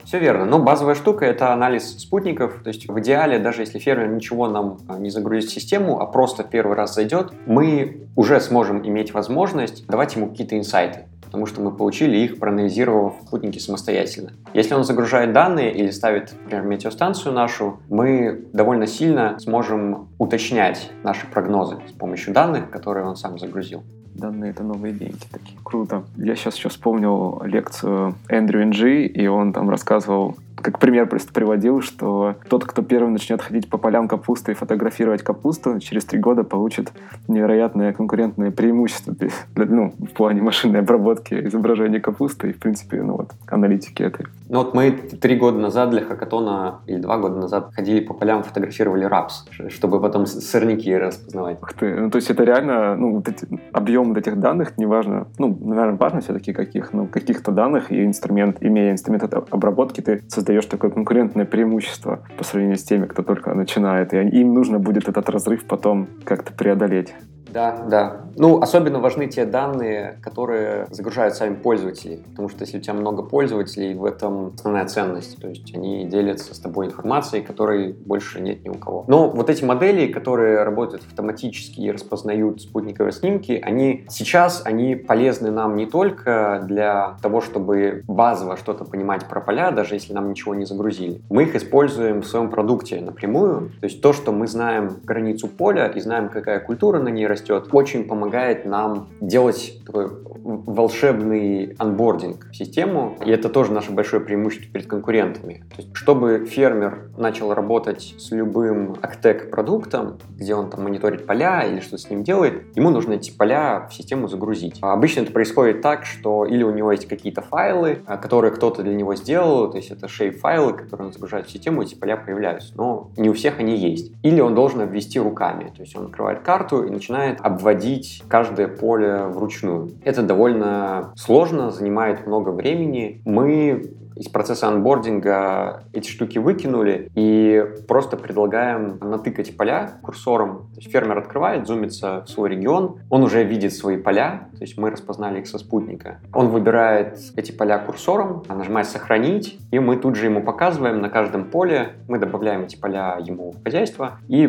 Все 0.05 0.19
верно. 0.19 0.45
Но 0.45 0.59
базовая 0.59 0.95
штука— 0.97 1.25
это 1.27 1.53
анализ 1.53 1.99
спутников. 1.99 2.63
То 2.65 2.69
есть 2.69 2.89
в 2.89 2.99
идеале, 2.99 3.39
даже 3.39 3.63
если 3.63 3.79
фермер 3.79 4.09
ничего 4.09 4.49
нам 4.49 4.79
а, 4.89 4.99
не 4.99 5.09
загрузит 5.09 5.51
в 5.51 5.53
систему, 5.53 6.01
а 6.01 6.07
просто 6.07 6.43
первый 6.43 6.77
раз 6.77 6.95
зайдет, 6.95 7.33
мы 7.47 8.09
уже 8.17 8.41
сможем 8.41 8.85
иметь 8.85 9.15
возможность 9.15 9.87
давать 9.87 10.17
ему 10.17 10.29
какие-то 10.29 10.59
инсайты 10.59 11.05
потому 11.31 11.47
что 11.47 11.61
мы 11.61 11.71
получили 11.71 12.17
их, 12.17 12.41
проанализировав 12.41 13.15
спутники 13.25 13.61
самостоятельно. 13.61 14.33
Если 14.53 14.75
он 14.75 14.83
загружает 14.83 15.33
данные 15.33 15.73
или 15.73 15.93
ставит, 15.93 16.35
например, 16.43 16.65
метеостанцию 16.65 17.33
нашу, 17.33 17.79
мы 17.89 18.47
довольно 18.53 18.89
сильно 18.89 19.39
сможем 19.39 20.09
уточнять 20.19 20.91
наши 21.05 21.29
прогнозы 21.29 21.77
с 21.89 21.93
помощью 21.93 22.35
данных, 22.35 22.69
которые 22.71 23.07
он 23.07 23.15
сам 23.15 23.39
загрузил. 23.39 23.85
Данные— 24.13 24.51
это 24.53 24.65
новые 24.65 24.93
деньги 24.93 25.23
такие. 25.31 25.57
Круто. 25.63 26.03
Я 26.17 26.35
сейчас 26.35 26.57
еще 26.57 26.69
вспомнил 26.69 27.41
лекцию 27.45 28.17
Эндрю 28.29 28.65
Энджи, 28.65 29.07
и 29.07 29.29
он 29.29 29.53
там 29.53 29.71
рассказывал 29.71 30.37
как 30.63 30.79
пример 30.79 31.07
просто 31.07 31.33
приводил, 31.33 31.81
что 31.81 32.37
тот, 32.49 32.65
кто 32.65 32.83
первый 32.83 33.11
начнет 33.11 33.43
ходить 33.43 33.69
по 33.69 33.79
полям 33.79 34.09
капусты 34.09 34.53
и 34.53 34.55
фотографировать 34.55 35.23
капусту, 35.23 35.79
через 35.81 36.05
три 36.05 36.19
года 36.19 36.45
получит 36.45 36.93
невероятное 37.29 37.93
конкурентное 37.93 38.51
преимущество 38.51 39.15
ну, 39.55 39.93
в 39.99 40.11
плане 40.11 40.43
машинной 40.43 40.81
обработки 40.81 41.35
изображения 41.47 42.01
капусты 42.01 42.51
и, 42.51 42.53
в 42.53 42.59
принципе, 42.59 43.03
ну 43.03 43.17
вот, 43.17 43.33
аналитики 43.49 44.03
этой. 44.03 44.27
Ну 44.49 44.59
вот 44.59 44.75
мы 44.75 44.91
три 44.91 45.37
года 45.37 45.59
назад 45.59 45.91
для 45.91 46.03
хакатона 46.03 46.81
или 46.87 46.99
два 46.99 47.19
года 47.19 47.37
назад 47.37 47.71
ходили 47.75 48.01
по 48.01 48.15
полям, 48.15 48.43
фотографировали 48.43 49.05
рапс, 49.05 49.47
чтобы 49.69 50.01
потом 50.01 50.27
сорняки 50.27 50.95
распознавать. 50.97 51.63
Ух 51.63 51.73
ты, 51.75 51.95
ну 51.95 52.11
то 52.11 52.17
есть 52.17 52.31
это 52.31 52.45
реально, 52.45 52.97
ну 52.97 53.17
вот 53.17 53.29
эти, 53.29 53.47
объем 53.73 54.09
вот 54.09 54.19
этих 54.19 54.39
данных, 54.39 54.77
неважно, 54.77 55.27
ну, 55.39 55.57
наверное, 55.61 55.97
важно 55.97 56.21
все-таки 56.21 56.53
каких, 56.53 56.93
ну, 56.93 57.07
каких-то 57.07 57.53
данных 57.53 57.93
и 57.93 58.05
инструмент, 58.05 58.59
имея 58.61 58.93
инструмент 58.93 59.33
обработки, 59.33 60.01
ты 60.01 60.23
создаешь 60.29 60.50
даешь 60.51 60.67
такое 60.67 60.91
конкурентное 60.91 61.45
преимущество 61.45 62.25
по 62.37 62.43
сравнению 62.43 62.77
с 62.77 62.83
теми, 62.83 63.07
кто 63.07 63.23
только 63.23 63.55
начинает. 63.55 64.13
И 64.13 64.17
им 64.17 64.53
нужно 64.53 64.81
будет 64.81 65.09
этот 65.09 65.29
разрыв 65.29 65.65
потом 65.65 66.09
как-то 66.25 66.53
преодолеть. 66.53 67.15
Да, 67.53 67.85
да. 67.89 68.21
Ну, 68.37 68.61
особенно 68.61 69.01
важны 69.01 69.27
те 69.27 69.45
данные, 69.45 70.19
которые 70.23 70.87
загружают 70.91 71.35
сами 71.35 71.55
пользователи. 71.55 72.23
Потому 72.31 72.49
что 72.49 72.63
если 72.63 72.79
у 72.79 72.81
тебя 72.81 72.95
много 72.95 73.23
пользователей, 73.23 73.95
в 73.95 74.05
этом 74.05 74.53
основная 74.55 74.87
ценность. 74.87 75.41
То 75.41 75.49
есть 75.49 75.75
они 75.75 76.07
делятся 76.07 76.55
с 76.55 76.59
тобой 76.59 76.87
информацией, 76.87 77.43
которой 77.43 77.93
больше 77.93 78.41
нет 78.41 78.65
ни 78.65 78.69
у 78.69 78.75
кого. 78.75 79.05
Но 79.09 79.29
вот 79.29 79.51
эти 79.51 79.65
модели, 79.65 80.11
которые 80.11 80.63
работают 80.63 81.03
автоматически 81.07 81.81
и 81.81 81.91
распознают 81.91 82.63
спутниковые 82.63 83.13
снимки, 83.13 83.61
они 83.63 84.07
сейчас 84.09 84.63
они 84.65 84.95
полезны 84.95 85.51
нам 85.51 85.77
не 85.77 85.87
только 85.87 86.63
для 86.67 87.17
того, 87.23 87.41
чтобы 87.41 88.05
базово 88.07 88.57
что-то 88.57 88.85
понимать 88.85 89.27
про 89.27 89.41
поля, 89.41 89.71
даже 89.71 89.95
если 89.95 90.13
нам 90.13 90.31
ничего 90.31 90.55
не 90.55 90.65
загрузили. 90.65 91.21
Мы 91.31 91.45
их 91.45 91.55
используем 91.55 92.23
в 92.23 92.27
своем 92.27 92.51
продукте 92.51 93.01
напрямую. 93.01 93.71
То 93.81 93.87
есть 93.87 94.01
то, 94.01 94.13
что 94.13 94.33
мы 94.33 94.47
знаем 94.47 94.97
границу 95.03 95.49
поля 95.49 95.87
и 95.87 96.01
знаем, 96.01 96.29
какая 96.29 96.61
культура 96.61 97.01
на 97.01 97.09
ней 97.09 97.27
растет, 97.27 97.40
растет, 97.41 97.69
очень 97.73 98.05
помогает 98.05 98.65
нам 98.65 99.09
делать 99.21 99.81
такой 99.87 100.09
волшебный 100.43 101.75
анбординг 101.79 102.47
в 102.51 102.57
систему, 102.57 103.17
и 103.25 103.31
это 103.31 103.49
тоже 103.49 103.73
наше 103.73 103.93
большое 103.93 104.23
преимущество 104.23 104.73
перед 104.73 104.87
конкурентами. 104.87 105.65
То 105.75 105.83
есть, 105.83 105.95
чтобы 105.95 106.47
фермер 106.47 107.11
начал 107.17 107.53
работать 107.53 108.15
с 108.19 108.31
любым 108.31 108.97
Actec-продуктом, 109.03 110.19
где 110.37 110.55
он 110.55 110.71
там 110.71 110.85
мониторит 110.85 111.27
поля 111.27 111.65
или 111.65 111.81
что 111.81 111.99
с 111.99 112.09
ним 112.09 112.25
делает, 112.25 112.77
ему 112.77 112.91
нужно 112.91 113.15
эти 113.15 113.31
поля 113.31 113.89
в 113.91 113.95
систему 113.95 114.29
загрузить. 114.29 114.79
А 114.83 114.93
обычно 114.93 115.21
это 115.21 115.33
происходит 115.33 115.83
так, 115.83 116.05
что 116.05 116.47
или 116.47 116.63
у 116.63 116.71
него 116.71 116.93
есть 116.93 117.07
какие-то 117.07 117.43
файлы, 117.43 117.99
а, 118.07 118.17
которые 118.17 118.53
кто-то 118.53 118.83
для 118.83 118.95
него 118.95 119.15
сделал, 119.15 119.71
то 119.71 119.77
есть 119.77 119.91
это 119.91 120.07
shape-файлы, 120.07 120.73
которые 120.73 121.09
он 121.09 121.13
загружает 121.13 121.47
в 121.47 121.51
систему, 121.51 121.83
эти 121.83 121.95
поля 121.95 122.17
появляются, 122.17 122.73
но 122.77 123.11
не 123.17 123.29
у 123.29 123.35
всех 123.35 123.61
они 123.61 123.77
есть. 123.77 124.13
Или 124.23 124.41
он 124.41 124.55
должен 124.55 124.81
ввести 124.89 125.21
руками, 125.21 125.73
то 125.75 125.83
есть 125.83 125.97
он 125.97 126.07
открывает 126.07 126.41
карту 126.41 126.85
и 126.85 126.91
начинает 126.91 127.30
обводить 127.39 128.23
каждое 128.29 128.67
поле 128.69 129.25
вручную. 129.27 129.93
Это 130.05 130.23
довольно 130.23 131.13
сложно, 131.17 131.71
занимает 131.71 132.27
много 132.27 132.51
времени. 132.51 133.21
Мы 133.25 133.93
из 134.17 134.29
процесса 134.29 134.69
анбординга 134.69 135.85
эти 135.93 136.09
штуки 136.09 136.39
выкинули 136.39 137.11
и 137.15 137.65
просто 137.89 138.17
предлагаем 138.17 138.99
натыкать 139.01 139.57
поля 139.57 139.93
курсором. 140.03 140.69
То 140.75 140.81
есть 140.81 140.91
фермер 140.91 141.19
открывает, 141.19 141.67
зумится 141.67 142.25
в 142.27 142.31
свой 142.31 142.51
регион, 142.51 142.99
он 143.09 143.23
уже 143.23 143.45
видит 143.45 143.73
свои 143.73 143.97
поля, 143.97 144.49
то 144.53 144.63
есть 144.63 144.77
мы 144.77 144.91
распознали 144.91 145.41
их 145.41 145.47
со 145.47 145.59
спутника. 145.59 146.19
Он 146.33 146.49
выбирает 146.49 147.19
эти 147.37 147.53
поля 147.53 147.79
курсором, 147.79 148.45
нажимает 148.49 148.89
«Сохранить», 148.89 149.59
и 149.71 149.79
мы 149.79 149.97
тут 149.97 150.17
же 150.17 150.27
ему 150.27 150.43
показываем 150.43 151.01
на 151.01 151.09
каждом 151.09 151.45
поле, 151.45 151.93
мы 152.09 152.19
добавляем 152.19 152.63
эти 152.63 152.77
поля 152.77 153.19
ему 153.21 153.53
в 153.53 153.63
хозяйство 153.63 154.19
и 154.29 154.47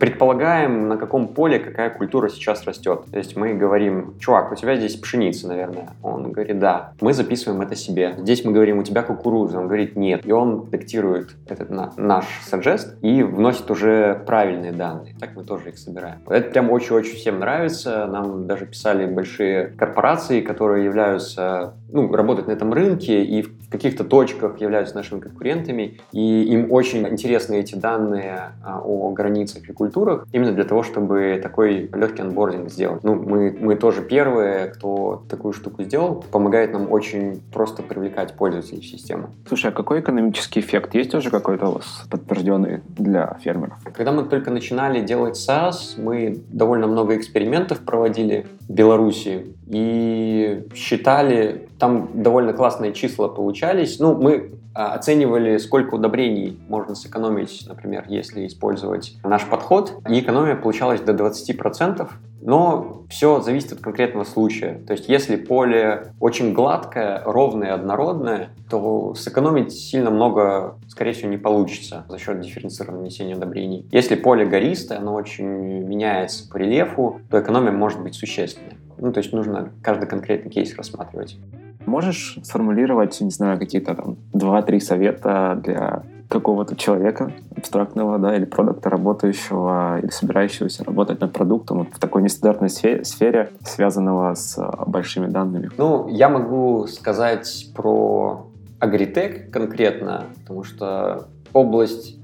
предполагаем, 0.00 0.88
на 0.88 0.96
каком 0.96 1.28
поле 1.28 1.58
какая 1.58 1.90
культура 1.90 2.28
сейчас 2.28 2.64
растет. 2.64 3.04
То 3.10 3.18
есть 3.18 3.36
мы 3.36 3.54
говорим, 3.54 4.14
чувак, 4.18 4.52
у 4.52 4.54
тебя 4.54 4.76
здесь 4.76 4.96
пшеница, 4.96 5.48
наверное. 5.48 5.90
Он 6.02 6.32
говорит, 6.32 6.58
да. 6.58 6.92
Мы 7.00 7.12
записываем 7.12 7.62
это 7.62 7.74
себе. 7.76 8.14
Здесь 8.18 8.44
мы 8.44 8.52
говорим, 8.52 8.78
у 8.78 8.82
тебя 8.82 9.02
кукуруза. 9.04 9.58
Он 9.58 9.66
говорит, 9.66 9.96
нет. 9.96 10.26
И 10.26 10.32
он 10.32 10.68
диктирует 10.70 11.36
этот 11.48 11.70
на, 11.70 11.92
наш 11.96 12.24
suggest 12.50 12.98
и 13.00 13.22
вносит 13.22 13.70
уже 13.70 14.22
правильные 14.26 14.72
данные. 14.72 15.14
Так 15.18 15.36
мы 15.36 15.44
тоже 15.44 15.70
их 15.70 15.78
собираем. 15.78 16.20
Это 16.28 16.50
прям 16.50 16.70
очень-очень 16.70 17.16
всем 17.16 17.38
нравится. 17.38 18.06
Нам 18.06 18.46
даже 18.46 18.66
писали 18.66 19.06
большие 19.06 19.68
корпорации, 19.68 20.40
которые 20.40 20.84
являются 20.84 21.74
ну, 21.94 22.12
работают 22.12 22.48
на 22.48 22.52
этом 22.52 22.72
рынке 22.72 23.24
и 23.24 23.42
в 23.42 23.70
каких-то 23.70 24.02
точках 24.02 24.60
являются 24.60 24.96
нашими 24.96 25.20
конкурентами, 25.20 26.00
и 26.10 26.42
им 26.42 26.72
очень 26.72 27.06
интересны 27.08 27.60
эти 27.60 27.76
данные 27.76 28.52
а, 28.64 28.80
о 28.84 29.12
границах 29.12 29.68
и 29.68 29.72
культурах 29.72 30.26
именно 30.32 30.52
для 30.52 30.64
того, 30.64 30.82
чтобы 30.82 31.38
такой 31.40 31.88
легкий 31.94 32.22
анбординг 32.22 32.68
сделать. 32.68 33.04
Ну, 33.04 33.14
мы, 33.14 33.56
мы 33.58 33.76
тоже 33.76 34.02
первые, 34.02 34.66
кто 34.66 35.22
такую 35.28 35.52
штуку 35.52 35.84
сделал, 35.84 36.24
помогает 36.32 36.72
нам 36.72 36.90
очень 36.90 37.40
просто 37.52 37.84
привлекать 37.84 38.34
пользователей 38.34 38.80
в 38.80 38.86
систему. 38.86 39.30
Слушай, 39.46 39.70
а 39.70 39.72
какой 39.72 40.00
экономический 40.00 40.58
эффект 40.58 40.96
есть 40.96 41.14
уже 41.14 41.30
какой-то 41.30 41.68
у 41.68 41.72
вас 41.74 42.06
подтвержденный 42.10 42.80
для 42.88 43.38
фермеров? 43.40 43.78
Когда 43.94 44.10
мы 44.10 44.24
только 44.24 44.50
начинали 44.50 45.00
делать 45.00 45.36
SaaS, 45.36 45.94
мы 45.96 46.42
довольно 46.48 46.88
много 46.88 47.16
экспериментов 47.16 47.78
проводили 47.78 48.46
в 48.68 48.72
Беларуси. 48.72 49.54
И 49.66 50.66
считали, 50.74 51.68
там 51.78 52.10
довольно 52.14 52.52
классные 52.52 52.92
числа 52.92 53.28
получались. 53.28 53.98
Ну, 53.98 54.14
мы 54.14 54.52
а, 54.74 54.94
оценивали, 54.94 55.58
сколько 55.58 55.94
удобрений 55.94 56.58
можно 56.68 56.94
сэкономить, 56.94 57.64
например, 57.68 58.04
если 58.08 58.46
использовать 58.46 59.16
наш 59.22 59.48
подход, 59.48 59.94
и 60.08 60.18
экономия 60.18 60.56
получалась 60.56 61.00
до 61.00 61.12
20%, 61.12 62.08
но 62.44 63.04
все 63.08 63.40
зависит 63.40 63.72
от 63.72 63.80
конкретного 63.80 64.24
случая. 64.24 64.82
То 64.86 64.92
есть 64.92 65.08
если 65.08 65.36
поле 65.36 66.12
очень 66.20 66.52
гладкое, 66.52 67.22
ровное, 67.24 67.72
однородное, 67.72 68.50
то 68.68 69.14
сэкономить 69.14 69.72
сильно 69.72 70.10
много, 70.10 70.76
скорее 70.88 71.12
всего, 71.12 71.30
не 71.30 71.38
получится 71.38 72.04
за 72.08 72.18
счет 72.18 72.40
дифференцированного 72.40 73.02
нанесения 73.02 73.34
удобрений. 73.34 73.86
Если 73.90 74.14
поле 74.14 74.44
гористое, 74.44 74.98
оно 74.98 75.14
очень 75.14 75.46
меняется 75.46 76.48
по 76.48 76.58
рельефу, 76.58 77.20
то 77.30 77.40
экономия 77.40 77.72
может 77.72 78.02
быть 78.02 78.14
существенной. 78.14 78.76
Ну, 78.98 79.10
то 79.10 79.18
есть 79.18 79.32
нужно 79.32 79.72
каждый 79.82 80.06
конкретный 80.06 80.50
кейс 80.50 80.76
рассматривать. 80.76 81.38
Можешь 81.86 82.38
сформулировать, 82.42 83.18
не 83.20 83.30
знаю, 83.30 83.58
какие-то 83.58 83.94
там 83.94 84.16
два-три 84.32 84.80
совета 84.80 85.58
для 85.62 86.02
какого-то 86.28 86.76
человека 86.76 87.32
абстрактного, 87.56 88.18
да, 88.18 88.36
или 88.36 88.44
продукта, 88.44 88.90
работающего 88.90 90.00
или 90.00 90.10
собирающегося 90.10 90.84
работать 90.84 91.20
над 91.20 91.32
продуктом 91.32 91.78
вот 91.78 91.88
в 91.92 91.98
такой 91.98 92.22
нестандартной 92.22 92.70
сфере, 92.70 93.04
сфере, 93.04 93.50
связанного 93.64 94.34
с 94.34 94.58
а, 94.58 94.84
большими 94.86 95.26
данными? 95.26 95.70
Ну, 95.76 96.08
я 96.08 96.28
могу 96.28 96.86
сказать 96.86 97.68
про 97.74 98.46
агритек 98.78 99.50
конкретно, 99.50 100.24
потому 100.40 100.64
что 100.64 101.28
область 101.52 102.18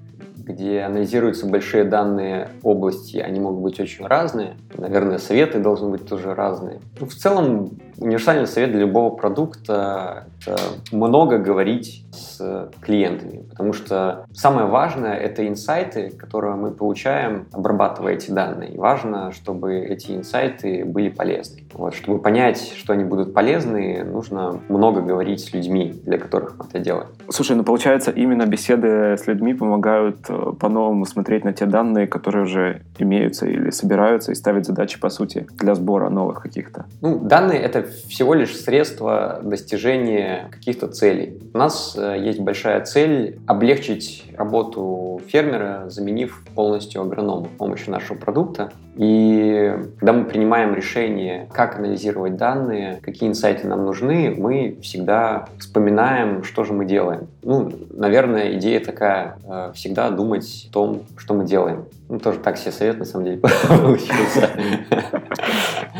где 0.52 0.80
анализируются 0.82 1.46
большие 1.46 1.84
данные 1.84 2.48
области, 2.62 3.18
они 3.18 3.40
могут 3.40 3.60
быть 3.60 3.80
очень 3.80 4.06
разные. 4.06 4.56
Наверное, 4.76 5.18
советы 5.18 5.58
должны 5.58 5.90
быть 5.90 6.06
тоже 6.06 6.34
разные. 6.34 6.80
Ну, 6.98 7.06
в 7.06 7.14
целом, 7.14 7.70
универсальный 7.98 8.46
совет 8.46 8.70
для 8.70 8.80
любого 8.80 9.14
продукта— 9.14 10.26
это 10.40 10.56
много 10.90 11.38
говорить 11.38 12.04
с 12.12 12.70
клиентами, 12.80 13.42
потому 13.50 13.72
что 13.72 14.24
самое 14.32 14.66
важное— 14.66 15.14
это 15.16 15.46
инсайты, 15.46 16.10
которые 16.10 16.56
мы 16.56 16.70
получаем, 16.70 17.46
обрабатывая 17.52 18.14
эти 18.14 18.30
данные. 18.30 18.70
И 18.70 18.78
важно, 18.78 19.32
чтобы 19.32 19.78
эти 19.78 20.12
инсайты 20.12 20.84
были 20.84 21.08
полезны. 21.10 21.64
Вот, 21.72 21.94
чтобы 21.94 22.18
понять, 22.18 22.72
что 22.76 22.92
они 22.92 23.04
будут 23.04 23.34
полезны, 23.34 24.02
нужно 24.04 24.60
много 24.68 25.02
говорить 25.02 25.40
с 25.40 25.52
людьми, 25.52 25.94
для 26.04 26.18
которых 26.18 26.56
мы 26.58 26.66
это 26.66 26.78
делаем. 26.78 27.08
Слушай, 27.28 27.56
ну 27.56 27.64
получается, 27.64 28.10
именно 28.10 28.46
беседы 28.46 29.16
с 29.16 29.26
людьми 29.26 29.54
помогают 29.54 30.18
э, 30.28 30.34
по-новому 30.58 31.04
смотреть 31.06 31.44
на 31.44 31.52
те 31.52 31.66
данные, 31.66 32.06
которые 32.06 32.44
уже 32.44 32.82
имеются 32.98 33.46
или 33.46 33.70
собираются, 33.70 34.32
и 34.32 34.34
ставить 34.34 34.66
задачи, 34.66 35.00
по 35.00 35.10
сути, 35.10 35.46
для 35.58 35.74
сбора 35.74 36.08
новых 36.10 36.42
каких-то. 36.42 36.86
Ну, 37.00 37.18
данные— 37.18 37.58
это 37.60 37.84
всего 38.08 38.34
лишь 38.34 38.56
средство 38.56 39.40
достижения 39.42 40.48
каких-то 40.50 40.88
целей. 40.88 41.40
У 41.54 41.58
нас 41.58 41.96
э, 41.96 42.16
есть 42.18 42.40
большая 42.40 42.84
цель 42.84 43.38
облегчить 43.46 44.24
работу 44.36 45.20
фермера, 45.28 45.84
заменив 45.88 46.44
полностью 46.54 47.02
агронома 47.02 47.46
с 47.46 47.58
помощью 47.58 47.92
нашего 47.92 48.16
продукта. 48.16 48.70
И 48.96 49.72
когда 49.98 50.12
мы 50.12 50.24
принимаем 50.24 50.74
решение, 50.74 51.48
как 51.52 51.78
анализировать 51.78 52.36
данные, 52.36 53.00
какие 53.02 53.28
инсайты 53.28 53.66
нам 53.68 53.84
нужны, 53.84 54.34
мы 54.36 54.78
всегда 54.82 55.48
вспоминаем, 55.58 56.42
что 56.42 56.64
же 56.64 56.72
мы 56.72 56.84
делаем. 56.84 57.28
Ну, 57.42 57.72
наверное, 57.92 58.54
идея 58.58 58.80
такая, 58.80 59.36
э, 59.44 59.72
всегда 59.74 60.10
думать 60.10 60.66
о 60.68 60.72
том, 60.72 61.02
что 61.16 61.34
мы 61.34 61.44
делаем. 61.44 61.84
Ну, 62.08 62.18
тоже 62.18 62.40
так 62.40 62.58
себе 62.58 62.72
совет, 62.72 62.98
на 62.98 63.04
самом 63.04 63.26
деле, 63.26 63.38
получился. 63.68 64.50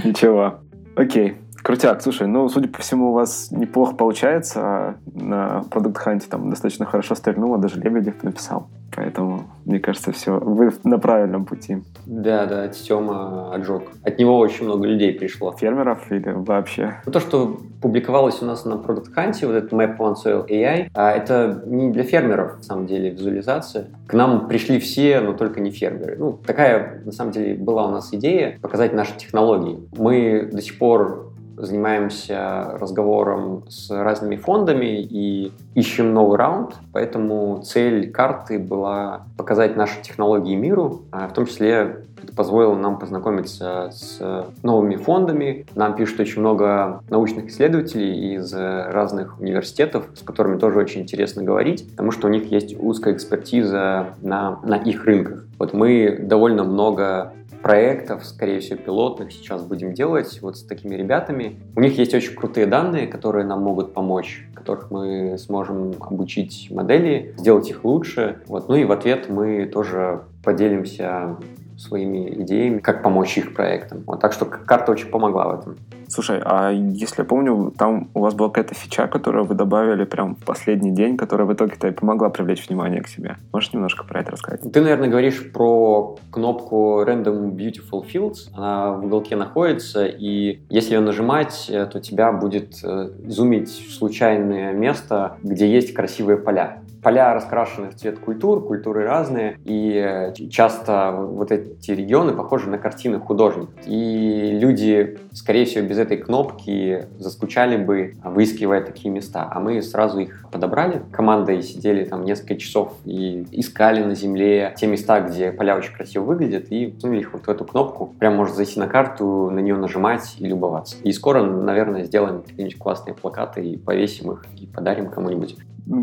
Ничего. 0.05 0.55
Окей. 0.97 1.37
Крутяк, 1.63 2.01
слушай, 2.03 2.27
ну, 2.27 2.49
судя 2.49 2.69
по 2.69 2.81
всему, 2.81 3.11
у 3.11 3.13
вас 3.13 3.51
неплохо 3.51 3.95
получается. 3.95 4.61
А 4.61 4.95
на 5.15 5.65
продукт 5.71 5.99
ханте 5.99 6.27
там 6.29 6.51
достаточно 6.51 6.87
хорошо 6.87 7.15
стрельнуло, 7.15 7.59
даже 7.59 7.81
Лебедев 7.81 8.23
написал. 8.23 8.69
Поэтому, 8.95 9.45
мне 9.65 9.79
кажется, 9.79 10.13
все, 10.13 10.39
вы 10.39 10.73
на 10.85 10.99
правильном 10.99 11.45
пути. 11.45 11.83
Да, 12.07 12.47
да, 12.47 12.69
Тёма 12.69 13.55
отжег. 13.55 13.83
От 14.03 14.19
него 14.19 14.39
очень 14.39 14.65
много 14.65 14.87
людей 14.87 15.13
пришло. 15.13 15.53
Фермеров 15.53 16.11
или 16.11 16.33
вообще? 16.33 16.97
Ну, 17.07 17.13
то, 17.13 17.21
что 17.21 17.61
публиковалось 17.81 18.43
у 18.43 18.47
нас 18.47 18.65
на 18.65 18.75
Product 18.75 19.15
Hunt, 19.17 19.47
вот 19.47 19.55
этот 19.55 19.73
Map 19.73 19.97
One 19.99 20.17
Soil 20.17 20.47
AI, 20.49 20.89
а 20.95 21.13
это 21.13 21.63
не 21.67 21.91
для 21.91 22.03
фермеров, 22.03 22.57
на 22.59 22.63
самом 22.63 22.87
деле, 22.87 23.11
визуализация. 23.11 23.87
К 24.07 24.15
нам 24.15 24.49
пришли 24.49 24.81
все, 24.81 25.21
но 25.21 25.35
только 25.35 25.61
не 25.61 25.71
фермеры. 25.71 26.17
Ну, 26.19 26.33
такая, 26.33 27.03
на 27.05 27.13
самом 27.13 27.31
деле, 27.33 27.55
была 27.55 27.87
у 27.87 27.91
нас 27.91 28.13
идея 28.13 28.59
показать 28.61 28.93
наши 28.93 29.17
технологии. 29.17 29.79
Мы 29.97 30.49
до 30.53 30.61
сих 30.61 30.79
пор 30.79 31.30
занимаемся 31.61 32.77
разговором 32.79 33.65
с 33.69 33.91
разными 33.91 34.37
фондами 34.37 35.01
и 35.01 35.53
ищем 35.75 36.13
новый 36.13 36.39
раунд, 36.39 36.77
поэтому 36.93 37.63
цель 37.63 38.11
карты 38.11 38.59
была 38.59 39.23
показать 39.37 39.77
наши 39.77 40.01
технологии 40.03 40.57
миру, 40.57 41.03
а 41.11 41.29
в 41.29 41.33
том 41.33 41.47
числе 41.47 42.05
это 42.23 42.35
позволило 42.35 42.75
нам 42.75 42.99
познакомиться 42.99 43.91
с 43.93 44.21
новыми 44.63 44.97
фондами. 44.97 45.67
Нам 45.75 45.95
пишут 45.95 46.21
очень 46.21 46.41
много 46.41 47.03
научных 47.09 47.47
исследователей 47.47 48.35
из 48.35 48.53
разных 48.53 49.41
университетов, 49.41 50.07
с 50.15 50.23
которыми 50.23 50.59
тоже 50.59 50.79
очень 50.79 51.03
интересно 51.03 51.43
говорить, 51.43 51.91
потому 51.91 52.11
что 52.11 52.27
у 52.27 52.31
них 52.31 52.51
есть 52.51 52.77
узкая 52.79 53.15
экспертиза 53.15 54.09
на, 54.21 54.59
на 54.63 54.77
их 54.77 55.05
рынках. 55.05 55.47
Вот 55.59 55.73
мы 55.73 56.19
довольно 56.21 56.65
много 56.65 57.33
проектов, 57.63 58.25
скорее 58.25 58.61
всего, 58.61 58.79
пилотных 58.79 59.33
сейчас 59.33 59.63
будем 59.63 59.93
делать 59.93 60.41
вот 60.43 60.57
с 60.57 60.63
такими 60.63 60.95
ребятами. 60.95 61.61
У 61.77 61.81
них 61.81 61.99
есть 61.99 62.15
очень 62.15 62.35
крутые 62.35 62.67
данные, 62.67 63.07
которые 63.07 63.45
нам 63.45 63.63
могут 63.63 63.93
помочь, 63.93 64.47
которых 64.55 64.91
мы 64.91 65.37
сможем 65.39 65.95
обучить 66.01 66.69
модели, 66.71 67.35
сделать 67.37 67.69
их 67.69 67.85
лучше. 67.85 68.41
Вот. 68.47 68.69
Ну 68.69 68.77
и 68.77 68.85
в 68.85 68.93
ответ 68.93 69.29
мы 69.29 69.67
тоже 69.67 70.23
поделимся 70.43 71.37
своими 71.81 72.43
идеями, 72.43 72.79
как 72.79 73.03
помочь 73.03 73.39
их 73.39 73.55
проектам. 73.55 74.05
Вот, 74.07 74.21
так 74.21 74.33
что 74.33 74.45
карта 74.45 74.93
очень 74.93 75.09
помогла 75.09 75.49
в 75.49 75.61
этом. 75.61 75.77
Слушай, 76.09 76.41
а 76.45 76.71
если 76.73 77.23
я 77.23 77.25
помню, 77.25 77.73
там 77.79 78.11
у 78.15 78.21
вас 78.21 78.35
была 78.35 78.49
какая-то 78.49 78.75
фича, 78.75 79.07
которую 79.07 79.45
вы 79.45 79.55
добавили 79.55 80.05
прям 80.05 80.35
в 80.35 80.45
последний 80.45 80.91
день, 80.91 81.17
которая 81.17 81.47
в 81.47 81.55
итоге-то 81.55 81.87
и 81.87 81.93
помогла 81.93 82.31
привлечь 82.31 82.69
внимание 82.69 83.01
к 83.01 83.07
себе. 83.07 83.37
Можешь 83.53 83.73
немножко 83.73 84.05
про 84.05 84.21
это 84.21 84.33
рассказать? 84.33 84.61
Ты, 84.73 84.81
наверное, 84.81 85.09
говоришь 85.09 85.53
про 85.53 86.19
кнопку 86.33 87.03
Random 87.07 87.53
Beautiful 87.53 88.05
Fields. 88.05 88.51
Она 88.55 88.93
в 88.95 89.07
уголке 89.07 89.37
находится, 89.37 90.05
и 90.05 90.63
если 90.69 90.95
ее 90.95 91.01
нажимать, 91.01 91.67
э, 91.71 91.87
то 91.87 92.01
тебя 92.01 92.33
будет 92.33 92.83
э, 92.83 93.11
зумить 93.29 93.71
случайное 93.71 94.73
место, 94.73 95.37
где 95.45 95.73
есть 95.73 95.95
красивые 95.95 96.39
поля 96.39 96.83
поля 97.03 97.35
раскрашены 97.35 97.91
в 97.91 97.97
цвет 97.97 98.19
культур, 98.19 98.65
культуры 98.65 99.05
разные, 99.05 99.59
и 99.65 99.95
э, 99.95 100.33
часто 100.51 101.13
вот 101.13 101.51
эти 101.53 101.91
регионы 101.91 102.33
похожи 102.33 102.69
на 102.69 102.79
картины 102.79 103.19
художников. 103.19 103.75
И 103.87 104.59
люди, 104.61 105.19
скорее 105.33 105.65
всего, 105.65 105.87
без 105.87 105.99
этой 105.99 106.19
кнопки 106.19 107.07
заскучали 107.19 107.77
бы, 107.83 108.17
выискивая 108.25 108.83
такие 108.83 109.11
места. 109.11 109.49
А 109.51 109.61
мы 109.61 109.81
сразу 109.83 110.21
их 110.21 110.47
подобрали. 110.51 111.03
Командой 111.13 111.63
сидели 111.63 112.05
там 112.05 112.25
несколько 112.25 112.57
часов 112.57 112.95
и 113.05 113.47
искали 113.53 114.03
на 114.03 114.15
земле 114.15 114.75
те 114.77 114.87
места, 114.87 115.21
где 115.21 115.53
поля 115.53 115.77
очень 115.77 115.95
красиво 115.95 116.25
выглядят, 116.25 116.67
и 116.71 116.95
сунули 117.01 117.21
их 117.21 117.33
вот 117.33 117.47
в 117.47 117.49
эту 117.49 117.65
кнопку. 117.65 118.15
Прям 118.19 118.37
можно 118.37 118.55
зайти 118.55 118.79
на 118.79 118.87
карту, 118.87 119.51
на 119.51 119.61
нее 119.61 119.77
нажимать 119.77 120.37
и 120.39 120.47
любоваться. 120.47 120.97
И 121.03 121.13
скоро, 121.13 121.43
наверное, 121.43 122.05
сделаем 122.05 122.43
какие-нибудь 122.43 122.79
классные 122.79 123.15
плакаты 123.15 123.63
и 123.65 123.77
повесим 123.77 124.33
их, 124.33 124.45
и 124.59 124.67
подарим 124.67 125.11
кому-нибудь. 125.11 125.57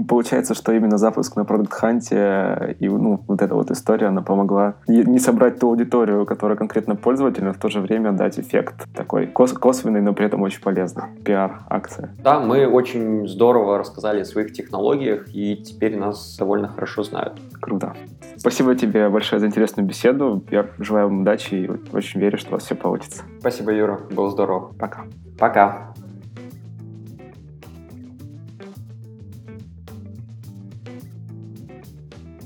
Получается, 0.10 0.54
что 0.54 0.74
именно 0.74 0.98
запуск 0.98 1.38
на 1.38 1.42
Product 1.42 1.72
Hunt 1.82 2.76
и 2.80 2.90
ну, 2.90 3.22
вот 3.26 3.42
эта 3.42 3.56
вот 3.56 3.72
история, 3.72 4.08
она 4.08 4.22
помогла 4.22 4.76
не 4.88 5.20
собрать 5.20 5.60
ту 5.60 5.70
аудиторию, 5.70 6.26
которая 6.26 6.58
конкретно 6.58 6.96
пользователь, 6.96 7.46
но 7.46 7.54
в 7.54 7.58
то 7.58 7.70
же 7.70 7.80
время 7.80 8.12
дать 8.12 8.38
эффект 8.38 8.86
такой 8.94 9.28
кос 9.28 9.54
косвенный, 9.54 10.02
но 10.02 10.14
при 10.14 10.26
этом 10.26 10.42
очень 10.42 10.62
полезный. 10.62 11.04
Пиар-акция. 11.24 12.10
Да, 12.22 12.40
мы 12.40 12.68
очень 12.68 13.28
здорово 13.30 13.78
рассказали 13.78 14.22
о 14.22 14.26
своих 14.38 14.54
технологиях, 14.54 15.26
и 15.34 15.56
теперь 15.56 15.98
нас 15.98 16.38
довольно 16.38 16.68
хорошо 16.68 17.02
знают. 17.02 17.40
Круто. 17.60 17.96
Спасибо 18.36 18.76
тебе 18.76 19.10
большое 19.10 19.40
за 19.40 19.48
интересную 19.48 19.88
беседу. 19.88 20.46
Я 20.52 20.70
желаю 20.78 21.08
вам 21.08 21.22
удачи 21.22 21.56
и 21.56 21.70
очень 21.92 22.20
верю, 22.20 22.38
что 22.38 22.50
у 22.50 22.52
вас 22.54 22.66
все 22.66 22.76
получится. 22.76 23.24
Спасибо, 23.40 23.72
Юра. 23.72 24.00
Было 24.12 24.30
здорово. 24.30 24.74
Пока. 24.78 25.06
Пока. 25.40 25.94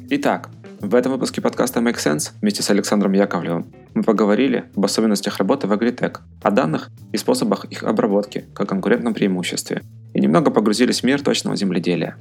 Итак, 0.10 0.50
в 0.80 0.96
этом 0.96 1.12
выпуске 1.12 1.42
подкаста 1.42 1.82
Make 1.82 1.98
Sense 1.98 2.32
вместе 2.42 2.64
с 2.64 2.70
Александром 2.70 3.12
Яковлевым 3.12 3.66
мы 3.94 4.04
поговорили 4.04 4.64
об 4.78 4.86
особенностях 4.86 5.40
работы 5.40 5.68
в 5.68 5.74
Agritech, 5.74 6.20
о 6.42 6.52
данных 6.52 6.90
и 7.12 7.18
способах 7.18 7.66
их 7.66 7.84
обработки 7.84 8.46
как 8.54 8.70
конкурентном 8.70 9.14
преимуществе– 9.14 9.82
и 10.14 10.20
немного 10.20 10.52
погрузились 10.52 11.02
в 11.02 11.04
мир 11.04 11.22
точного 11.22 11.56
земледелия. 11.56 12.18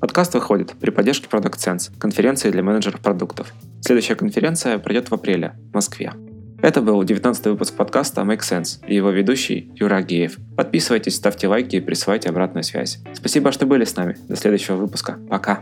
Подкаст 0.00 0.34
выходит 0.34 0.72
при 0.80 0.90
поддержке 0.90 1.26
Product 1.28 1.56
Sense, 1.56 1.90
конференции 1.98 2.50
для 2.50 2.62
менеджеров 2.62 3.00
продуктов. 3.00 3.52
Следующая 3.80 4.14
конференция 4.14 4.78
пройдет 4.78 5.10
в 5.10 5.14
апреле 5.14 5.54
в 5.70 5.74
Москве. 5.74 6.12
Это 6.60 6.82
был 6.82 7.02
19 7.02 7.46
выпуск 7.46 7.74
подкаста 7.74 8.22
Make 8.22 8.40
Sense 8.40 8.84
и 8.86 8.94
его 8.94 9.10
ведущий 9.10 9.72
Юра 9.76 9.96
Агеев. 9.96 10.38
Подписывайтесь, 10.56 11.16
ставьте 11.16 11.46
лайки 11.48 11.76
и 11.76 11.80
присылайте 11.80 12.28
обратную 12.28 12.64
связь. 12.64 12.98
Спасибо, 13.14 13.52
что 13.52 13.66
были 13.66 13.84
с 13.84 13.94
нами. 13.96 14.16
До 14.28 14.36
следующего 14.36 14.76
выпуска. 14.76 15.18
Пока. 15.28 15.60